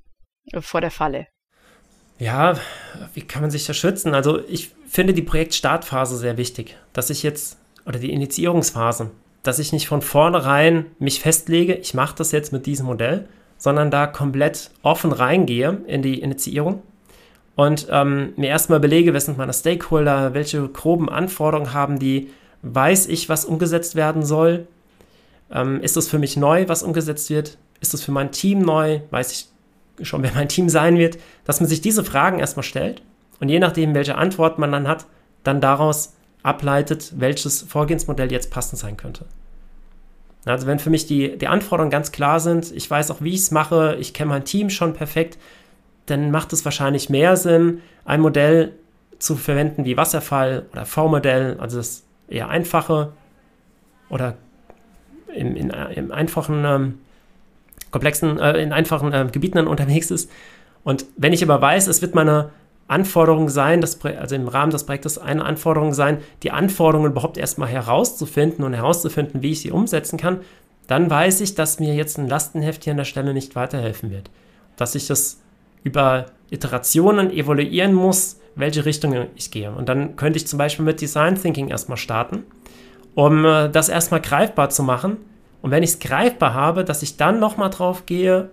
vor 0.59 0.81
der 0.81 0.91
Falle? 0.91 1.27
Ja, 2.19 2.59
wie 3.13 3.23
kann 3.23 3.43
man 3.43 3.51
sich 3.51 3.67
da 3.67 3.75
schützen? 3.75 4.15
Also 4.15 4.43
ich 4.49 4.71
finde 4.89 5.15
die 5.15 5.23
Projektstartphase 5.23 6.17
sehr 6.17 6.37
wichtig, 6.37 6.77
dass 6.93 7.11
ich 7.11 7.23
jetzt 7.23 7.59
oder 7.87 7.99
die 7.99 8.13
Initiierungsphase, 8.13 9.11
dass 9.43 9.59
ich 9.59 9.73
nicht 9.73 9.89
von 9.89 10.03
vornherein 10.03 10.87
mich 10.99 11.21
festlege, 11.21 11.75
ich 11.75 11.95
mache 11.95 12.17
das 12.17 12.33
jetzt 12.33 12.53
mit 12.53 12.67
diesem 12.67 12.87
Modell, 12.87 13.29
sondern 13.59 13.91
da 13.91 14.07
komplett 14.07 14.71
offen 14.83 15.13
reingehe 15.13 15.79
in 15.87 16.03
die 16.03 16.21
Initiierung 16.21 16.83
und 17.57 17.87
ähm, 17.91 18.33
mir 18.37 18.49
erstmal 18.49 18.81
belege, 18.81 19.13
wer 19.13 19.21
sind 19.21 19.39
meine 19.39 19.53
Stakeholder, 19.53 20.35
welche 20.35 20.67
groben 20.69 21.09
Anforderungen 21.09 21.73
haben 21.73 21.99
die, 21.99 22.31
weiß 22.63 23.07
ich, 23.07 23.29
was 23.29 23.45
umgesetzt 23.45 23.95
werden 23.95 24.25
soll, 24.25 24.67
ähm, 25.53 25.81
ist 25.81 25.97
es 25.97 26.09
für 26.09 26.19
mich 26.19 26.37
neu, 26.37 26.67
was 26.69 26.83
umgesetzt 26.83 27.31
wird, 27.31 27.59
ist 27.81 27.95
es 27.95 28.03
für 28.03 28.13
mein 28.13 28.33
Team 28.33 28.61
neu, 28.61 29.01
weiß 29.11 29.33
ich 29.33 30.07
schon, 30.07 30.23
wer 30.23 30.33
mein 30.35 30.49
Team 30.49 30.69
sein 30.69 30.99
wird, 30.99 31.19
dass 31.45 31.61
man 31.61 31.69
sich 31.69 31.81
diese 31.81 32.03
Fragen 32.03 32.41
erstmal 32.41 32.65
stellt 32.65 33.03
und 33.41 33.49
je 33.49 33.61
nachdem, 33.61 33.95
welche 33.95 34.17
Antwort 34.17 34.59
man 34.59 34.73
dann 34.73 34.89
hat, 34.89 35.07
dann 35.45 35.61
daraus 35.61 36.15
ableitet, 36.45 37.15
welches 37.17 37.63
Vorgehensmodell 37.63 38.31
jetzt 38.31 38.53
passend 38.53 38.79
sein 38.79 38.97
könnte. 38.97 39.25
Also 40.45 40.67
wenn 40.67 40.79
für 40.79 40.91
mich 40.91 41.07
die, 41.07 41.39
die 41.39 41.49
Anforderungen 41.49 41.91
ganz 41.91 42.13
klar 42.13 42.39
sind, 42.39 42.71
ich 42.71 42.89
weiß 42.89 43.11
auch, 43.11 43.23
wie 43.23 43.31
ich 43.31 43.41
es 43.41 43.51
mache, 43.51 43.97
ich 43.99 44.13
kenne 44.13 44.29
mein 44.29 44.45
Team 44.45 44.69
schon 44.69 44.93
perfekt, 44.93 45.39
dann 46.07 46.31
macht 46.31 46.53
es 46.53 46.65
wahrscheinlich 46.67 47.09
mehr 47.09 47.37
Sinn, 47.37 47.81
ein 48.05 48.21
Modell 48.21 48.73
zu 49.19 49.37
verwenden 49.37 49.87
wie 49.87 49.97
Wasserfall 49.97 50.67
oder 50.73 50.85
V-Modell, 50.85 51.57
also 51.59 51.79
das 51.79 52.05
eher 52.29 52.51
einfache 52.51 53.13
oder 54.11 54.37
im, 55.35 55.57
in, 55.57 55.71
im 55.71 56.13
einfachen, 56.13 56.63
ähm, 56.67 56.99
komplexen, 57.91 58.39
äh, 58.39 58.59
in 58.59 58.75
einfachen 58.75 59.15
äh, 59.15 59.27
Gebieten 59.33 59.57
dann 59.57 59.67
unterwegs 59.67 60.11
ist. 60.11 60.31
Und 60.83 61.07
wenn 61.17 61.33
ich 61.33 61.43
aber 61.43 61.63
weiß, 61.63 61.87
es 61.87 62.03
wird 62.03 62.15
meine 62.15 62.51
Anforderung 62.87 63.49
sein, 63.49 63.81
das, 63.81 64.05
also 64.05 64.35
im 64.35 64.49
Rahmen 64.49 64.71
des 64.71 64.85
Projektes 64.85 65.19
eine 65.19 65.45
Anforderung 65.45 65.95
sein, 65.95 66.19
die 66.43 66.51
Anforderungen 66.51 67.13
überhaupt 67.13 67.39
erstmal 67.39 67.69
herauszufinden 67.69 68.65
und 68.65 68.75
herauszufinden, 68.75 69.43
wie 69.43 69.53
ich 69.53 69.61
sie 69.61 69.71
umsetzen 69.71 70.19
kann, 70.19 70.41
dann 70.87 71.09
weiß 71.09 71.41
ich, 71.41 71.55
dass 71.55 71.81
mir 71.81 71.95
jetzt 71.95 72.19
ein 72.19 72.29
Lastenheft 72.29 72.85
hier 72.85 72.93
an 72.93 72.99
der 72.99 73.05
Stelle 73.05 73.33
nicht 73.33 73.57
weiterhelfen 73.57 74.11
wird. 74.11 74.31
Dass 74.77 74.95
ich 74.95 75.07
das 75.07 75.41
über 75.83 76.27
Iterationen 76.51 77.31
evaluieren 77.31 77.95
muss, 77.95 78.39
welche 78.55 78.85
Richtung 78.85 79.15
ich 79.35 79.51
gehe. 79.51 79.71
Und 79.71 79.89
dann 79.89 80.17
könnte 80.17 80.37
ich 80.37 80.47
zum 80.47 80.59
Beispiel 80.59 80.85
mit 80.85 81.01
Design 81.01 81.41
Thinking 81.41 81.69
erstmal 81.69 81.99
starten, 81.99 82.45
um 83.15 83.45
äh, 83.45 83.69
das 83.71 83.89
erstmal 83.89 84.21
greifbar 84.21 84.71
zu 84.71 84.83
machen. 84.83 85.17
Und 85.63 85.71
wenn 85.71 85.83
ich 85.83 85.91
es 85.91 85.99
greifbar 85.99 86.55
habe, 86.55 86.85
dass 86.85 87.03
ich 87.03 87.17
dann 87.17 87.41
nochmal 87.41 87.71
drauf 87.71 88.07
gehe, 88.07 88.51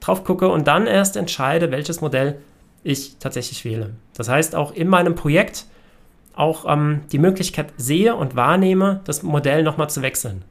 drauf 0.00 0.24
gucke 0.24 0.48
und 0.48 0.66
dann 0.66 0.86
erst 0.86 1.16
entscheide, 1.16 1.70
welches 1.70 2.00
Modell 2.00 2.38
ich 2.86 3.16
tatsächlich 3.18 3.64
wähle. 3.64 3.94
Das 4.14 4.28
heißt, 4.28 4.54
auch 4.54 4.72
in 4.72 4.88
meinem 4.88 5.14
Projekt 5.14 5.66
auch 6.34 6.64
ähm, 6.70 7.02
die 7.10 7.18
Möglichkeit 7.18 7.72
sehe 7.76 8.14
und 8.14 8.36
wahrnehme, 8.36 9.00
das 9.04 9.22
Modell 9.22 9.62
nochmal 9.62 9.90
zu 9.90 10.02
wechseln, 10.02 10.44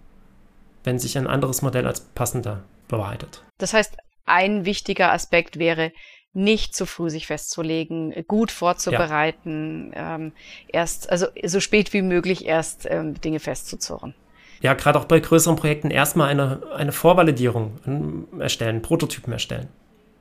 wenn 0.83 0.99
sich 0.99 1.17
ein 1.17 1.27
anderes 1.27 1.61
Modell 1.61 1.87
als 1.87 2.01
passender 2.01 2.63
bewahrheitet. 2.87 3.43
Das 3.57 3.73
heißt, 3.73 3.97
ein 4.25 4.65
wichtiger 4.65 5.13
Aspekt 5.13 5.57
wäre, 5.57 5.91
nicht 6.33 6.75
zu 6.75 6.85
früh 6.85 7.09
sich 7.09 7.27
festzulegen, 7.27 8.13
gut 8.27 8.51
vorzubereiten, 8.51 9.93
ja. 9.95 10.15
ähm, 10.15 10.33
erst, 10.67 11.09
also 11.09 11.27
so 11.45 11.61
spät 11.61 11.93
wie 11.93 12.01
möglich 12.01 12.45
erst 12.45 12.85
ähm, 12.89 13.19
Dinge 13.21 13.39
festzuzurren. 13.39 14.13
Ja, 14.61 14.73
gerade 14.73 14.99
auch 14.99 15.05
bei 15.05 15.19
größeren 15.19 15.55
Projekten 15.55 15.91
erstmal 15.91 16.29
eine, 16.29 16.61
eine 16.75 16.91
Vorvalidierung 16.91 17.79
ähm, 17.87 18.27
erstellen, 18.39 18.81
Prototypen 18.81 19.31
erstellen 19.31 19.69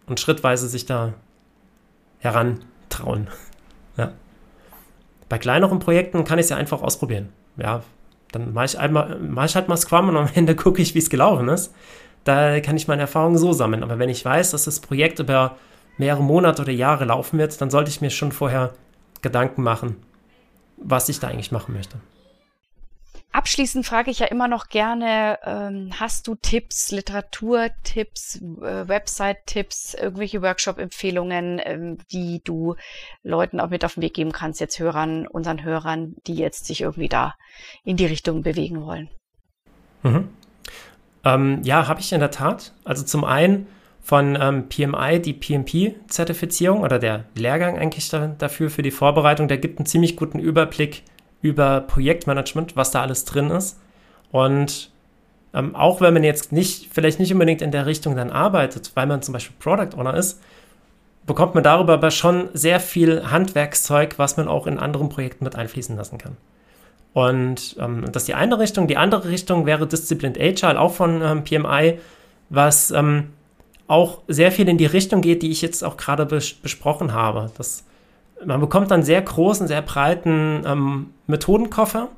und 0.06 0.20
schrittweise 0.20 0.68
sich 0.68 0.86
da 0.86 1.14
herantrauen. 2.24 3.28
Ja. 3.96 4.10
Bei 5.28 5.38
kleineren 5.38 5.78
Projekten 5.78 6.24
kann 6.24 6.40
ich 6.40 6.46
es 6.46 6.50
ja 6.50 6.56
einfach 6.56 6.82
ausprobieren. 6.82 7.28
Ja, 7.56 7.84
dann 8.32 8.52
mache 8.52 8.64
ich, 8.64 8.76
einmal, 8.76 9.20
mache 9.20 9.46
ich 9.46 9.54
halt 9.54 9.68
mal 9.68 9.76
Scrum 9.76 10.08
und 10.08 10.16
am 10.16 10.28
Ende 10.34 10.56
gucke 10.56 10.82
ich, 10.82 10.96
wie 10.96 10.98
es 10.98 11.10
gelaufen 11.10 11.48
ist. 11.48 11.72
Da 12.24 12.58
kann 12.58 12.76
ich 12.76 12.88
meine 12.88 13.02
Erfahrungen 13.02 13.38
so 13.38 13.52
sammeln. 13.52 13.84
Aber 13.84 14.00
wenn 14.00 14.08
ich 14.08 14.24
weiß, 14.24 14.50
dass 14.50 14.64
das 14.64 14.80
Projekt 14.80 15.20
über 15.20 15.56
mehrere 15.96 16.24
Monate 16.24 16.62
oder 16.62 16.72
Jahre 16.72 17.04
laufen 17.04 17.38
wird, 17.38 17.60
dann 17.60 17.70
sollte 17.70 17.90
ich 17.90 18.00
mir 18.00 18.10
schon 18.10 18.32
vorher 18.32 18.72
Gedanken 19.22 19.62
machen, 19.62 19.94
was 20.76 21.08
ich 21.08 21.20
da 21.20 21.28
eigentlich 21.28 21.52
machen 21.52 21.72
möchte. 21.72 21.98
Abschließend 23.34 23.84
frage 23.84 24.12
ich 24.12 24.20
ja 24.20 24.26
immer 24.26 24.46
noch 24.46 24.68
gerne, 24.68 25.40
ähm, 25.42 25.90
hast 25.98 26.28
du 26.28 26.36
Tipps, 26.36 26.92
Literaturtipps, 26.92 28.36
äh, 28.36 28.86
Website-Tipps, 28.86 29.94
irgendwelche 29.94 30.40
Workshop-Empfehlungen, 30.40 31.60
ähm, 31.64 31.98
die 32.12 32.42
du 32.44 32.76
Leuten 33.24 33.58
auch 33.58 33.70
mit 33.70 33.84
auf 33.84 33.94
den 33.94 34.04
Weg 34.04 34.14
geben 34.14 34.30
kannst, 34.30 34.60
jetzt 34.60 34.78
Hörern, 34.78 35.26
unseren 35.26 35.64
Hörern, 35.64 36.14
die 36.28 36.36
jetzt 36.36 36.66
sich 36.66 36.82
irgendwie 36.82 37.08
da 37.08 37.34
in 37.82 37.96
die 37.96 38.06
Richtung 38.06 38.44
bewegen 38.44 38.82
wollen? 38.82 39.08
Mhm. 40.04 40.28
Ähm, 41.24 41.60
ja, 41.64 41.88
habe 41.88 41.98
ich 41.98 42.12
in 42.12 42.20
der 42.20 42.30
Tat. 42.30 42.72
Also 42.84 43.02
zum 43.02 43.24
einen 43.24 43.66
von 44.00 44.38
ähm, 44.40 44.68
PMI 44.68 45.18
die 45.20 45.32
PMP-Zertifizierung 45.32 46.82
oder 46.82 47.00
der 47.00 47.24
Lehrgang 47.34 47.80
eigentlich 47.80 48.08
da, 48.10 48.28
dafür 48.28 48.70
für 48.70 48.82
die 48.82 48.92
Vorbereitung. 48.92 49.48
Der 49.48 49.58
gibt 49.58 49.80
einen 49.80 49.86
ziemlich 49.86 50.14
guten 50.14 50.38
Überblick 50.38 51.02
über 51.44 51.82
Projektmanagement, 51.82 52.74
was 52.74 52.90
da 52.90 53.02
alles 53.02 53.26
drin 53.26 53.50
ist. 53.50 53.78
Und 54.32 54.90
ähm, 55.52 55.76
auch 55.76 56.00
wenn 56.00 56.14
man 56.14 56.24
jetzt 56.24 56.52
nicht, 56.52 56.88
vielleicht 56.90 57.20
nicht 57.20 57.32
unbedingt 57.34 57.60
in 57.60 57.70
der 57.70 57.84
Richtung 57.84 58.16
dann 58.16 58.30
arbeitet, 58.30 58.92
weil 58.94 59.06
man 59.06 59.20
zum 59.20 59.34
Beispiel 59.34 59.54
Product 59.60 59.98
Owner 59.98 60.14
ist, 60.14 60.40
bekommt 61.26 61.54
man 61.54 61.62
darüber 61.62 61.92
aber 61.92 62.10
schon 62.10 62.48
sehr 62.54 62.80
viel 62.80 63.30
Handwerkszeug, 63.30 64.18
was 64.18 64.38
man 64.38 64.48
auch 64.48 64.66
in 64.66 64.78
anderen 64.78 65.10
Projekten 65.10 65.44
mit 65.44 65.54
einfließen 65.54 65.96
lassen 65.96 66.16
kann. 66.16 66.38
Und 67.12 67.76
ähm, 67.78 68.06
das 68.10 68.22
ist 68.22 68.28
die 68.28 68.34
eine 68.34 68.58
Richtung. 68.58 68.88
Die 68.88 68.96
andere 68.96 69.28
Richtung 69.28 69.66
wäre 69.66 69.86
Disciplined 69.86 70.40
Agile, 70.40 70.80
auch 70.80 70.94
von 70.94 71.20
ähm, 71.20 71.44
PMI, 71.44 71.98
was 72.48 72.90
ähm, 72.90 73.34
auch 73.86 74.22
sehr 74.28 74.50
viel 74.50 74.66
in 74.66 74.78
die 74.78 74.86
Richtung 74.86 75.20
geht, 75.20 75.42
die 75.42 75.50
ich 75.50 75.60
jetzt 75.60 75.84
auch 75.84 75.98
gerade 75.98 76.24
bes 76.24 76.54
besprochen 76.54 77.12
habe. 77.12 77.50
Das 77.58 77.84
man 78.44 78.60
bekommt 78.60 78.90
dann 78.90 79.02
sehr 79.02 79.22
großen, 79.22 79.68
sehr 79.68 79.82
breiten 79.82 80.62
ähm, 80.66 81.10
Methodenkoffer 81.26 82.08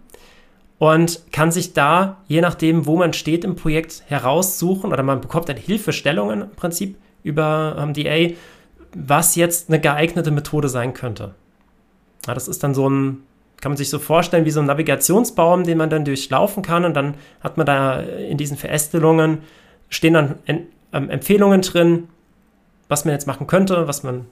und 0.79 1.33
kann 1.33 1.51
sich 1.53 1.73
da, 1.73 2.19
je 2.27 2.41
nachdem, 2.41 2.87
wo 2.87 2.97
man 2.97 3.13
steht 3.13 3.45
im 3.45 3.57
Projekt, 3.57 4.03
heraussuchen 4.07 4.93
oder 4.93 5.03
man 5.03 5.21
bekommt 5.21 5.49
dann 5.49 5.57
Hilfestellungen 5.57 6.43
im 6.43 6.51
Prinzip 6.51 6.97
über 7.23 7.77
ähm, 7.79 7.95
DA, 7.95 8.35
was 8.95 9.37
jetzt 9.37 9.69
eine 9.69 9.81
geeignete 9.81 10.31
Methode 10.31 10.69
sein 10.69 10.95
könnte. 10.95 11.35
Ja, 12.27 12.35
das 12.35 12.49
ist 12.49 12.63
dann 12.63 12.75
so 12.75 12.89
ein, 12.89 13.23
kann 13.61 13.73
man 13.73 13.77
sich 13.77 13.91
so 13.91 13.99
vorstellen, 13.99 14.45
wie 14.45 14.51
so 14.51 14.61
ein 14.61 14.67
Navigationsbaum, 14.67 15.65
den 15.65 15.79
man 15.79 15.91
dann 15.91 16.05
durchlaufen 16.05 16.63
kann 16.63 16.85
und 16.85 16.95
dann 16.95 17.15
hat 17.41 17.57
man 17.57 17.67
da 17.67 18.01
in 18.01 18.37
diesen 18.37 18.57
Verästelungen 18.57 19.43
stehen 19.89 20.15
dann 20.15 20.39
ähm, 20.47 21.11
Empfehlungen 21.11 21.63
drin, 21.63 22.09
was 22.89 23.05
man 23.05 23.13
jetzt 23.13 23.27
machen 23.27 23.47
könnte, 23.47 23.87
was 23.89 24.03
man 24.03 24.27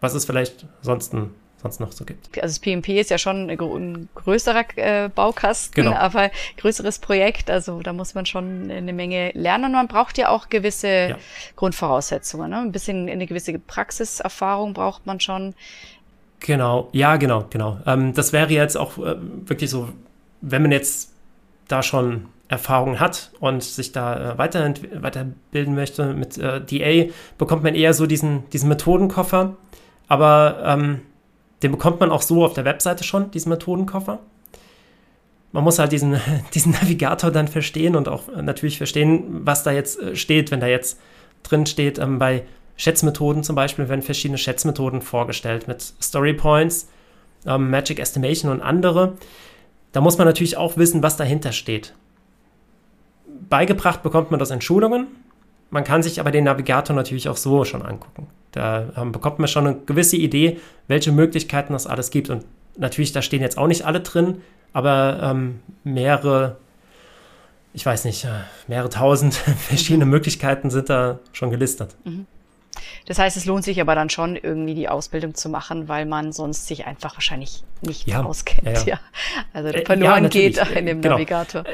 was 0.00 0.14
es 0.14 0.24
vielleicht 0.24 0.66
sonst, 0.82 1.14
sonst 1.60 1.80
noch 1.80 1.92
so 1.92 2.04
gibt. 2.04 2.26
Also 2.42 2.54
das 2.54 2.58
PMP 2.60 2.90
ist 3.00 3.10
ja 3.10 3.18
schon 3.18 3.50
ein 3.50 4.08
größerer 4.14 4.64
äh, 4.76 5.08
Baukasten, 5.08 5.84
genau. 5.84 5.96
aber 5.96 6.30
größeres 6.56 6.98
Projekt. 6.98 7.50
Also 7.50 7.80
da 7.80 7.92
muss 7.92 8.14
man 8.14 8.26
schon 8.26 8.70
eine 8.70 8.92
Menge 8.92 9.32
lernen 9.34 9.66
und 9.66 9.72
man 9.72 9.88
braucht 9.88 10.18
ja 10.18 10.28
auch 10.28 10.48
gewisse 10.48 10.88
ja. 10.88 11.18
Grundvoraussetzungen. 11.56 12.50
Ne? 12.50 12.58
Ein 12.58 12.72
bisschen 12.72 13.08
eine 13.08 13.26
gewisse 13.26 13.58
Praxiserfahrung 13.58 14.74
braucht 14.74 15.06
man 15.06 15.20
schon. 15.20 15.54
Genau, 16.40 16.88
ja, 16.92 17.16
genau, 17.16 17.46
genau. 17.50 17.78
Ähm, 17.86 18.14
das 18.14 18.32
wäre 18.32 18.52
jetzt 18.52 18.76
auch 18.76 18.98
äh, 18.98 19.16
wirklich 19.18 19.70
so, 19.70 19.88
wenn 20.40 20.62
man 20.62 20.70
jetzt 20.70 21.12
da 21.66 21.82
schon 21.82 22.26
Erfahrung 22.48 22.98
hat 22.98 23.30
und 23.40 23.62
sich 23.62 23.92
da 23.92 24.32
äh, 24.32 24.38
weiter, 24.38 24.72
weiterbilden 24.94 25.74
möchte 25.74 26.14
mit 26.14 26.38
äh, 26.38 26.60
DA, 26.60 27.12
bekommt 27.36 27.62
man 27.62 27.74
eher 27.74 27.92
so 27.92 28.06
diesen, 28.06 28.48
diesen 28.50 28.68
Methodenkoffer 28.68 29.56
aber 30.08 30.62
ähm, 30.64 31.02
den 31.62 31.70
bekommt 31.70 32.00
man 32.00 32.10
auch 32.10 32.22
so 32.22 32.44
auf 32.44 32.54
der 32.54 32.64
Webseite 32.64 33.04
schon, 33.04 33.30
diesen 33.30 33.50
Methodenkoffer. 33.50 34.18
Man 35.52 35.64
muss 35.64 35.78
halt 35.78 35.92
diesen, 35.92 36.20
diesen 36.54 36.72
Navigator 36.72 37.30
dann 37.30 37.48
verstehen 37.48 37.94
und 37.94 38.08
auch 38.08 38.24
natürlich 38.40 38.78
verstehen, 38.78 39.42
was 39.44 39.62
da 39.62 39.70
jetzt 39.70 40.00
äh, 40.00 40.16
steht, 40.16 40.50
wenn 40.50 40.60
da 40.60 40.66
jetzt 40.66 40.98
drin 41.42 41.66
steht, 41.66 41.98
ähm, 41.98 42.18
bei 42.18 42.44
Schätzmethoden 42.76 43.42
zum 43.42 43.56
Beispiel 43.56 43.88
werden 43.88 44.02
verschiedene 44.02 44.38
Schätzmethoden 44.38 45.02
vorgestellt 45.02 45.66
mit 45.68 45.82
Story 45.82 46.32
Points, 46.32 46.88
ähm, 47.44 47.70
Magic 47.70 47.98
Estimation 47.98 48.50
und 48.50 48.60
andere. 48.60 49.14
Da 49.92 50.00
muss 50.00 50.16
man 50.16 50.26
natürlich 50.26 50.56
auch 50.56 50.76
wissen, 50.76 51.02
was 51.02 51.16
dahinter 51.16 51.52
steht. 51.52 51.94
Beigebracht 53.48 54.02
bekommt 54.02 54.30
man 54.30 54.38
das 54.38 54.50
in 54.50 54.60
Schulungen. 54.60 55.08
Man 55.70 55.84
kann 55.84 56.02
sich 56.02 56.20
aber 56.20 56.30
den 56.30 56.44
Navigator 56.44 56.96
natürlich 56.96 57.28
auch 57.28 57.36
so 57.36 57.64
schon 57.64 57.82
angucken. 57.82 58.28
Da 58.52 58.88
ähm, 58.96 59.12
bekommt 59.12 59.38
man 59.38 59.48
schon 59.48 59.66
eine 59.66 59.76
gewisse 59.76 60.16
Idee, 60.16 60.58
welche 60.86 61.12
Möglichkeiten 61.12 61.74
das 61.74 61.86
alles 61.86 62.10
gibt. 62.10 62.30
Und 62.30 62.44
natürlich, 62.76 63.12
da 63.12 63.20
stehen 63.22 63.42
jetzt 63.42 63.58
auch 63.58 63.66
nicht 63.66 63.84
alle 63.84 64.00
drin, 64.00 64.40
aber 64.72 65.20
ähm, 65.22 65.60
mehrere, 65.84 66.56
ich 67.74 67.84
weiß 67.84 68.04
nicht, 68.04 68.24
äh, 68.24 68.28
mehrere 68.66 68.88
tausend 68.88 69.34
verschiedene 69.68 70.06
mhm. 70.06 70.12
Möglichkeiten 70.12 70.70
sind 70.70 70.88
da 70.88 71.18
schon 71.32 71.50
gelistet. 71.50 71.96
Mhm. 72.04 72.26
Das 73.08 73.18
heißt, 73.18 73.38
es 73.38 73.46
lohnt 73.46 73.64
sich 73.64 73.80
aber 73.80 73.94
dann 73.94 74.10
schon 74.10 74.36
irgendwie 74.36 74.74
die 74.74 74.86
Ausbildung 74.86 75.34
zu 75.34 75.48
machen, 75.48 75.88
weil 75.88 76.04
man 76.04 76.30
sonst 76.30 76.66
sich 76.66 76.86
einfach 76.86 77.16
wahrscheinlich 77.16 77.64
nicht 77.80 78.06
ja, 78.06 78.22
auskennt. 78.22 78.84
Ja, 78.84 78.96
ja. 78.96 79.00
Also 79.54 79.70
äh, 79.70 79.82
verloren 79.82 80.24
ja, 80.24 80.28
geht 80.28 80.58
in 80.76 80.84
dem 80.84 81.00
genau. 81.00 81.14
Navigator. 81.14 81.64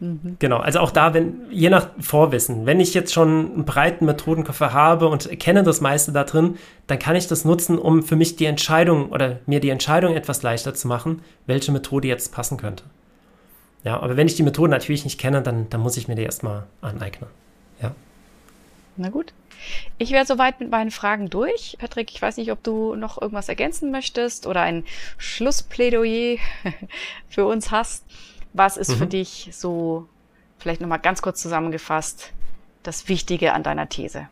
Mhm. 0.00 0.34
Genau, 0.40 0.56
also 0.58 0.80
auch 0.80 0.90
da, 0.90 1.14
wenn, 1.14 1.42
je 1.48 1.70
nach 1.70 1.90
Vorwissen, 2.00 2.66
wenn 2.66 2.80
ich 2.80 2.92
jetzt 2.92 3.12
schon 3.12 3.52
einen 3.52 3.64
breiten 3.64 4.04
Methodenkoffer 4.04 4.72
habe 4.72 5.06
und 5.06 5.30
kenne 5.38 5.62
das 5.62 5.80
meiste 5.80 6.10
da 6.10 6.24
drin, 6.24 6.58
dann 6.88 6.98
kann 6.98 7.14
ich 7.14 7.28
das 7.28 7.44
nutzen, 7.44 7.78
um 7.78 8.02
für 8.02 8.16
mich 8.16 8.34
die 8.34 8.46
Entscheidung 8.46 9.10
oder 9.10 9.38
mir 9.46 9.60
die 9.60 9.70
Entscheidung 9.70 10.16
etwas 10.16 10.42
leichter 10.42 10.74
zu 10.74 10.88
machen, 10.88 11.22
welche 11.46 11.70
Methode 11.70 12.08
jetzt 12.08 12.34
passen 12.34 12.56
könnte. 12.56 12.82
Ja, 13.84 14.00
aber 14.00 14.16
wenn 14.16 14.26
ich 14.26 14.34
die 14.34 14.42
Methode 14.42 14.72
natürlich 14.72 15.04
nicht 15.04 15.20
kenne, 15.20 15.40
dann, 15.40 15.70
dann 15.70 15.82
muss 15.82 15.96
ich 15.96 16.08
mir 16.08 16.16
die 16.16 16.24
erstmal 16.24 16.64
aneignen. 16.80 17.30
Ja. 17.80 17.94
Na 19.00 19.08
gut. 19.08 19.32
Ich 19.96 20.10
wäre 20.10 20.26
soweit 20.26 20.60
mit 20.60 20.70
meinen 20.70 20.90
Fragen 20.90 21.30
durch. 21.30 21.76
Patrick, 21.78 22.12
ich 22.12 22.20
weiß 22.20 22.36
nicht, 22.36 22.52
ob 22.52 22.62
du 22.62 22.94
noch 22.94 23.20
irgendwas 23.20 23.48
ergänzen 23.48 23.90
möchtest 23.90 24.46
oder 24.46 24.60
ein 24.60 24.84
Schlussplädoyer 25.16 26.36
für 27.28 27.46
uns 27.46 27.70
hast. 27.70 28.04
Was 28.52 28.76
ist 28.76 28.90
mhm. 28.90 28.96
für 28.96 29.06
dich 29.06 29.48
so, 29.52 30.06
vielleicht 30.58 30.82
nochmal 30.82 30.98
ganz 30.98 31.22
kurz 31.22 31.40
zusammengefasst, 31.40 32.32
das 32.82 33.08
Wichtige 33.08 33.54
an 33.54 33.62
deiner 33.62 33.88
These? 33.88 34.28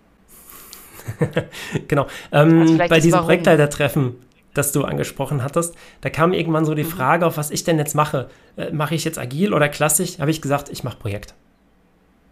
genau. 1.89 2.07
Ähm, 2.31 2.61
also 2.61 2.77
bei 2.77 3.01
diesem 3.01 3.21
Projektleitertreffen, 3.21 4.17
das 4.53 4.73
du 4.73 4.85
angesprochen 4.85 5.43
hattest, 5.43 5.75
da 6.03 6.11
kam 6.11 6.35
irgendwann 6.35 6.67
so 6.67 6.75
die 6.75 6.85
mhm. 6.85 6.91
Frage 6.91 7.25
auf, 7.25 7.39
was 7.39 7.51
ich 7.51 7.65
denn 7.65 7.79
jetzt 7.79 7.95
mache. 7.95 8.29
Äh, 8.59 8.71
mache 8.73 8.95
ich 8.95 9.05
jetzt 9.05 9.19
agil 9.19 9.55
oder 9.55 9.71
klassisch? 9.71 10.19
Habe 10.19 10.31
ich 10.31 10.43
gesagt, 10.43 10.69
ich 10.69 10.85
mache 10.85 10.99
Projekt. 10.99 11.35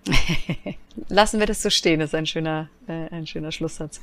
Lassen 1.08 1.40
wir 1.40 1.46
das 1.46 1.62
so 1.62 1.70
stehen, 1.70 2.00
das 2.00 2.10
ist 2.10 2.14
ein 2.14 2.26
schöner, 2.26 2.68
äh, 2.88 3.14
ein 3.14 3.26
schöner 3.26 3.52
Schlusssatz. 3.52 4.00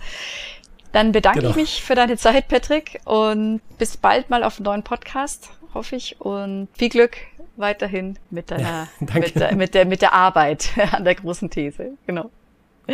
Dann 0.91 1.11
bedanke 1.11 1.39
genau. 1.39 1.51
ich 1.51 1.55
mich 1.55 1.83
für 1.83 1.95
deine 1.95 2.17
Zeit, 2.17 2.47
Patrick, 2.47 3.01
und 3.05 3.61
bis 3.79 3.97
bald 3.97 4.29
mal 4.29 4.43
auf 4.43 4.57
einem 4.57 4.65
neuen 4.65 4.83
Podcast, 4.83 5.49
hoffe 5.73 5.95
ich. 5.95 6.21
Und 6.21 6.67
viel 6.73 6.89
Glück 6.89 7.17
weiterhin 7.55 8.19
mit 8.29 8.51
deiner, 8.51 8.63
ja, 8.63 8.87
mit, 9.19 9.35
der, 9.35 9.55
mit, 9.55 9.73
der, 9.73 9.85
mit 9.85 10.01
der 10.01 10.13
Arbeit 10.13 10.69
an 10.91 11.03
der 11.03 11.15
großen 11.15 11.49
These. 11.49 11.97
Genau. 12.05 12.29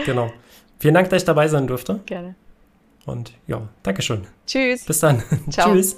Genau. 0.06 0.32
Vielen 0.80 0.94
Dank, 0.94 1.10
dass 1.10 1.24
ich 1.24 1.26
dabei 1.26 1.48
sein 1.48 1.68
durfte. 1.68 2.00
Gerne. 2.06 2.36
Und 3.06 3.34
ja, 3.48 3.68
Dankeschön. 3.84 4.28
Tschüss. 4.46 4.86
Bis 4.86 5.00
dann. 5.00 5.24
Ciao. 5.50 5.74
Tschüss. 5.74 5.98